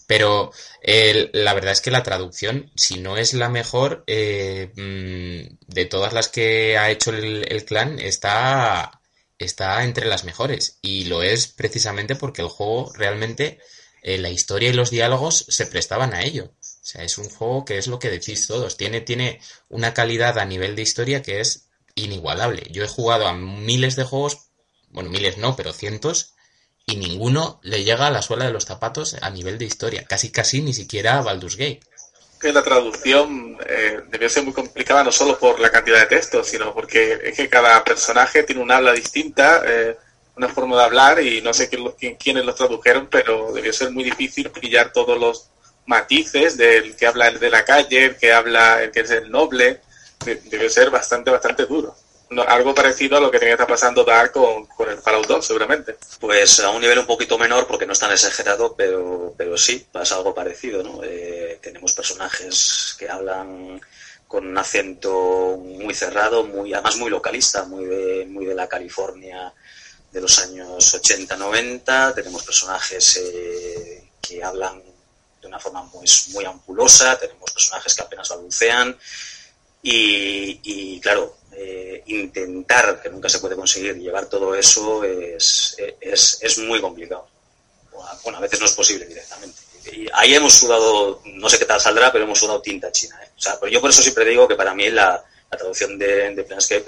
[0.07, 0.51] pero
[0.83, 6.13] la verdad es que la traducción, si no es la mejor, eh, mm, de todas
[6.13, 9.01] las que ha hecho el, el clan, está,
[9.37, 10.79] está entre las mejores.
[10.81, 13.59] Y lo es precisamente porque el juego realmente,
[14.01, 16.53] eh, la historia y los diálogos se prestaban a ello.
[16.87, 18.77] Sea, es un juego que es lo que decís todos.
[18.77, 22.63] Tiene, tiene una calidad a nivel de historia que es inigualable.
[22.71, 24.47] Yo he jugado a miles de juegos,
[24.87, 26.33] bueno, miles no, pero cientos,
[26.85, 30.05] y ninguno le llega a la suela de los zapatos a nivel de historia.
[30.05, 31.81] Casi, casi ni siquiera a Baldur's Gate.
[32.39, 36.47] que la traducción eh, debió ser muy complicada no solo por la cantidad de textos,
[36.47, 39.97] sino porque es que cada personaje tiene un habla distinta, eh,
[40.37, 44.05] una forma de hablar y no sé quién, quiénes lo tradujeron, pero debió ser muy
[44.05, 45.49] difícil pillar todos los
[45.87, 49.31] matices del que habla el de la calle, el que habla el que es el
[49.31, 49.81] noble,
[50.25, 51.95] De- debió ser bastante, bastante duro.
[52.47, 55.45] Algo parecido a lo que tenía que estar pasando Dark con, con el Fallout 2,
[55.47, 55.95] seguramente.
[56.19, 59.85] Pues a un nivel un poquito menor, porque no es tan exagerado, pero, pero sí,
[59.91, 61.01] pasa algo parecido, ¿no?
[61.03, 63.79] Eh, tenemos personajes que hablan
[64.27, 69.53] con un acento muy cerrado, muy, además muy localista, muy de, muy de la California
[70.11, 72.13] de los años 80-90.
[72.13, 74.81] Tenemos personajes eh, que hablan
[75.47, 78.97] una forma muy, muy ampulosa, tenemos personajes que apenas balbucean.
[79.81, 86.39] Y, y, claro, eh, intentar, que nunca se puede conseguir, llevar todo eso es, es,
[86.41, 87.27] es muy complicado.
[88.23, 89.59] Bueno, a veces no es posible directamente.
[89.91, 93.19] Y ahí hemos sudado, no sé qué tal saldrá, pero hemos sudado tinta china.
[93.23, 93.29] ¿eh?
[93.59, 96.45] Pero yo por eso siempre digo que para mí la, la traducción de, de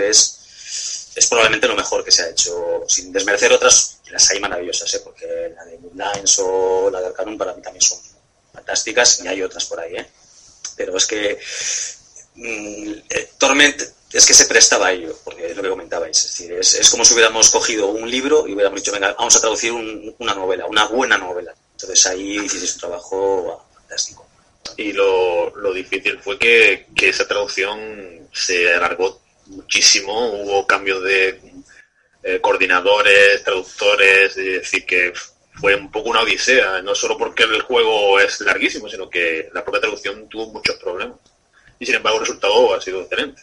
[0.10, 4.94] es, es probablemente lo mejor que se ha hecho, sin desmerecer otras, las hay maravillosas,
[4.94, 5.02] ¿eh?
[5.04, 8.00] porque la de Bloodlines o la de Arcanum para mí también son
[8.54, 9.96] fantásticas y hay otras por ahí.
[9.96, 10.08] ¿eh?
[10.76, 11.40] Pero es que
[12.36, 13.82] mm, eh, Torment
[14.12, 16.18] es que se prestaba a ello, porque es lo que comentabais.
[16.18, 19.36] Es decir, es, es como si hubiéramos cogido un libro y hubiéramos dicho, venga, vamos
[19.36, 21.54] a traducir un- una novela, una buena novela.
[21.74, 24.28] Entonces ahí hicisteis un trabajo fantástico.
[24.78, 31.42] Y lo, lo difícil fue que, que esa traducción se alargó muchísimo, hubo cambios de
[32.24, 35.14] eh, coordinadores, traductores, es decir, que
[35.60, 39.64] fue un poco una odisea, no solo porque el juego es larguísimo, sino que la
[39.64, 41.18] propia traducción tuvo muchos problemas.
[41.80, 43.42] Y sin embargo el resultado ha sido excelente.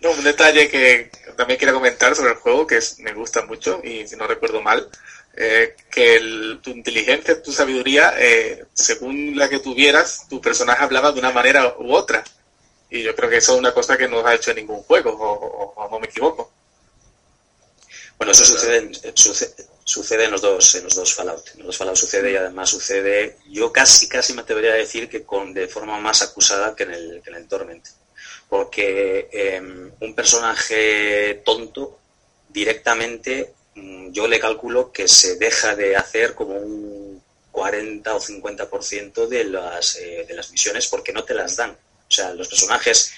[0.00, 3.80] No, un detalle que también quería comentar sobre el juego, que es- me gusta mucho,
[3.82, 4.88] y si no recuerdo mal,
[5.36, 11.12] eh, que el- tu inteligencia, tu sabiduría, eh, según la que tuvieras, tu personaje hablaba
[11.12, 12.22] de una manera u otra.
[12.90, 15.10] Y yo creo que eso es una cosa que no ha hecho en ningún juego,
[15.10, 16.50] o, o- o no me equivoco.
[18.16, 19.54] Bueno, eso sucede, en- eh, suce-
[19.88, 21.48] sucede en los dos, en los dos Fallout.
[21.54, 25.08] En los dos Fallout sucede y además sucede, yo casi casi me atrevería a decir
[25.08, 27.86] que con de forma más acusada que en el, que en el Torment.
[28.50, 29.62] Porque eh,
[30.00, 31.98] un personaje tonto
[32.50, 39.26] directamente mm, yo le calculo que se deja de hacer como un 40 o 50%
[39.26, 41.70] de las, eh, de las misiones porque no te las dan.
[41.70, 43.10] O sea, los personajes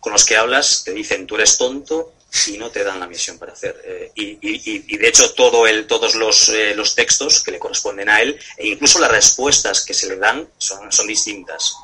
[0.00, 2.14] con los que hablas te dicen tú eres tonto
[2.48, 3.80] y no te dan la misión para hacer.
[3.84, 7.58] Eh, y, y- y- de hecho todo el, todos los, eh, los textos que le
[7.58, 11.74] corresponden a él e incluso las respuestas que se le dan son, son distintas.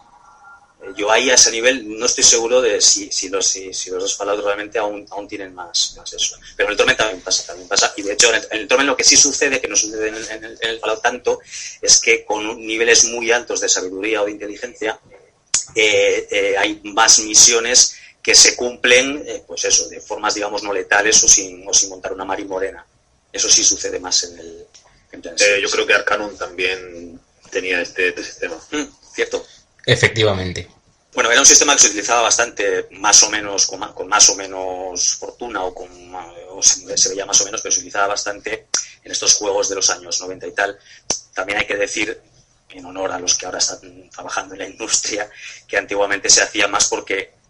[0.82, 3.90] Eh, yo ahí a ese nivel no estoy seguro de si, si, los, si, si
[3.90, 6.36] los dos Fallout realmente aún, aún tienen más, más eso.
[6.56, 7.92] Pero en el Torment también pasa, también pasa.
[7.96, 10.14] Y de hecho en el, el Torment lo que sí sucede, que no sucede en
[10.16, 11.38] el, en el- en el Fallout tanto,
[11.80, 14.98] es que con niveles muy altos de sabiduría o de inteligencia
[15.74, 20.73] eh, eh, hay más misiones que se cumplen, eh, pues eso, de formas, digamos, no
[20.73, 22.86] letales o sin, o sin montar una marimorena.
[23.32, 24.66] Eso sí sucede más en el...
[25.11, 25.23] en.
[25.27, 27.19] Eh, yo creo que Arcanum también
[27.51, 28.57] tenía este, este sistema.
[28.70, 29.44] Mm, cierto.
[29.85, 30.69] Efectivamente.
[31.15, 35.16] Bueno, era un sistema que se utilizaba bastante, más o menos, con, más o menos
[35.16, 35.90] fortuna, o con
[36.51, 38.69] o se, se veía más o menos, pero se utilizaba bastante
[39.03, 40.78] en estos juegos de los años 90 y tal.
[41.35, 42.20] También hay que decir,
[42.70, 45.28] en honor a los que ahora están trabajando en la industria,
[45.66, 47.41] que antiguamente se hacía más porque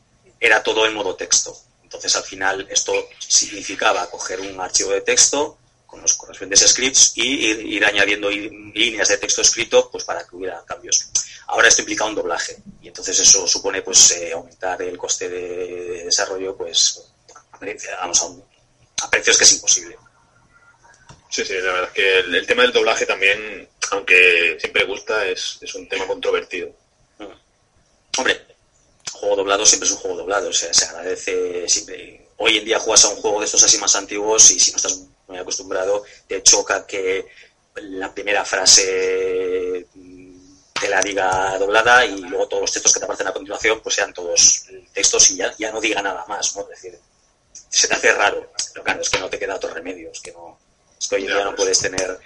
[0.45, 1.57] era todo en modo texto.
[1.83, 7.51] Entonces, al final, esto significaba coger un archivo de texto con los correspondientes scripts y
[7.51, 11.11] ir, ir añadiendo líneas de texto escrito pues para que hubiera cambios.
[11.49, 16.05] Ahora esto implica un doblaje y entonces eso supone pues eh, aumentar el coste de
[16.05, 17.03] desarrollo pues
[18.01, 18.43] vamos, a, un-
[19.03, 19.99] a precios que es imposible.
[21.29, 25.27] Sí, sí, la verdad es que el, el tema del doblaje también, aunque siempre gusta,
[25.27, 26.71] es, es un tema controvertido.
[28.17, 28.47] Hombre,
[29.23, 32.27] juego doblado siempre es un juego doblado, o sea, se agradece siempre.
[32.39, 34.79] Hoy en día juegas a un juego de estos así más antiguos y si no
[34.79, 37.29] estás muy acostumbrado, te choca que
[37.77, 39.87] la primera frase
[40.81, 43.95] te la diga doblada y luego todos los textos que te aparecen a continuación pues
[43.95, 46.63] sean todos textos y ya, ya no diga nada más, ¿no?
[46.63, 46.99] Es decir,
[47.53, 50.33] se te hace raro, pero claro, es que no te queda otro remedio, es que
[50.33, 50.59] no,
[50.99, 52.19] es que hoy en día no puedes tener,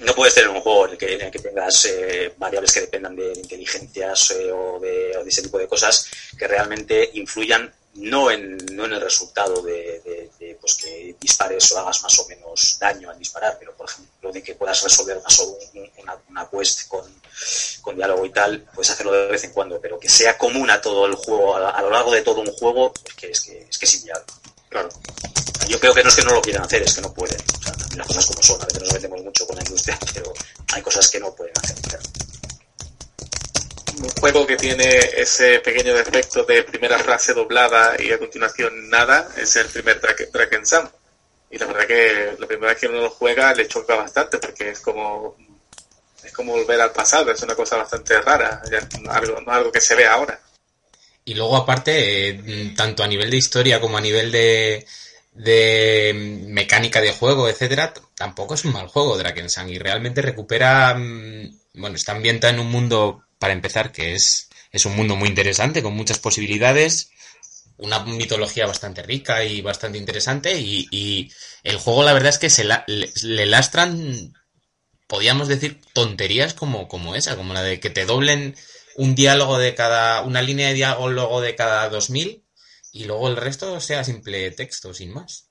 [0.00, 2.80] no puedes tener un juego en el que, en el que tengas eh, variables que
[2.82, 6.08] dependan de inteligencias eh, o, de, o de ese tipo de cosas
[6.38, 10.30] que realmente influyan no en, no en el resultado de,
[10.60, 14.40] pues que dispares o hagas más o menos daño al disparar, pero por ejemplo de
[14.42, 17.02] que puedas resolver más o un- una, una quest con,
[17.82, 20.80] con diálogo y tal, puedes hacerlo de vez en cuando, pero que sea común a
[20.80, 23.66] todo el juego, a, a lo largo de todo un juego, es que es, que,
[23.68, 24.26] es, que es inviable.
[24.68, 24.88] Claro.
[25.68, 27.36] Yo creo que no es que no lo quieran hacer, es que no pueden.
[27.40, 30.32] O sea, las cosas como son, a veces nos metemos mucho con la industria, pero
[30.72, 31.76] hay cosas que no pueden hacer.
[31.82, 32.04] claro.
[34.02, 39.28] un juego que tiene ese pequeño defecto de primera frase doblada y a continuación nada
[39.36, 40.88] es el primer Dra- Draken Sam.
[41.50, 44.70] Y la verdad que la primera vez que uno lo juega le choca bastante porque
[44.70, 45.36] es como
[46.22, 48.62] es como volver al pasado, es una cosa bastante rara,
[49.08, 50.38] algo, no algo que se ve ahora.
[51.28, 54.86] Y luego, aparte, eh, tanto a nivel de historia como a nivel de,
[55.32, 56.12] de
[56.48, 61.96] mecánica de juego, etcétera, tampoco es un mal juego Drakensang y realmente recupera, mm, bueno,
[61.96, 65.94] está ambientado en un mundo, para empezar, que es, es un mundo muy interesante, con
[65.94, 67.10] muchas posibilidades,
[67.78, 71.30] una mitología bastante rica y bastante interesante y, y
[71.62, 74.34] el juego la verdad es que se la- le, le lastran,
[75.06, 78.56] podríamos decir, tonterías como, como esa, como la de que te doblen
[78.98, 82.44] un diálogo de cada, una línea de diálogo de cada 2000
[82.92, 85.44] y luego el resto sea simple texto, sin más.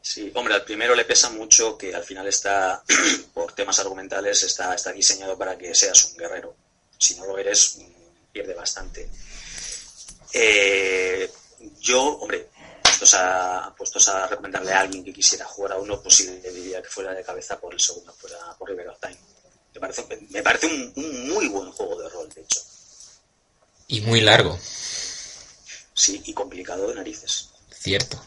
[0.00, 2.84] Sí, hombre, al primero le pesa mucho que al final está,
[3.34, 6.54] por temas argumentales, está, está diseñado para que seas un guerrero.
[6.96, 9.10] Si no lo eres, mm, pierde bastante.
[10.32, 11.28] Eh,
[11.80, 12.48] yo, hombre,
[12.80, 16.52] puestos a, puestos a recomendarle a alguien que quisiera jugar a uno, pues sí le
[16.52, 19.18] diría que fuera de cabeza por el segundo, fuera por River of Time.
[19.74, 22.60] Me parece, me parece un, un muy buen juego de rol, de hecho.
[23.88, 24.58] Y muy largo,
[25.94, 27.50] Sí, y complicado de narices.
[27.70, 28.22] cierto.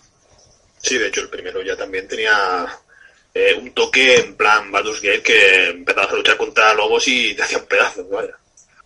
[0.81, 2.79] Sí, de hecho el primero ya también tenía
[3.33, 7.41] eh, un toque en plan Baldur's Gate que empezabas a luchar contra lobos y te
[7.43, 8.37] hacían pedazos, vaya.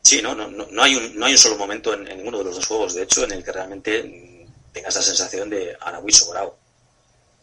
[0.02, 2.38] Sí, no, no, no, no hay un, no hay un solo momento en, en ninguno
[2.40, 6.12] de los dos juegos, de hecho, en el que realmente tengas la sensación de Arahui
[6.14, 6.58] sobrado.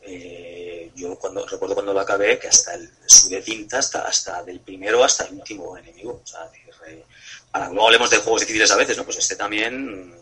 [0.02, 0.56] Eh,
[0.97, 4.60] yo cuando recuerdo cuando lo acabé que hasta el subí de tinta hasta, hasta del
[4.60, 6.23] primero hasta el último enemigo.
[6.24, 7.05] O sea, decir, eh,
[7.52, 9.05] hablemos de juegos difíciles a veces, ¿no?
[9.05, 10.14] Pues este también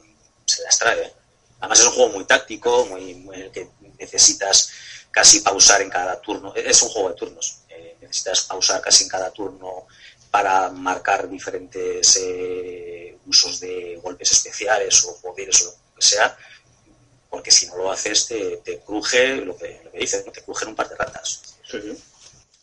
[0.45, 1.13] se las trae.
[1.61, 3.69] Además es un juego muy táctico, muy, muy en el que
[3.99, 4.71] necesitas
[5.11, 6.53] casi pausar en cada turno.
[6.55, 7.61] Es un juego de turnos.
[7.69, 9.87] Eh, necesitas pausar casi en cada turno
[10.31, 16.37] para marcar diferentes eh, usos de golpes especiales o poderes o lo que sea,
[17.35, 20.31] porque si no lo haces te, te cruje lo que, lo que dices, ¿no?
[20.31, 21.41] te crujen un par de ratas.
[21.69, 21.99] Sí, sí.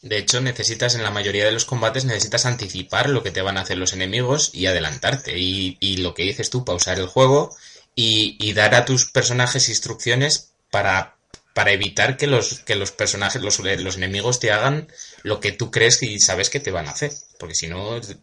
[0.02, 3.58] De hecho, necesitas, en la mayoría de los combates, necesitas anticipar lo que te van
[3.58, 5.38] a hacer los enemigos y adelantarte.
[5.38, 7.54] Y, y lo que dices tú, pausar el juego
[7.96, 11.18] y, y dar a tus personajes instrucciones para,
[11.54, 14.88] para evitar que los, que los personajes, los, los enemigos te hagan
[15.24, 17.12] lo que tú crees y sabes que te van a hacer.
[17.38, 18.16] Porque si no, es,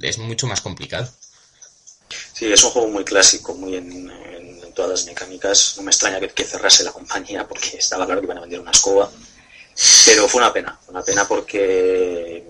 [0.00, 1.12] es mucho más complicado.
[2.32, 5.74] Sí, es un juego muy clásico, muy en, en- todas las mecánicas.
[5.76, 8.70] No me extraña que, cerrase la compañía porque estaba claro que iban a vender una
[8.70, 9.10] escoba.
[10.04, 12.44] Pero fue una pena, una pena porque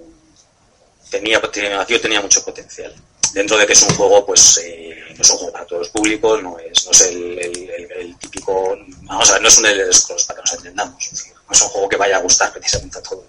[1.10, 2.94] tenía, tenía, tío, tenía mucho potencial.
[3.32, 5.88] Dentro de que es un juego, pues eh, no es un juego para todos los
[5.90, 10.24] públicos, no es, no es el, típico, vamos a ver, no es un Elder Scrolls
[10.24, 11.12] para que nos entendamos.
[11.46, 13.24] No es un juego que vaya a gustar precisamente a todo.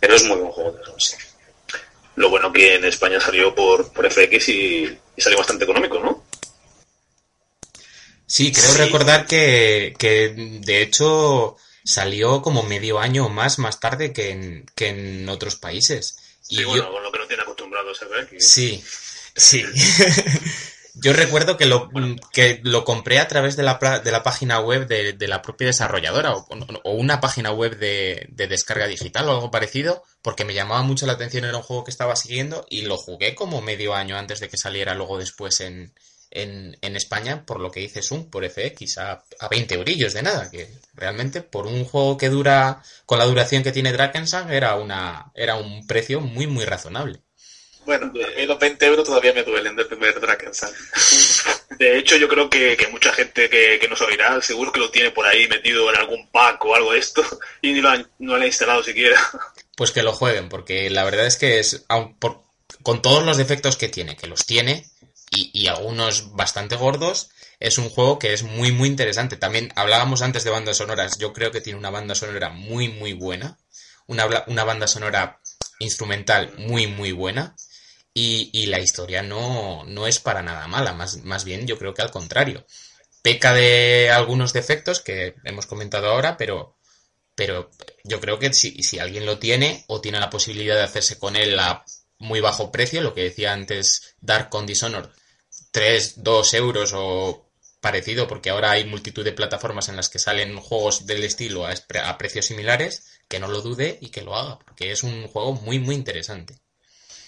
[0.00, 0.96] Pero es muy buen juego de rol.
[2.16, 6.25] Lo bueno que en España salió por, por FX y salió bastante económico, ¿no?
[8.26, 8.78] Sí, creo Sí.
[8.78, 10.30] recordar que, que
[10.62, 15.56] de hecho salió como medio año o más más tarde que en, que en otros
[15.56, 16.18] países.
[16.48, 18.46] Y Sí, yo- bueno, con lo que no tiene acostumbrados FX.
[18.48, 18.82] Sí,
[19.36, 19.64] sí.
[20.98, 21.90] Yo recuerdo que lo,
[22.32, 25.66] que lo compré a través de la, de la página web de, de la propia
[25.66, 26.46] desarrolladora o,
[26.84, 31.04] o una página web de, de descarga digital o algo parecido, porque me llamaba mucho
[31.04, 34.40] la atención, era un juego que estaba siguiendo y lo jugué como medio año antes
[34.40, 35.92] de que saliera luego después en,
[36.42, 40.22] en, en España, por lo que hice Zoom, por FX, a, a 20 eurillos de
[40.22, 44.76] nada, que realmente por un juego que dura, con la duración que tiene Drakensang, era,
[44.76, 47.20] una, era un precio muy, muy razonable.
[47.84, 50.72] Bueno, a mí los 20 euros todavía me duelen del primer Drakensang.
[51.78, 54.90] De hecho, yo creo que, que mucha gente que, que nos oirá seguro que lo
[54.90, 57.22] tiene por ahí metido en algún pack o algo de esto
[57.62, 59.20] y ni lo han, no lo ha instalado siquiera.
[59.76, 62.42] Pues que lo jueguen, porque la verdad es que es, aun por-
[62.82, 64.86] con todos los defectos que tiene, que los tiene,
[65.52, 67.30] y, algunos bastante gordos,
[67.60, 69.36] es un juego que es muy, muy interesante.
[69.36, 73.12] También hablábamos antes de bandas sonoras, yo creo que tiene una banda sonora muy, muy
[73.12, 73.58] buena,
[74.06, 75.40] una, una banda sonora
[75.78, 77.54] instrumental muy, muy buena,
[78.14, 81.92] y, y la historia no, no es para nada mala, más, más bien yo creo
[81.92, 82.64] que al contrario.
[83.20, 86.78] Peca de algunos defectos que hemos comentado ahora, pero,
[87.34, 87.70] pero
[88.04, 91.36] yo creo que si, si alguien lo tiene o tiene la posibilidad de hacerse con
[91.36, 91.84] él a
[92.18, 95.10] muy bajo precio, lo que decía antes Dark con Dishonored,
[95.76, 97.50] 3, 2 euros o
[97.82, 102.16] parecido, porque ahora hay multitud de plataformas en las que salen juegos del estilo a,
[102.16, 105.78] precios similares, que no lo dude y que lo haga, porque es un juego muy,
[105.78, 106.54] muy interesante.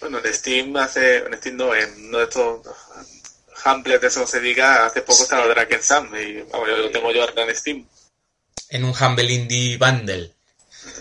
[0.01, 2.67] Bueno, en Steam hace, en Steam no, en uno de estos
[3.65, 7.13] Hamlet de esos se diga, hace poco estaba Draken Sam y vamos, yo lo tengo
[7.13, 7.87] yo ahora en Steam.
[8.71, 10.33] En un Humble Indie Bundle.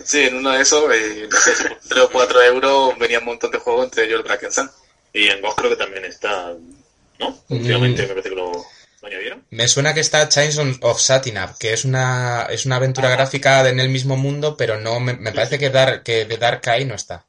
[0.03, 3.19] Sí, en uno de esos, eh, no sé, si por 3 o 4 euros venía
[3.19, 4.69] un montón de juegos, entre ellos el Draken Sam.
[5.13, 6.53] Y en GOG creo que también está,
[7.19, 7.37] ¿no?
[7.49, 9.45] Últimamente me parece que lo, lo añadieron.
[9.49, 13.79] Me suena que está Chains of Satinab, que es una, es una aventura gráfica en
[13.79, 16.95] el mismo mundo, pero no me, me parece que, Dar, que de Dark Eye no
[16.95, 17.25] está.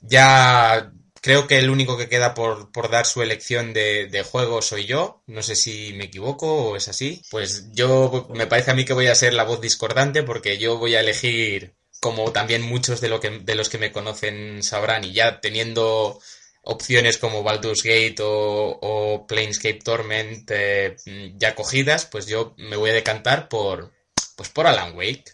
[0.00, 4.62] Ya creo que el único que queda por, por dar su elección de, de juego
[4.62, 5.22] soy yo.
[5.26, 7.22] No sé si me equivoco o es así.
[7.30, 10.78] Pues yo me parece a mí que voy a ser la voz discordante porque yo
[10.78, 15.04] voy a elegir, como también muchos de, lo que, de los que me conocen sabrán,
[15.04, 16.20] y ya teniendo
[16.62, 20.96] opciones como Baldur's Gate o, o Planescape Torment eh,
[21.36, 23.92] ya cogidas, pues yo me voy a decantar por,
[24.36, 25.24] pues por Alan Wake.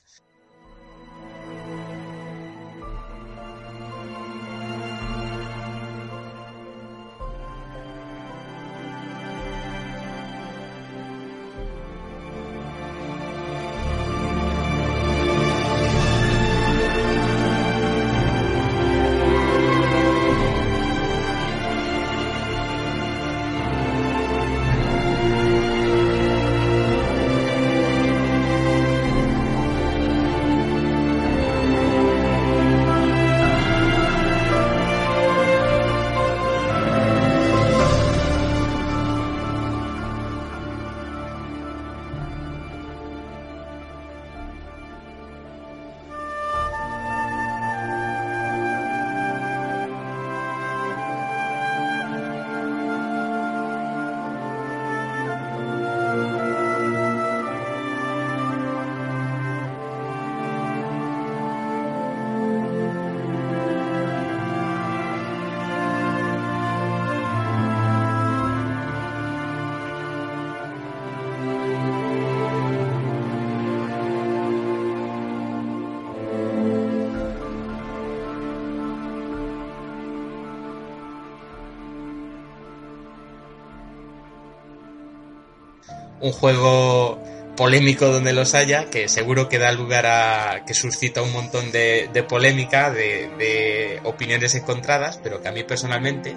[86.27, 87.19] Un juego
[87.57, 90.65] polémico donde los haya, que seguro que da lugar a.
[90.67, 95.63] que suscita un montón de, de polémica, de, de opiniones encontradas, pero que a mí
[95.65, 96.37] personalmente.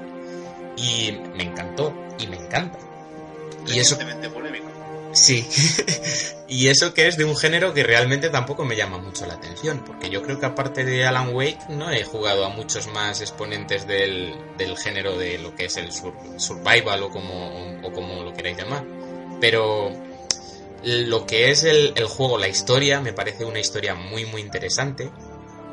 [0.78, 2.78] y me encantó, y me encanta.
[3.68, 3.98] Y eso.
[4.34, 4.68] Polémico.
[5.12, 5.46] Sí.
[6.48, 9.84] y eso que es de un género que realmente tampoco me llama mucho la atención,
[9.86, 13.86] porque yo creo que aparte de Alan Wake no he jugado a muchos más exponentes
[13.88, 18.34] del, del género de lo que es el sur- survival o como, o como lo
[18.34, 18.84] queráis llamar.
[19.40, 19.92] Pero
[20.84, 25.10] lo que es el, el juego, la historia, me parece una historia muy muy interesante.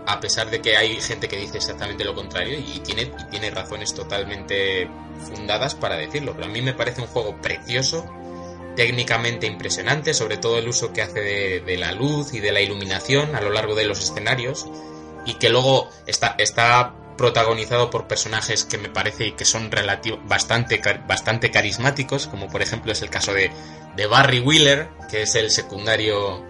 [0.07, 3.51] A pesar de que hay gente que dice exactamente lo contrario y tiene, y tiene
[3.51, 4.89] razones totalmente
[5.19, 6.35] fundadas para decirlo.
[6.35, 8.09] Pero a mí me parece un juego precioso,
[8.77, 12.61] técnicamente impresionante, sobre todo el uso que hace de, de la luz y de la
[12.61, 14.67] iluminación a lo largo de los escenarios
[15.25, 20.81] y que luego está, está protagonizado por personajes que me parece que son relativo, bastante,
[20.81, 23.51] car- bastante carismáticos, como por ejemplo es el caso de,
[23.97, 26.45] de Barry Wheeler, que es el secundario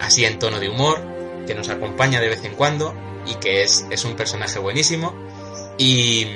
[0.00, 1.02] así en tono de humor,
[1.46, 2.94] que nos acompaña de vez en cuando
[3.26, 5.14] y que es, es un personaje buenísimo.
[5.78, 6.26] Y,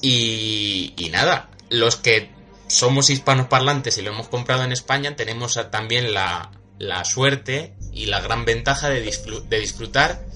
[0.00, 2.30] y, nada, los que
[2.68, 8.20] somos hispanoparlantes y lo hemos comprado en España, tenemos también la, la suerte y la
[8.20, 10.27] gran ventaja de disfrutar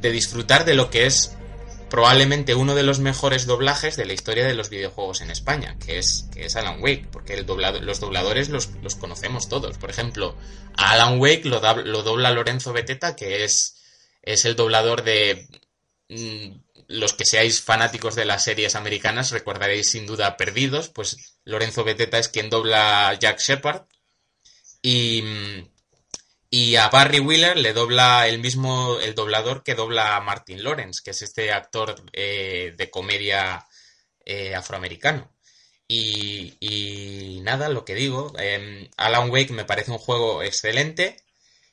[0.00, 1.32] de disfrutar de lo que es
[1.88, 5.98] probablemente uno de los mejores doblajes de la historia de los videojuegos en España, que
[5.98, 9.78] es, que es Alan Wake, porque el doblado- los dobladores los, los conocemos todos.
[9.78, 10.34] Por ejemplo,
[10.76, 13.76] a Alan Wake lo, da- lo dobla Lorenzo Beteta, que es,
[14.22, 15.46] es el doblador de...
[16.08, 16.58] mm,
[16.88, 22.18] los que seáis fanáticos de las series americanas recordaréis sin duda Perdidos, pues Lorenzo Beteta
[22.18, 23.82] es quien dobla Jack Shepard.
[24.82, 25.68] Y, mm,
[26.60, 31.00] y a Barry Wheeler le dobla el mismo, el doblador que dobla a Martin Lawrence,
[31.04, 33.66] que es este actor eh, de comedia
[34.24, 35.22] eh, afroamericano.
[35.88, 41.16] Y, nada, lo que digo, eh, Alan Wake me parece un juego excelente,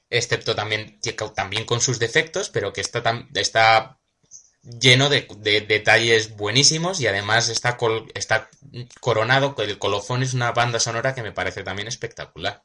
[0.09, 0.99] excepto también,
[1.35, 3.99] también con sus defectos, pero que está, tam- está
[4.63, 8.49] lleno de, de detalles buenísimos y además está, col- está
[8.99, 12.63] coronado, el colofón es una banda sonora que me parece también espectacular.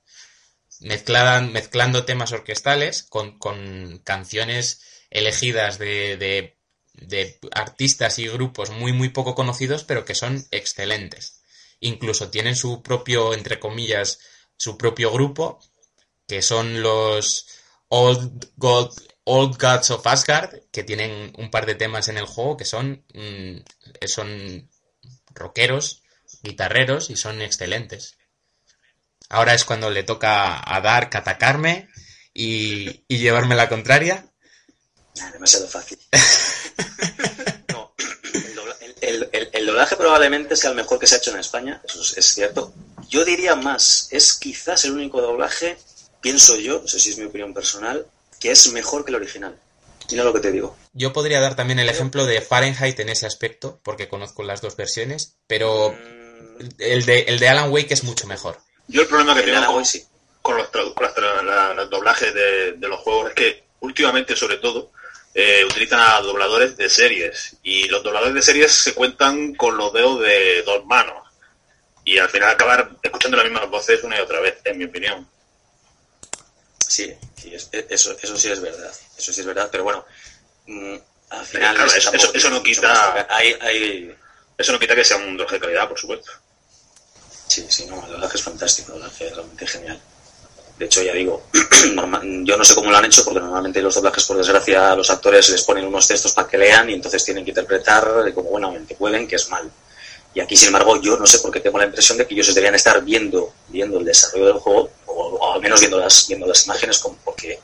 [0.80, 4.80] Mezcladan, mezclando temas orquestales con, con canciones
[5.10, 11.42] elegidas de, de, artistas y grupos muy, muy poco conocidos, pero que son excelentes.
[11.80, 14.18] Incluso tienen su propio, entre comillas,
[14.56, 15.60] su propio grupo,
[16.26, 17.46] que son los
[17.88, 18.50] Old,
[19.24, 23.04] Old Gods of Asgard, que tienen un par de temas en el juego que son,
[23.14, 23.58] mm,
[24.06, 24.68] son
[25.34, 26.02] rockeros,
[26.42, 28.17] guitarreros y son excelentes.
[29.28, 31.88] Ahora es cuando le toca a Dark atacarme
[32.32, 34.26] y, y llevarme la contraria.
[35.16, 35.98] Nah, demasiado fácil.
[37.72, 37.92] No,
[38.32, 41.30] el, dobla- el- el- el- el doblaje probablemente sea el mejor que se ha hecho
[41.32, 42.72] en España, eso es, es cierto.
[43.08, 45.76] Yo diría más, es quizás el único doblaje,
[46.20, 48.06] pienso yo, no sé si es mi opinión personal,
[48.40, 49.58] que es mejor que el original.
[50.10, 50.76] Mira lo que te digo.
[50.94, 54.76] Yo podría dar también el ejemplo de Fahrenheit en ese aspecto, porque conozco las dos
[54.76, 58.58] versiones, pero Mm, el de, el de Alan Wake es mucho mejor.
[58.88, 59.84] Yo el problema que tengo con,
[60.42, 64.34] con los, con las tra- la- los doblajes de, de los juegos es que últimamente,
[64.34, 64.90] sobre todo,
[65.34, 67.56] eh, utilizan a dobladores de series.
[67.62, 71.22] Y los dobladores de series se cuentan con los dedos de dos manos.
[72.04, 75.28] Y al final acabar escuchando las mismas voces una y otra vez, en mi opinión.
[76.86, 78.90] Sí, sí, e- eso, eso sí es verdad.
[79.18, 80.04] Eso sí es verdad, pero bueno,
[80.66, 80.96] mm,
[81.30, 81.90] al final claro,
[82.34, 84.14] eso no quita- Hay, hay,
[84.56, 86.32] Eso no quita que sea un doblaje de calidad, por supuesto.
[87.48, 90.00] Sí, sí, no, el doblaje es fantástico, el doblaje es realmente genial.
[90.78, 91.42] De hecho, ya digo,
[92.44, 95.10] yo no sé cómo lo han hecho, porque normalmente los doblajes, por desgracia, a los
[95.10, 98.94] actores les ponen unos textos para que lean y entonces tienen que interpretar como buenamente
[98.94, 99.68] pueden, que es mal.
[100.34, 102.46] Y aquí, sin embargo, yo no sé por qué tengo la impresión de que ellos
[102.48, 106.64] deberían estar viendo, viendo el desarrollo del juego, o, al menos viendo las, viendo las
[106.66, 107.58] imágenes, porque,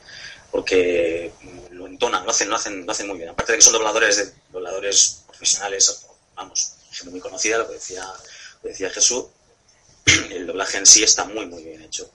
[0.51, 3.29] porque mm, lo entonan, lo hacen, lo hacen, lo hacen muy bien.
[3.29, 6.05] Aparte de que son dobladores, de, dobladores profesionales,
[6.35, 9.25] vamos, gente muy conocida, lo que decía, lo que decía Jesús,
[10.31, 12.09] el doblaje en sí está muy, muy bien hecho.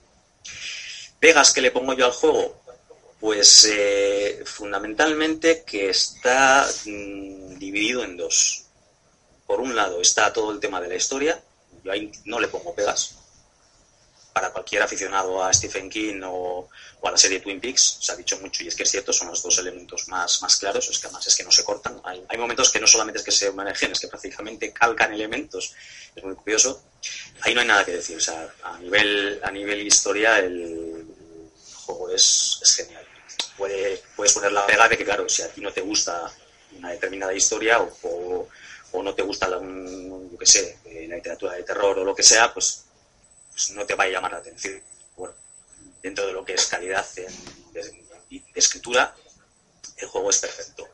[1.19, 2.61] Pegas que le pongo yo al juego,
[3.19, 8.65] pues eh, fundamentalmente que está mm, dividido en dos.
[9.45, 11.41] Por un lado está todo el tema de la historia,
[11.83, 13.15] yo ahí no le pongo pegas.
[14.33, 16.69] Para cualquier aficionado a Stephen King o,
[17.03, 19.11] o a la serie Twin Peaks, se ha dicho mucho y es que es cierto,
[19.11, 21.99] son los dos elementos más, más claros, es que además es que no se cortan.
[22.03, 25.73] Hay, hay momentos que no solamente es que se manejen, es que prácticamente calcan elementos,
[26.15, 26.83] es muy curioso.
[27.41, 31.05] Ahí no hay nada que decir, o sea, a nivel, a nivel historia el
[31.85, 33.05] juego es, genial.
[33.57, 36.31] Puede, puedes poner la pega de que, claro, si a ti no te gusta
[36.77, 38.47] una determinada historia o,
[38.91, 42.03] o, no te gusta la, un- yo qué sé, eh, la literatura de terror o
[42.03, 42.83] lo que sea, pues,
[43.51, 44.81] pues no te va a llamar la atención.
[46.01, 47.81] Dentro de lo que es calidad en- de,
[48.29, 49.15] de escritura,
[49.97, 50.89] el juego es perfecto.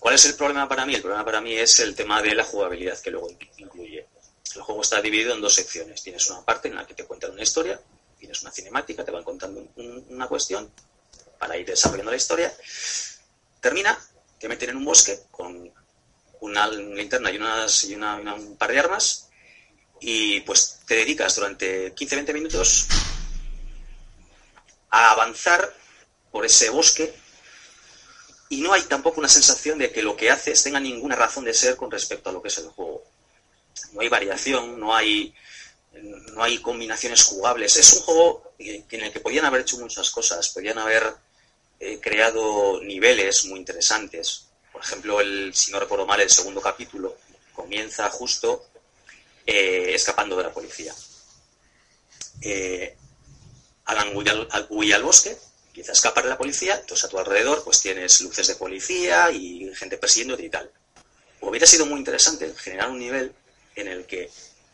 [0.00, 0.94] ¿Cuál es el problema para mí?
[0.94, 4.06] El problema para mí es el tema de la jugabilidad que luego incluye.
[4.54, 6.02] El juego está dividido en dos secciones.
[6.02, 7.80] Tienes una parte en la que te cuentan una historia,
[8.18, 10.70] tienes una cinemática, te van contando un- una cuestión
[11.38, 12.54] para ir desarrollando la historia.
[13.60, 13.98] Termina,
[14.38, 15.72] te meten en un bosque con
[16.40, 19.28] una linterna y, unas, y una- una- un par de armas
[20.00, 22.86] y pues te dedicas durante 15-20 minutos
[24.94, 25.74] a avanzar
[26.30, 27.12] por ese bosque
[28.48, 31.52] y no hay tampoco una sensación de que lo que haces tenga ninguna razón de
[31.52, 33.02] ser con respecto a lo que es el juego.
[33.92, 35.34] No hay variación, no hay,
[35.92, 37.76] no hay combinaciones jugables.
[37.76, 41.12] Es un juego en el que podían haber hecho muchas cosas, podían haber
[41.80, 44.46] eh, creado niveles muy interesantes.
[44.72, 47.16] Por ejemplo, el, si no recuerdo mal, el segundo capítulo
[47.52, 48.66] comienza justo
[49.44, 50.94] eh, escapando de la policía.
[52.40, 52.96] Eh,
[53.86, 55.36] Alan huye al, al bosque,
[55.66, 59.30] empieza a escapar de la policía, entonces a tu alrededor pues tienes luces de policía
[59.30, 60.70] y gente persiguiéndote y tal.
[61.40, 63.34] Hubiera sido muy interesante generar un nivel
[63.76, 64.30] en el que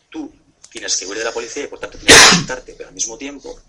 [0.08, 0.32] tú
[0.70, 3.18] tienes que huir de la policía y por tanto tienes que ocultarte, pero al mismo
[3.18, 3.60] tiempo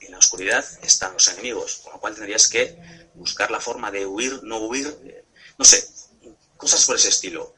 [0.00, 2.76] en la oscuridad están los enemigos, con lo cual tendrías que
[3.14, 5.24] buscar la forma de huir, no huir, eh,
[5.58, 5.88] no sé,
[6.56, 7.54] cosas por ese estilo.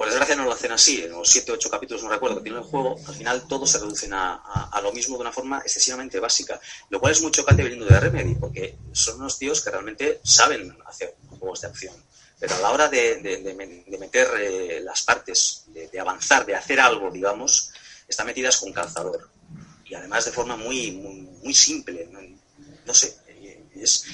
[0.00, 2.44] Por desgracia no lo hacen así, en los 7 o 8 capítulos no recuerdo que
[2.44, 5.30] tiene el juego, al final todos se reducen a, a- a lo mismo de una
[5.30, 6.58] forma excesivamente básica,
[6.88, 10.74] lo cual es muy chocante viniendo de Remedy, porque son unos tíos que realmente saben
[10.86, 11.94] hacer juegos de acción.
[12.38, 16.54] Pero a la hora de, de- de de meter eh, las partes, de, avanzar, de
[16.56, 17.70] hacer algo, digamos,
[18.08, 19.28] están metidas con calzador.
[19.84, 22.08] Y además de forma muy, muy, muy simple.
[22.10, 22.20] No,
[22.86, 23.18] no sé,
[23.74, 24.04] es,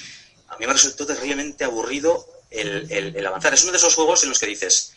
[0.49, 3.53] a mí me resultó terriblemente aburrido el, el- el avanzar.
[3.53, 4.91] Es uno de esos juegos en los que dices,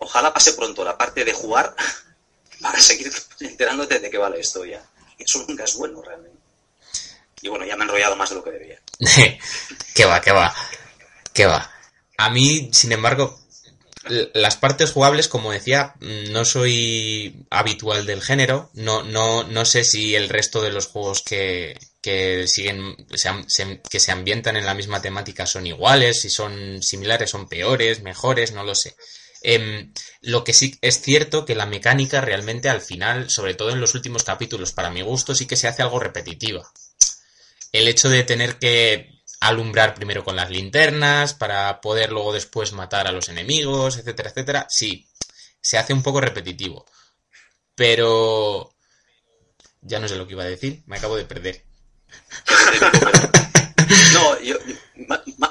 [0.00, 1.74] ojalá pase pronto la parte de jugar
[2.60, 4.82] para seguir enterándote de qué va la historia.
[5.18, 6.38] Y eso nunca es bueno realmente.
[7.42, 8.80] Y bueno, ya me he enrollado más de lo que debía.
[9.94, 10.54] que va, que va.
[11.32, 11.70] Que va.
[12.18, 13.40] A mí, sin embargo,
[14.34, 18.70] las partes jugables, como decía, mm, no soy habitual del género.
[18.74, 22.96] No, no, no sé si el resto de los juegos que, que siguen,
[23.90, 28.52] que se ambientan en la misma temática son iguales, si son similares, son peores, mejores,
[28.52, 28.96] no lo sé.
[29.42, 33.80] Em, lo que sí es cierto que la mecánica realmente al final, sobre todo en
[33.80, 36.70] los últimos capítulos, para mi gusto, sí que se hace algo repetitiva.
[37.72, 43.06] El hecho de tener que alumbrar primero con las linternas para poder luego después matar
[43.06, 45.08] a los enemigos, etcétera, etcétera, sí,
[45.60, 46.84] se hace un poco repetitivo.
[47.74, 48.74] Pero
[49.80, 51.64] ya no sé lo que iba a decir, me acabo de perder.
[54.14, 54.74] No, yo, yo-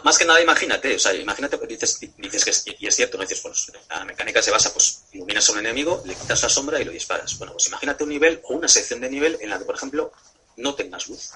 [0.03, 3.17] más que nada imagínate, o sea, imagínate, pues, dices, dices que es, y es cierto,
[3.17, 6.49] no dices, pues la mecánica se basa, pues iluminas a un enemigo, le quitas la
[6.49, 7.37] sombra y lo disparas.
[7.37, 10.11] Bueno, pues imagínate un nivel o una sección de nivel en la que, por ejemplo,
[10.57, 11.31] no tengas luz,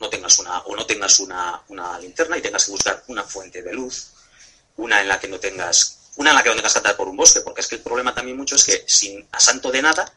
[0.00, 3.62] no tengas una, o no tengas una, una linterna y tengas que buscar una fuente
[3.62, 4.08] de luz,
[4.76, 7.08] una en la que no tengas, una en la que no tengas que andar por
[7.08, 9.82] un bosque, porque es que el problema también mucho es que sin a santo de
[9.82, 10.12] nada,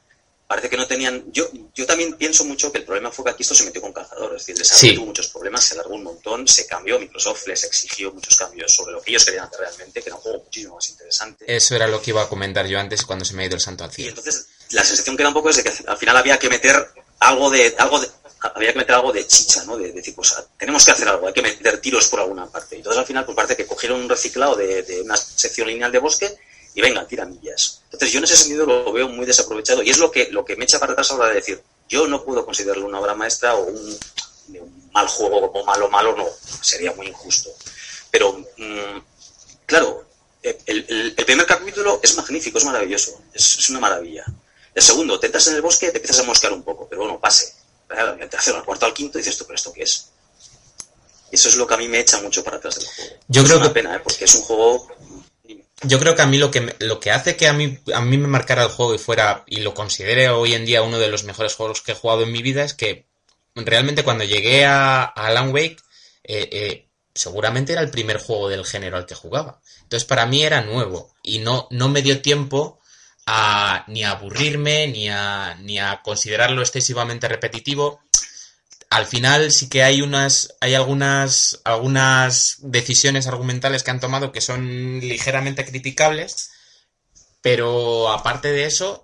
[0.47, 1.23] parece que no tenían.
[1.31, 3.91] Yo, yo también pienso mucho que el problema fue que aquí esto se metió con
[3.93, 4.41] cazadores.
[4.41, 4.95] Es decir, el desarrollo Sí.
[4.95, 6.99] tuvo muchos problemas, se alargó un montón, se cambió.
[6.99, 10.21] Microsoft les exigió muchos cambios sobre lo que ellos querían hacer realmente, que era un
[10.21, 11.45] juego muchísimo más interesante.
[11.55, 13.61] Eso era lo que iba a comentar yo antes cuando se me ha ido el
[13.61, 16.17] santo al Y entonces la sensación que da un poco es de que al final
[16.17, 16.89] había que meter
[17.19, 17.73] algo de.
[17.77, 18.07] algo de
[18.55, 19.77] había que meter algo de chicha, ¿no?
[19.77, 22.75] De, de decir, pues tenemos que hacer algo, hay que meter tiros por alguna parte.
[22.75, 25.93] Y entonces al final, pues parece que cogieron un reciclado de, de una sección lineal
[25.93, 26.37] de bosque
[26.75, 27.81] y venga, tiramillas.
[27.85, 30.55] Entonces yo en ese sentido lo veo muy desaprovechado y es lo que, lo que
[30.55, 33.63] me echa para atrás ahora de decir, yo no puedo considerarlo una obra maestra o
[33.65, 33.97] un,
[34.59, 36.25] un mal juego como malo, malo, no,
[36.61, 37.49] sería muy injusto.
[38.11, 38.99] Pero, mm,
[39.65, 40.05] claro,
[40.41, 44.25] el, el- el primer capítulo es magnífico, es maravilloso, es, es una maravilla.
[44.75, 47.19] El segundo, te entras en el bosque, te empiezas a mosquear un poco, pero bueno,
[47.19, 47.53] pase.
[48.19, 50.07] El tercero, al cuarto, al quinto, dices tú, pero ¿esto qué es?
[51.31, 53.15] Y eso es lo que a mí me echa mucho para atrás del juego.
[53.27, 53.99] Yo es creo una que- pena, ¿eh?
[54.03, 54.87] porque es un juego...
[55.85, 58.17] Yo creo que a mí lo que lo que hace que a mí a mí
[58.17, 61.25] me marcara el juego y fuera y lo considere hoy en día uno de los
[61.25, 63.05] mejores juegos que he jugado en mi vida es que
[63.55, 65.77] realmente cuando llegué a, a Alan Wake
[66.23, 69.61] eh, eh, seguramente era el primer juego del género al que jugaba.
[69.81, 72.79] Entonces para mí era nuevo y no no me dio tiempo
[73.25, 77.99] a ni a aburrirme ni a ni a considerarlo excesivamente repetitivo.
[78.93, 84.39] Al final sí que hay unas hay algunas algunas decisiones argumentales que han tomado que
[84.39, 86.51] son ligeramente criticables,
[87.41, 89.03] pero aparte de eso,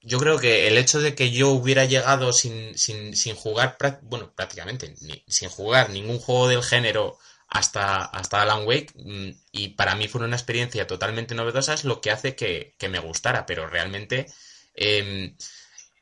[0.00, 4.32] yo creo que el hecho de que yo hubiera llegado sin, sin, sin jugar, bueno,
[4.32, 4.94] prácticamente,
[5.26, 7.18] sin jugar ningún juego del género
[7.48, 12.00] hasta, hasta Alan Wake, mm, y para mí fue una experiencia totalmente novedosa, es lo
[12.00, 14.26] que hace que, que me gustara, pero realmente
[14.74, 15.34] em,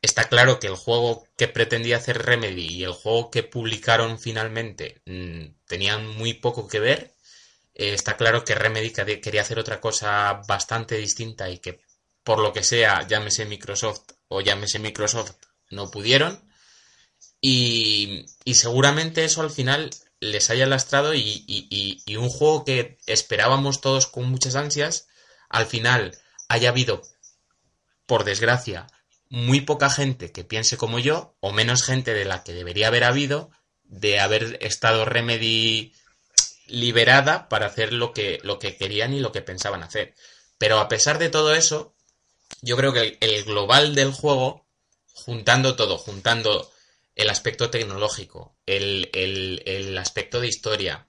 [0.02, 5.02] está claro que el juego que pretendía hacer Remedy y el juego que publicaron finalmente
[5.06, 7.14] mm, tenían muy poco que ver.
[7.74, 11.80] Eh, está claro que Remedy quería hacer otra cosa bastante distinta y que
[12.24, 15.32] por lo que sea, llámese Microsoft o llámese Microsoft,
[15.70, 16.48] no pudieron.
[17.40, 22.98] Y, y seguramente eso al final les haya lastrado y- y- y un juego que
[23.06, 25.08] esperábamos todos con muchas ansias,
[25.48, 26.16] al final
[26.48, 27.02] haya habido,
[28.06, 28.86] por desgracia,
[29.30, 33.04] muy poca gente que piense como yo, o menos gente de la que debería haber
[33.04, 33.50] habido,
[33.84, 35.92] de haber estado Remedy
[36.66, 40.14] liberada para hacer lo que, lo que querían y lo que pensaban hacer.
[40.58, 41.94] Pero a pesar de todo eso,
[42.62, 44.66] yo creo que el, global del juego,
[45.12, 46.70] juntando todo, juntando
[47.14, 51.08] el aspecto tecnológico, el, el- el aspecto de historia,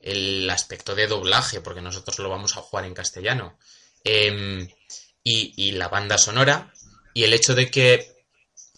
[0.00, 3.58] el aspecto de doblaje, porque nosotros lo vamos a jugar en castellano,
[4.04, 4.68] em,
[5.22, 6.72] y, y la banda sonora,
[7.14, 8.14] y el hecho de que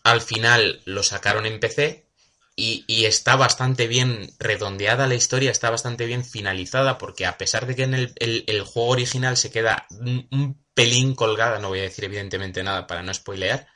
[0.05, 2.07] al final lo sacaron en PC
[2.55, 7.77] y, está bastante bien redondeada la historia, está bastante bien finalizada, porque a pesar de
[7.77, 12.05] que en el juego original se queda un, un pelín colgada, no voy a decir
[12.05, 13.67] evidentemente nada para no spoilear,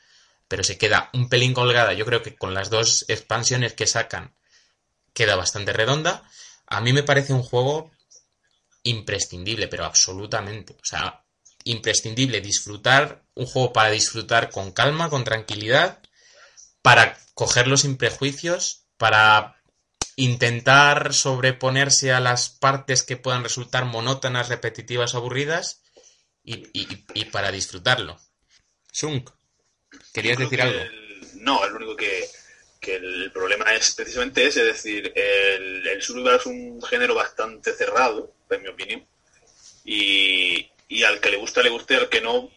[0.47, 4.35] pero se queda un pelín colgada, yo creo que con las dos expansiones que sacan
[5.13, 6.23] queda bastante redonda.
[6.67, 7.91] A mí me parece un juego
[8.83, 10.73] imprescindible, pero absolutamente.
[10.73, 11.23] O sea,
[11.63, 15.99] imprescindible disfrutar, un juego para disfrutar con calma, con tranquilidad,
[16.81, 19.55] para cogerlo sin prejuicios, para
[20.15, 25.81] intentar sobreponerse a las partes que puedan resultar monótonas, repetitivas, aburridas,
[26.43, 28.19] y, y- y para disfrutarlo.
[28.93, 29.29] Shunk,
[30.13, 30.79] ¿querías decir que algo?
[30.81, 32.27] el- no, el único que,
[32.79, 37.73] que el problema es precisamente ese, es decir, el, el survival es un género bastante
[37.73, 39.07] cerrado, en mi opinión,
[39.85, 42.49] y, y al que le gusta, le guste, al que no,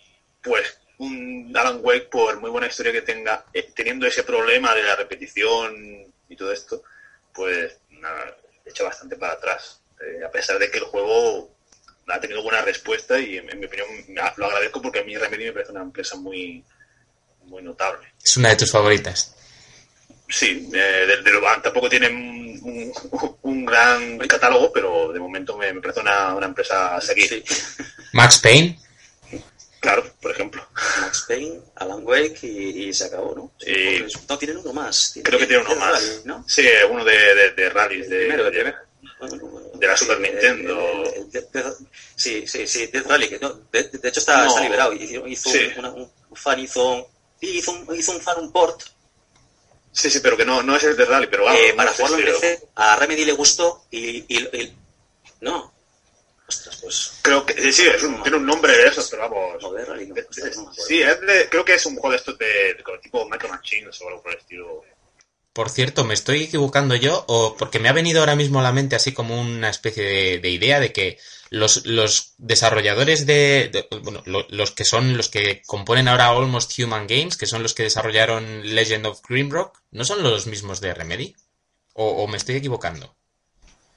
[0.42, 4.82] pues un Alan Wake, por muy buena historia que tenga, eh, teniendo ese problema de
[4.82, 6.82] la repetición y todo esto,
[7.32, 8.36] pues nada,
[8.66, 9.80] echa bastante para atrás.
[10.00, 11.54] Eh, a pesar de que el juego
[12.08, 13.86] ha tenido buena respuesta y en, en mi opinión
[14.36, 16.64] lo agradezco porque a mí Remedy me parece una empresa muy,
[17.44, 18.14] muy notable.
[18.22, 19.36] Es una de tus favoritas.
[20.28, 22.14] Sí, eh, de, de lo- tampoco tienen
[22.62, 22.92] un,
[23.42, 27.28] un gran catálogo, pero de momento me, me parece una, una empresa a seguir.
[27.28, 27.44] Sí.
[28.12, 28.78] Max Payne.
[29.80, 30.66] Claro, por ejemplo.
[31.02, 33.52] Max Payne, Alan Wake y, y se acabó, ¿no?
[33.58, 34.02] Sí.
[34.28, 35.12] No, tienen uno más.
[35.22, 35.92] Creo que tiene uno más.
[35.92, 36.44] Rally, ¿no?
[36.48, 38.08] Sí, uno de, de, de rallies.
[38.08, 38.74] De, Primero, el de-
[39.74, 41.04] de la Super Nintendo.
[41.14, 41.74] el- el
[42.16, 43.28] sí, sí, sí, Death Rally.
[43.28, 44.48] Que no, de, de hecho está, No.
[44.48, 44.92] está liberado.
[44.94, 45.68] Hizo, hizo Sí.
[45.76, 47.10] una- un, fan, hizo,
[47.42, 48.82] hizo, un, hizo un fan, un port
[49.94, 51.60] Sí, sí, pero que no, no es el de rally, pero vamos.
[51.60, 52.24] eh, para es jugarlo en.
[52.34, 52.60] PC.
[52.74, 54.76] A Remedy le gustó y, y, y-
[55.40, 55.72] no.
[56.48, 57.12] Ostras, pues.
[57.22, 59.62] Creo que sí, sí, es un- tiene un nombre de esos, pero vamos.
[59.62, 60.16] No, de Rally no.
[60.16, 60.74] Eh, no me acuerdo.
[60.74, 61.16] Sí, es
[61.48, 64.22] creo que es un juego de estos de, de como tipo Micro Machines o algo
[64.22, 64.84] por el estilo.
[65.54, 67.24] Por cierto, ¿me estoy equivocando yo?
[67.28, 70.38] O porque me ha venido ahora mismo a la mente así como una especie de,
[70.40, 71.16] de idea de que
[71.50, 76.76] los, los desarrolladores de, de- bueno, lo- los que son los que componen ahora Almost
[76.80, 80.92] Human Games, que son los que desarrollaron Legend of Grimrock, ¿no son los mismos de
[80.92, 81.36] Remedy?
[81.92, 83.14] ¿O, o me estoy equivocando?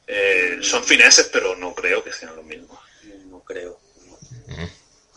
[0.05, 2.79] Eh, son fineses, pero no creo que sean lo mismo.
[3.31, 3.79] No creo.
[4.47, 4.69] No, Mm.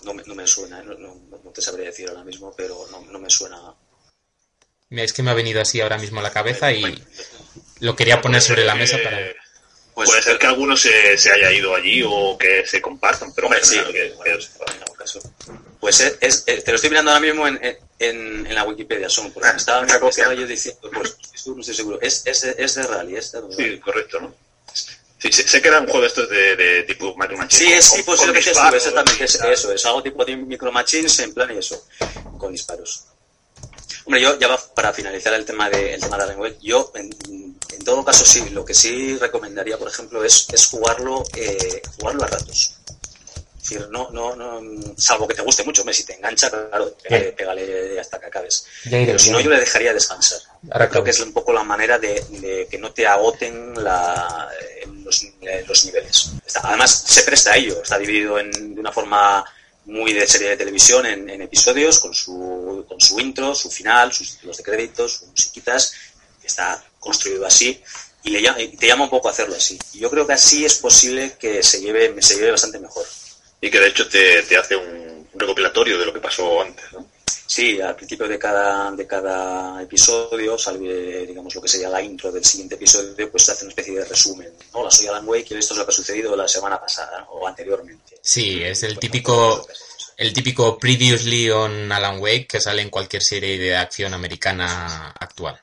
[0.05, 0.83] no me, no me suena.
[0.83, 3.61] No, no- no te sabría decir ahora mismo, pero no, no me suena.
[4.91, 7.03] Mira, Es que me ha venido así ahora mismo a la cabeza y
[7.81, 9.21] lo quería poner sobre la mesa para...
[9.21, 9.37] Eh,
[9.95, 13.49] Pues, Puede ser que alguno se, se haya ido allí o que se compartan, pero
[13.49, 15.21] Hombre, sí, general que- bueno, que- en algún caso.
[15.79, 19.09] Pues es, es- eh, te lo estoy mirando ahora mismo en, en, en la Wikipedia,
[19.09, 22.41] son, porque Ah, estaba, una estaba yo diciendo, pues estoy- no estoy seguro, es, es,
[22.43, 24.35] de- es de rally, es de sí, correcto, ¿no?
[25.19, 27.55] Sí, sé, sé que era un juego de estos de, de tipo Micro Machines.
[27.55, 30.37] Sí, con- es, sí, pues con lo que exactamente, es eso, es algo tipo de
[30.37, 31.87] micro machines en plan y eso,
[32.39, 33.05] con disparos.
[34.05, 37.11] Hombre, yo ya para finalizar el tema de, el tema de Alan Wake, yo en,
[37.29, 42.25] en todo caso sí, lo que sí recomendaría, por ejemplo, es, es jugarlo, eh, jugarlo
[42.25, 42.77] a ratos.
[43.63, 44.61] Es decir, no, no, no,
[44.97, 48.67] salvo que te guste mucho, hombre, si te engancha, claro, pégale, pégale hasta que acabes.
[48.85, 50.41] Iré, Pero si no, yo le dejaría descansar.
[50.71, 54.49] Ahora Creo que es un poco la manera de, de que no te agoten la,
[55.05, 55.27] los,
[55.69, 56.33] los niveles.
[56.63, 57.83] Además, se presta a ello.
[57.83, 59.45] Está dividido en, de una forma
[59.91, 64.13] muy de serie de televisión en, en episodios, con su, con su intro, su final,
[64.13, 65.93] sus títulos de créditos, sus musiquitas.
[66.43, 67.83] Está construido así
[68.23, 69.79] y, le, y te llama un poco a hacerlo así.
[69.95, 73.05] Y yo creo que así es posible que se lleve, se lleve bastante mejor.
[73.61, 77.07] Y que de hecho te, te hace un recopilatorio de lo que pasó antes, ¿no?
[77.51, 82.31] Sí, al principio de cada, de cada episodio sale, digamos, lo que sería la intro
[82.31, 84.53] del siguiente episodio, pues se hace una especie de resumen.
[84.71, 87.49] Hola, soy Alan Wake y esto es lo que ha sucedido la semana pasada o
[87.49, 88.19] anteriormente.
[88.23, 89.67] Sí, es el típico,
[90.17, 95.61] el típico Previously on Alan Wake que sale en cualquier serie de acción americana actual.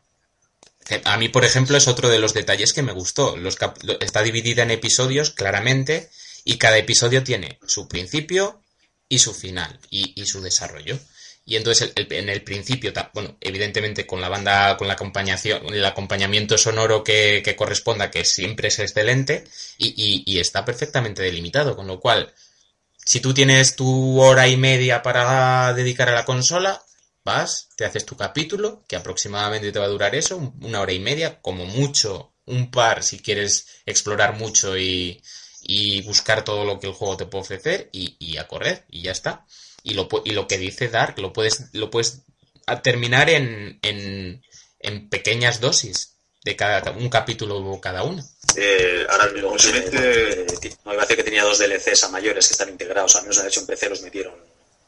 [1.06, 3.38] A mí, por ejemplo, es otro de los detalles que me gustó.
[3.38, 6.10] Los cap- está dividida en episodios, claramente,
[6.44, 8.62] y cada episodio tiene su principio
[9.08, 11.00] y su final, y, y su desarrollo.
[11.48, 16.58] Y entonces en el principio, bueno, evidentemente con la banda, con la acompañación, el acompañamiento
[16.58, 19.46] sonoro que, corresponda, que siempre es excelente,
[19.80, 22.34] y, está perfectamente delimitado, con lo cual,
[23.06, 26.84] si tú tienes tu hora y media para dedicar a la consola,
[27.24, 30.94] vas, te haces tu capítulo, que aproximadamente te va a durar eso, un- una hora
[30.94, 35.22] y media, como mucho, un par si quieres explorar mucho y,
[35.62, 39.02] y buscar todo lo que el juego te puede ofrecer, y, y a correr, y
[39.04, 39.46] ya está.
[39.88, 42.24] Y lo, y lo que dice Dark, lo puedes, lo puedes
[42.84, 44.44] terminar en, en,
[44.80, 48.22] en pequeñas dosis de cada un capítulo cada uno.
[48.58, 53.16] Eh, ahora, no iba a decir que tenía dos DLCs a mayores que están integrados,
[53.16, 54.34] al menos de hecho en PC los metieron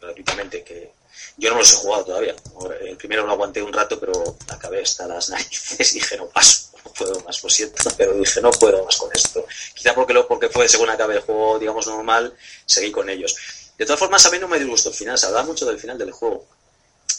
[0.02, 0.92] gratuitamente, que
[1.38, 2.36] yo no los he jugado todavía.
[2.82, 6.72] El primero lo aguanté un rato, pero acabé hasta las narices y dije, no paso,
[6.84, 9.46] no puedo más, lo siento, pero dije, no puedo más con esto.
[9.74, 12.34] Quizá porque, lo, porque fue según acabé el juego, digamos, normal,
[12.66, 13.36] seguí con ellos.
[13.80, 15.98] De todas formas, a mí no me disgustó el final, se hablaba mucho del final
[15.98, 16.46] del juego,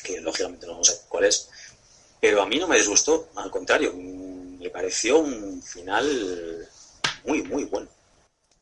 [0.04, 1.48] que lógicamente no sé cuál es,
[2.20, 6.68] pero a mí no me disgustó, al contrario, me pareció un final
[7.24, 7.88] muy, muy bueno.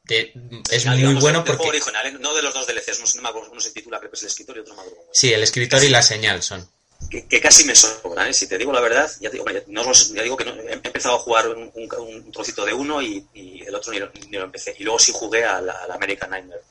[0.09, 1.69] Es Final, muy digamos, bueno del juego porque...
[1.83, 2.13] original, ¿eh?
[2.19, 4.57] no de los dos DLCs, no, no uno se titula, creo que es el escritor
[4.57, 4.81] y otro es.
[5.13, 6.67] Sí, el escritor y la señal son.
[7.11, 8.33] que, que casi me sobra, ¿eh?
[8.33, 10.55] si te digo la verdad, ya, te digo, hombre, no os- ya digo que no-
[10.55, 13.99] he empezado a jugar un, un- un trocito de uno y, y el otro ni
[13.99, 14.75] lo, ni lo empecé.
[14.79, 16.63] Y luego sí jugué al American Nightmare,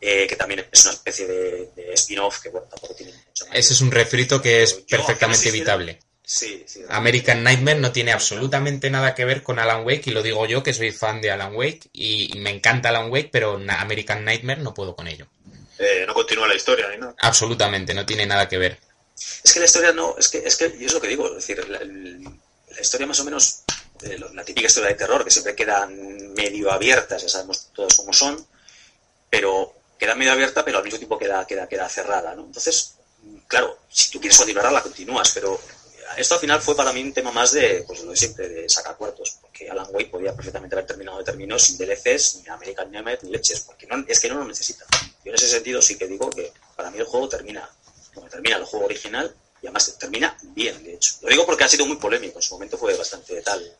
[0.00, 3.56] eh, que también es una especie de, de spin-off que bueno, tampoco tiene mucho más.
[3.56, 5.98] Ese es un refrito que es Yo, perfectamente evitable.
[6.24, 6.82] Sí, sí.
[6.90, 10.62] American Nightmare no tiene absolutamente nada que ver con Alan Wake y lo digo yo
[10.62, 14.74] que soy fan de Alan Wake y me encanta Alan Wake, pero American Nightmare no
[14.74, 15.26] puedo con ello.
[15.78, 17.14] eh, no continúa la historia ni nada.
[17.18, 18.78] Absolutamente, no tiene nada que ver.
[19.42, 21.34] Es que la historia no, es que, es que, y es lo que digo, es
[21.46, 21.80] decir, la,
[22.80, 23.62] historia más o menos,
[24.02, 28.12] eh, la típica historia de terror, que siempre quedan medio abiertas, ya sabemos todos cómo
[28.12, 28.46] son,
[29.30, 32.44] pero queda medio abierta, pero al mismo tiempo queda, queda, cerrada, ¿no?
[32.44, 32.94] Entonces,
[33.46, 35.60] claro, si tú quieres continuarla, la continúas, pero
[36.16, 38.68] esto al final fue para mí un tema más de, pues lo de siempre, de
[38.68, 42.90] sacar cuartos, porque Alan Wake podía perfectamente haber terminado de término sin DLCs, ni American
[42.90, 44.84] Nightmare, ni leches, porque no, es que no lo necesita.
[45.24, 47.68] Yo en ese sentido sí que digo que para mí el juego termina,
[48.14, 51.14] como termina el juego original, y además termina bien, de hecho.
[51.22, 53.76] Lo digo porque ha sido muy polémico, en su momento fue bastante tal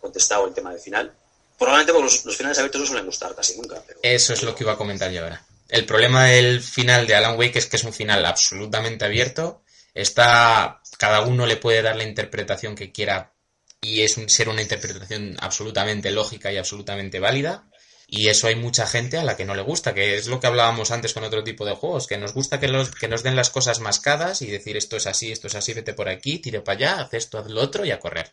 [0.00, 1.12] contestado el tema del final.
[1.58, 3.82] Probablemente porque los, finales abiertos no suelen gustar casi nunca.
[4.02, 5.44] Eso es lo que iba a comentar yo ahora.
[5.70, 9.62] El problema del final de Alan Wake es que es un final absolutamente abierto.
[9.94, 10.80] Está.
[10.98, 13.32] Cada uno le puede dar la interpretación que quiera.
[13.80, 17.64] Y es un- ser una interpretación absolutamente lógica y absolutamente válida.
[18.12, 20.48] Y eso hay mucha gente a la que no le gusta, que es lo que
[20.48, 23.36] hablábamos antes con otro tipo de juegos, que nos gusta que, los, que nos den
[23.36, 26.60] las cosas mascadas y decir esto es así, esto es así, vete por aquí, tire
[26.60, 28.32] para allá, haz esto, haz lo otro y a correr.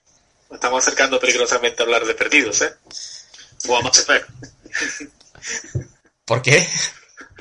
[0.52, 2.74] Estamos acercando peligrosamente a hablar de perdidos, ¿eh?
[3.68, 4.28] O a Mass Effect.
[6.26, 6.68] ¿Por qué?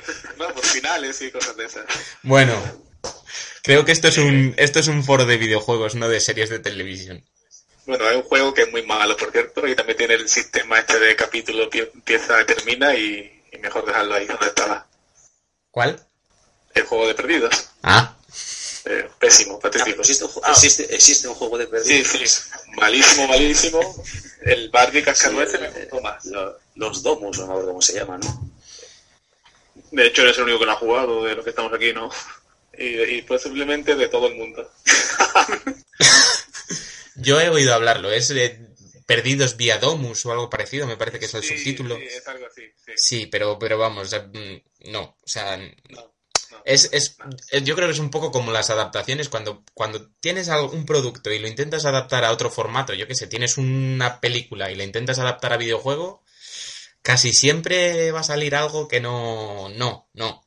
[0.37, 1.85] No, por finales y cosas de esas.
[2.23, 2.53] Bueno,
[3.63, 6.59] creo que esto es un, esto es un foro de videojuegos, no de series de
[6.59, 7.23] televisión.
[7.85, 10.79] Bueno, hay un juego que es muy malo, por cierto, y también tiene el sistema
[10.79, 14.85] este de capítulo pie- empieza, termina y, y mejor dejarlo ahí donde estaba.
[15.71, 15.99] ¿Cuál?
[16.75, 17.69] El juego de perdidos.
[17.83, 18.13] Ah,
[18.85, 20.01] Eh, pésimo, Ah, patético.
[20.01, 22.07] existe, un, Ah, existe, existe un juego de sí, perdidos.
[22.31, 24.05] sí, malísimo, malísimo.
[24.41, 26.25] El Barbie Cascanueces me gustó más.
[26.25, 28.49] Lo- los Domus, no me acuerdo cómo se llama, ¿no?
[29.91, 32.09] De hecho, eres el único que lo ha jugado de los que estamos aquí, ¿no?
[32.79, 34.69] Y, y posiblemente de todo el mundo.
[37.15, 38.59] yo he oído hablarlo, es eh,
[39.07, 41.95] Perdidos vía Domus o algo parecido, me parece que es el Sí, subtítulo.
[41.95, 42.91] sí, es algo así, sí.
[42.95, 45.65] Sí, pero, pero vamos, eh, mm, no, o sea, No,
[46.51, 46.61] no.
[46.65, 47.17] es, es,
[47.51, 51.31] eh, yo creo que es un poco como las adaptaciones, cuando, cuando tienes un producto
[51.31, 54.83] y lo intentas adaptar a otro formato, yo que sé, tienes una película y la
[54.83, 56.21] intentas adaptar a videojuego,
[57.01, 60.45] casi siempre va a salir algo que no, no, no.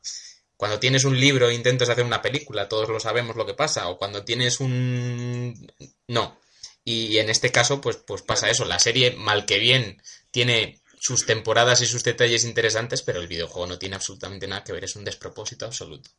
[0.57, 3.89] Cuando tienes un libro e intentas hacer una película, todos lo sabemos lo que pasa,
[3.89, 5.73] o cuando tienes un...
[6.09, 6.39] no.
[6.85, 8.65] Y en este caso, pues, pues pasa eso.
[8.65, 13.67] La serie, mal que bien, tiene sus temporadas y sus detalles interesantes, pero el videojuego
[13.67, 16.11] no tiene absolutamente nada que ver, es un despropósito absoluto.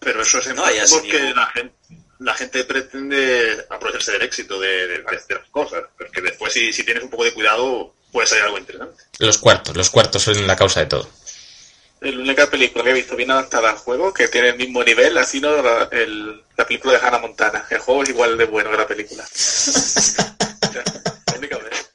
[0.00, 1.74] Pero eso es en No, porque la gente,
[2.18, 5.84] la gente pretende aprovecharse del éxito de, de, de hacer cosas.
[5.96, 9.02] Pero es que después, si, si tienes un poco de cuidado, puede salir algo interesante.
[9.18, 11.08] Los cuartos, los cuartos son la causa de todo.
[12.00, 15.16] La única película que he visto bien adaptada al juego que tiene el mismo nivel
[15.18, 17.64] ha sido la, el- la película de Hannah Montana.
[17.70, 19.24] El juego es igual de bueno que la película.
[21.26, 21.90] la única vez.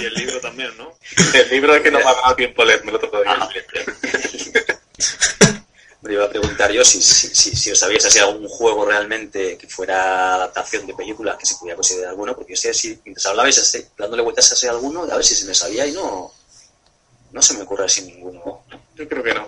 [0.00, 0.92] Y el libro también, ¿no?
[1.34, 3.32] El libro es que no me ha dado tiempo a leérmelo todavía.
[3.40, 3.48] Ah,
[6.08, 9.58] Me iba a preguntar yo si, si, si, si os sabíais así algún juego realmente
[9.58, 13.26] que fuera adaptación de película que se pudiera considerar bueno, porque yo sé si mientras
[13.26, 16.32] hablabais así, dándole vueltas a alguno, a ver si se me sabía y no,
[17.30, 18.62] no se me ocurre así ninguno.
[18.96, 19.46] Yo creo que no.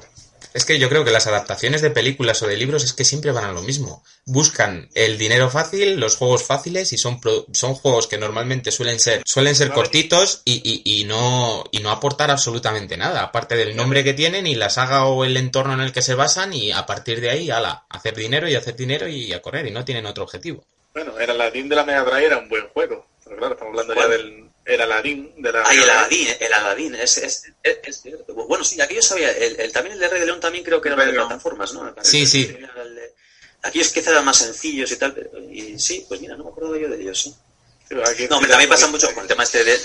[0.52, 3.31] Es que yo creo que las adaptaciones de películas o de libros es que siempre
[3.32, 4.02] van a lo mismo.
[4.27, 8.98] Buscan el dinero fácil, los juegos fáciles y son, pro- son juegos que normalmente suelen
[8.98, 13.77] ser, suelen ser cortitos y, y- y no, y no aportar absolutamente nada, aparte del
[13.77, 16.72] nombre que tienen y la saga o el entorno en el que se basan y
[16.72, 19.85] a partir de ahí, ala, hacer dinero y hacer dinero y a correr y no
[19.85, 20.64] tienen otro objetivo.
[20.94, 23.06] Bueno, el Aladdin de la Mega Drive era un buen juego.
[23.24, 25.90] Pero claro, estamos hablando ya del el Aladdin de la Ah, y el.
[25.90, 28.32] Aladín, el Aladín, es, es, es- es cierto.
[28.34, 30.80] Bueno, sí, aquí yo sabía, el, el- también el de Rey de León también creo
[30.80, 31.94] que era de plataformas, ¿no?
[32.02, 32.44] Sí, sí.
[32.47, 33.14] De-
[33.62, 36.51] Aquí es que eran más sencillos y tal, pero, y sí, pues mira, no me
[36.51, 37.34] acuerdo yo de ellos, sí.
[37.88, 39.78] Sí, aquí No, me sí, también pasa mucho con el tema este de,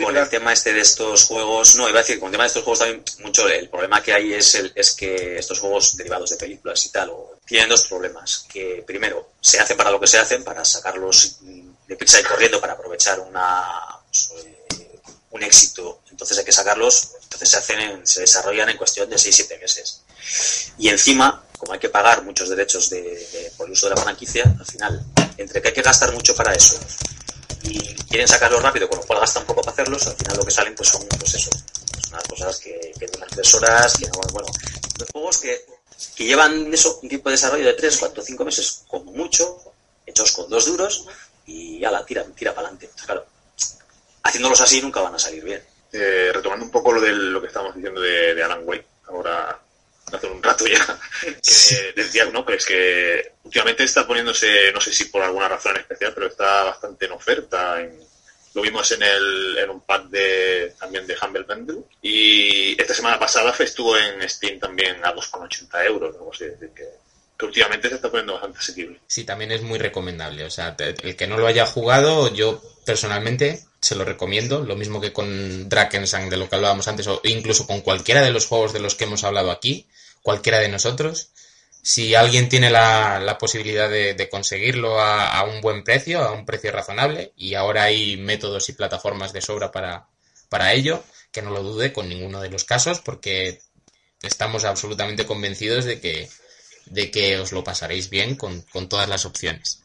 [0.00, 1.74] con el tema este de estos juegos.
[1.74, 4.12] No, iba a decir, con el tema de estos juegos también mucho el problema que
[4.12, 7.86] hay es el, es que estos juegos derivados de películas y tal o, tienen dos
[7.88, 8.46] problemas.
[8.48, 12.22] Que primero, se hacen para lo que se hacen, para sacarlos mm, de prisa y
[12.22, 13.99] corriendo para aprovechar una eh,
[15.30, 16.00] un éxito.
[16.10, 20.02] Entonces hay que sacarlos, entonces se hacen, en- se desarrollan en cuestión de 6-7 meses.
[20.78, 24.44] Y encima, como hay que pagar muchos derechos de, por el uso de la franquicia,
[24.58, 25.04] al final,
[25.36, 26.78] entre que hay que gastar mucho para eso
[27.62, 27.78] y
[28.08, 30.74] quieren sacarlo rápido, con lo cual gastan poco para hacerlos, al final lo que salen
[30.74, 31.50] pues son pues eso,
[31.92, 34.48] pues unas cosas que, que duran tres horas, que no, bueno,
[34.98, 35.66] los juegos que,
[36.16, 39.62] que llevan eso, un tiempo de desarrollo de tres, cuatro, cinco meses, como mucho,
[40.06, 41.06] hechos con dos duros,
[41.46, 42.90] y ya la tira, tira para adelante.
[43.04, 43.26] Claro,
[44.22, 45.62] haciéndolos así nunca van a salir bien.
[45.92, 49.58] Eh, retomando un poco lo de lo que estábamos diciendo de, de Alan Wake, ahora
[50.12, 50.84] hace un rato ya,
[51.42, 52.44] que decía, ¿no?
[52.44, 56.64] Pues que últimamente está poniéndose, no sé si por alguna razón en especial, pero está
[56.64, 57.80] bastante en oferta.
[57.80, 58.08] en-
[58.52, 61.82] lo vimos en, el, en un pack de, también de Humble Bundle.
[62.02, 66.82] Y esta semana pasada estuvo en Steam también a 2,80 euros, algo así, decir, que,
[67.38, 68.98] que últimamente se está poniendo bastante asequible.
[69.06, 70.44] Sí, también es muy recomendable.
[70.44, 74.76] O sea, te- el que no lo haya jugado, yo personalmente se lo recomiendo, lo
[74.76, 78.46] mismo que con Drakensang de lo que hablábamos antes, o incluso con cualquiera de los
[78.46, 79.86] juegos de los que hemos hablado aquí,
[80.22, 81.30] cualquiera de nosotros.
[81.82, 86.44] Si alguien tiene la, la posibilidad de, conseguirlo a, a un buen precio, a un
[86.44, 90.06] precio razonable, y ahora hay métodos y plataformas de sobra para,
[90.50, 91.02] para ello,
[91.32, 93.60] que no lo dude con ninguno de los casos, porque
[94.20, 96.28] estamos absolutamente convencidos de que,
[96.84, 99.82] de que os lo pasaréis bien con, con todas las opciones.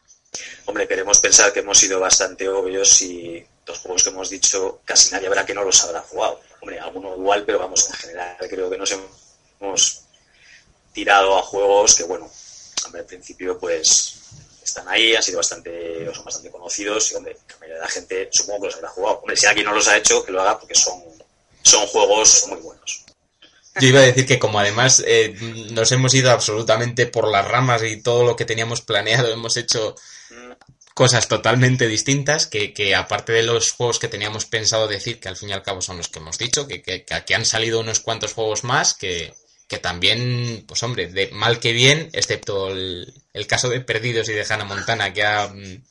[0.66, 5.12] Hombre, queremos pensar que hemos sido bastante obvios y los juegos que hemos dicho casi
[5.12, 6.42] nadie habrá que no los habrá jugado.
[6.62, 10.02] Hombre, alguno igual, pero vamos, en general creo que nos hemos
[10.94, 12.30] tirado a juegos que, bueno,
[12.86, 14.16] hombre, al principio pues
[14.64, 18.30] están ahí, han sido bastante, son bastante conocidos y, hombre, la mayoría de la gente
[18.32, 19.20] supongo que los habrá jugado.
[19.20, 21.04] Hombre, si alguien no los ha hecho, que lo haga porque son,
[21.62, 23.06] son juegos muy buenos.
[23.80, 25.36] Yo iba a decir que como además eh,
[25.72, 29.96] nos hemos ido absolutamente por las ramas y todo lo que teníamos planeado, hemos hecho
[30.94, 35.36] cosas totalmente distintas, que, que aparte de los juegos que teníamos pensado decir, que al
[35.36, 37.82] fin y al cabo son los que hemos dicho, que, que, que aquí han salido
[37.82, 39.34] unos cuantos juegos más que,
[39.82, 44.46] también, pues hombre, de mal que bien, excepto el, el caso de Perdidos y de
[44.48, 45.84] Hannah Montana, que ha, mm,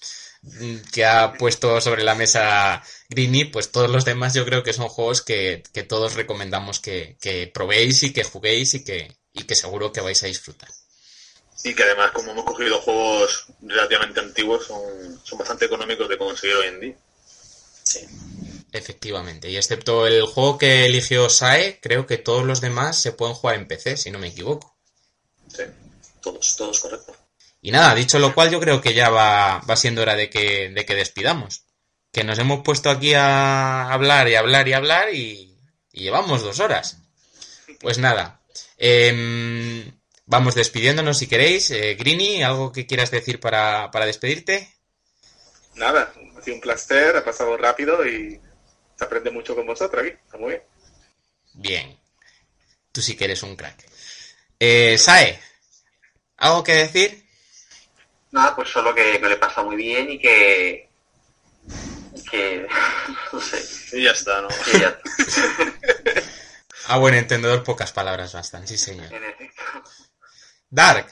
[0.92, 4.88] que ha puesto sobre la mesa Greeny, pues todos los demás yo creo que son
[4.88, 9.92] juegos que, todos recomendamos que, que probéis y que juguéis y que, y que seguro
[9.92, 10.70] que vais a disfrutar.
[11.62, 16.56] Y que además, como hemos cogido juegos relativamente antiguos, son, son bastante económicos de conseguir
[16.56, 16.96] hoy en día.
[17.84, 18.00] Sí.
[18.72, 23.36] Efectivamente, y excepto el juego que eligió Sae, creo que todos los demás se pueden
[23.36, 24.76] jugar en PC, si no me equivoco.
[25.48, 25.62] Sí.
[26.20, 27.14] Todos, todos correcto.
[27.62, 30.70] Y nada, dicho lo cual, yo creo que ya va, va siendo hora de que,
[30.70, 31.62] de que despidamos.
[32.12, 35.56] Que nos hemos puesto aquí a hablar y hablar y hablar y,
[35.92, 36.98] y llevamos dos horas.
[37.80, 38.42] Pues nada,
[38.76, 39.92] em,
[40.26, 41.70] vamos despidiéndonos si queréis.
[41.70, 44.72] Eh, Greeny, ¿algo que quieras decir para, para despedirte?
[45.74, 48.40] Nada, ha sido un placer, ha pasado rápido y
[48.96, 50.16] se aprende mucho con vosotros aquí.
[50.24, 50.62] Está muy bien.
[51.54, 51.98] Bien.
[52.92, 53.84] Tú sí que eres un crack.
[54.60, 55.40] Eh, Sae,
[56.36, 57.24] ¿algo que decir?
[58.30, 60.88] Nada, pues solo que me lo he pasado muy bien y que.
[62.30, 62.66] que.
[63.32, 63.96] no sé.
[63.98, 64.48] Y ya está, ¿no?
[64.48, 65.00] que ya-
[66.88, 69.12] A buen entendedor, pocas palabras bastan, sí señor.
[69.12, 69.62] en efecto.
[70.70, 71.06] Dark,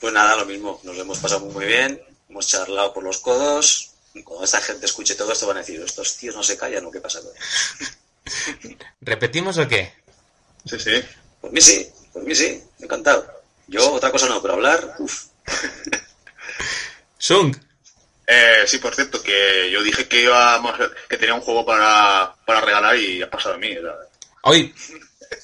[0.00, 3.90] Pues nada, lo mismo, nos lo hemos pasado muy bien, hemos charlado por los codos.
[4.14, 6.84] Y cuando esta gente escuche todo esto van a decir, estos tíos no se callan
[6.86, 8.78] o qué pasa con ellos?".
[9.00, 9.92] ¿repetimos o qué?
[10.66, 11.02] Sí, sí.
[11.40, 13.26] Por mí sí, por mí sí, encantado.
[13.66, 15.26] Yo otra cosa no, pero hablar, uff.
[17.18, 17.54] Sung,
[18.26, 20.74] Eh, sí, por cierto, que yo dije que íbamos,
[21.08, 23.74] que tenía un juego para, para regalar y ha pasado a mí.
[23.76, 23.94] o sea,
[24.42, 24.74] hoy,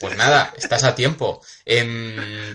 [0.00, 1.44] pues nada, estás a tiempo.
[1.64, 2.54] Em,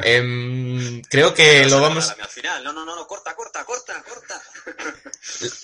[0.00, 4.42] em, creo que lo vamos, Al final, no, no, no, no, corta, corta, corta, corta.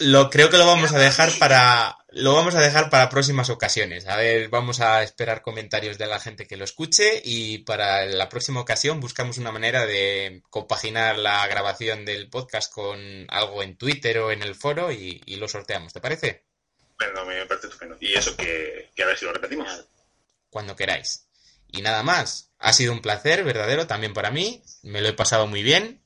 [0.01, 4.07] lo creo que lo vamos a dejar para, lo vamos a dejar para próximas ocasiones.
[4.07, 8.29] A ver, vamos a esperar comentarios de la gente que lo escuche y para la
[8.29, 14.19] próxima ocasión buscamos una manera de compaginar la grabación del podcast con algo en Twitter
[14.19, 15.93] o en el foro y, y lo sorteamos.
[15.93, 16.45] ¿Te parece?
[17.01, 17.97] Bueno, me parece estupendo.
[17.99, 19.87] Y eso que, que a ver si lo repetimos.
[20.51, 21.27] Cuando queráis.
[21.69, 22.51] Y nada más.
[22.59, 24.63] Ha sido un placer verdadero también para mí.
[24.83, 26.03] Me lo he pasado muy bien.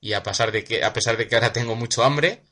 [0.00, 2.44] Y a pesar de que, a pesar de que ahora tengo mucho hambre,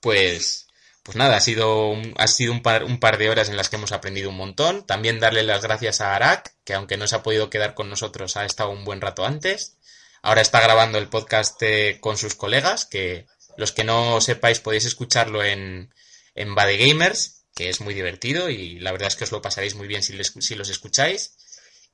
[0.00, 0.68] pues,
[1.02, 3.68] pues nada, ha sido, un, ha sido un, par, un par de horas en las
[3.68, 4.86] que hemos aprendido un montón.
[4.86, 8.36] También darle las gracias a Arak, que aunque no se ha podido quedar con nosotros,
[8.38, 9.76] ha estado un buen rato antes.
[10.22, 13.26] Ahora está grabando el podcast eh, con sus colegas, que
[13.58, 15.92] los que no sepáis podéis escucharlo en,
[16.34, 19.74] en Bade Gamers, que es muy divertido y la verdad es que os lo pasaréis
[19.74, 21.32] muy bien si, les- si los escucháis.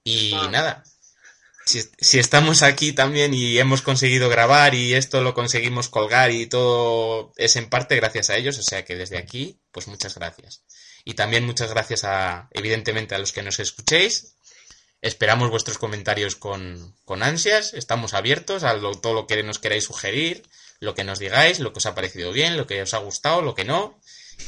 [0.04, 0.82] Y nada,
[1.66, 6.46] si, si estamos aquí también y hemos conseguido grabar y esto lo conseguimos colgar y
[6.46, 10.62] todo es en parte gracias a ellos, o sea que desde aquí, pues muchas gracias.
[11.04, 14.34] Y también muchas gracias a, evidentemente, a los que nos escuchéis.
[15.02, 19.84] Esperamos vuestros comentarios con, con ansias, estamos abiertos a lo- todo lo que nos queráis
[19.84, 20.42] sugerir,
[20.78, 23.40] lo que nos digáis, lo que os ha parecido bien, lo que os ha gustado,
[23.40, 23.98] lo que no.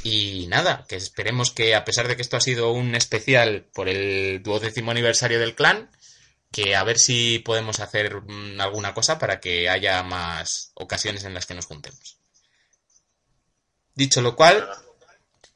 [0.04, 3.88] Y nada, que esperemos que a pesar de que esto ha sido un especial por
[3.88, 5.90] el duodécimo aniversario del clan,
[6.50, 11.34] que a ver si podemos hacer mm, alguna cosa para que haya más ocasiones en
[11.34, 12.18] las que nos juntemos.
[13.94, 14.68] Dicho lo cual,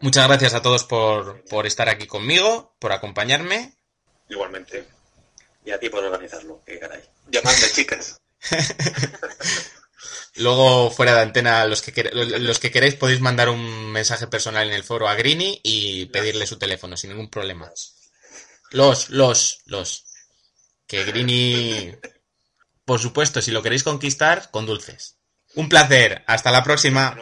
[0.01, 3.75] muchas gracias a todos por, por estar aquí conmigo, por acompañarme.
[4.29, 4.87] Igualmente.
[5.65, 7.03] Y a ti por organizarlo, qué caray.
[7.29, 8.21] Llamadme, chicas.
[10.37, 14.69] Luego, fuera de antena, los que, quer- los que queréis podéis mandar un mensaje personal
[14.69, 17.71] en el foro a Greeny y pedirle su teléfono sin ningún problema.
[18.71, 20.05] Los, los, los.
[20.87, 21.97] Que Greeny,
[22.85, 25.17] por supuesto, si lo queréis conquistar, con dulces.
[25.55, 26.23] Un placer.
[26.27, 27.17] Hasta la próxima.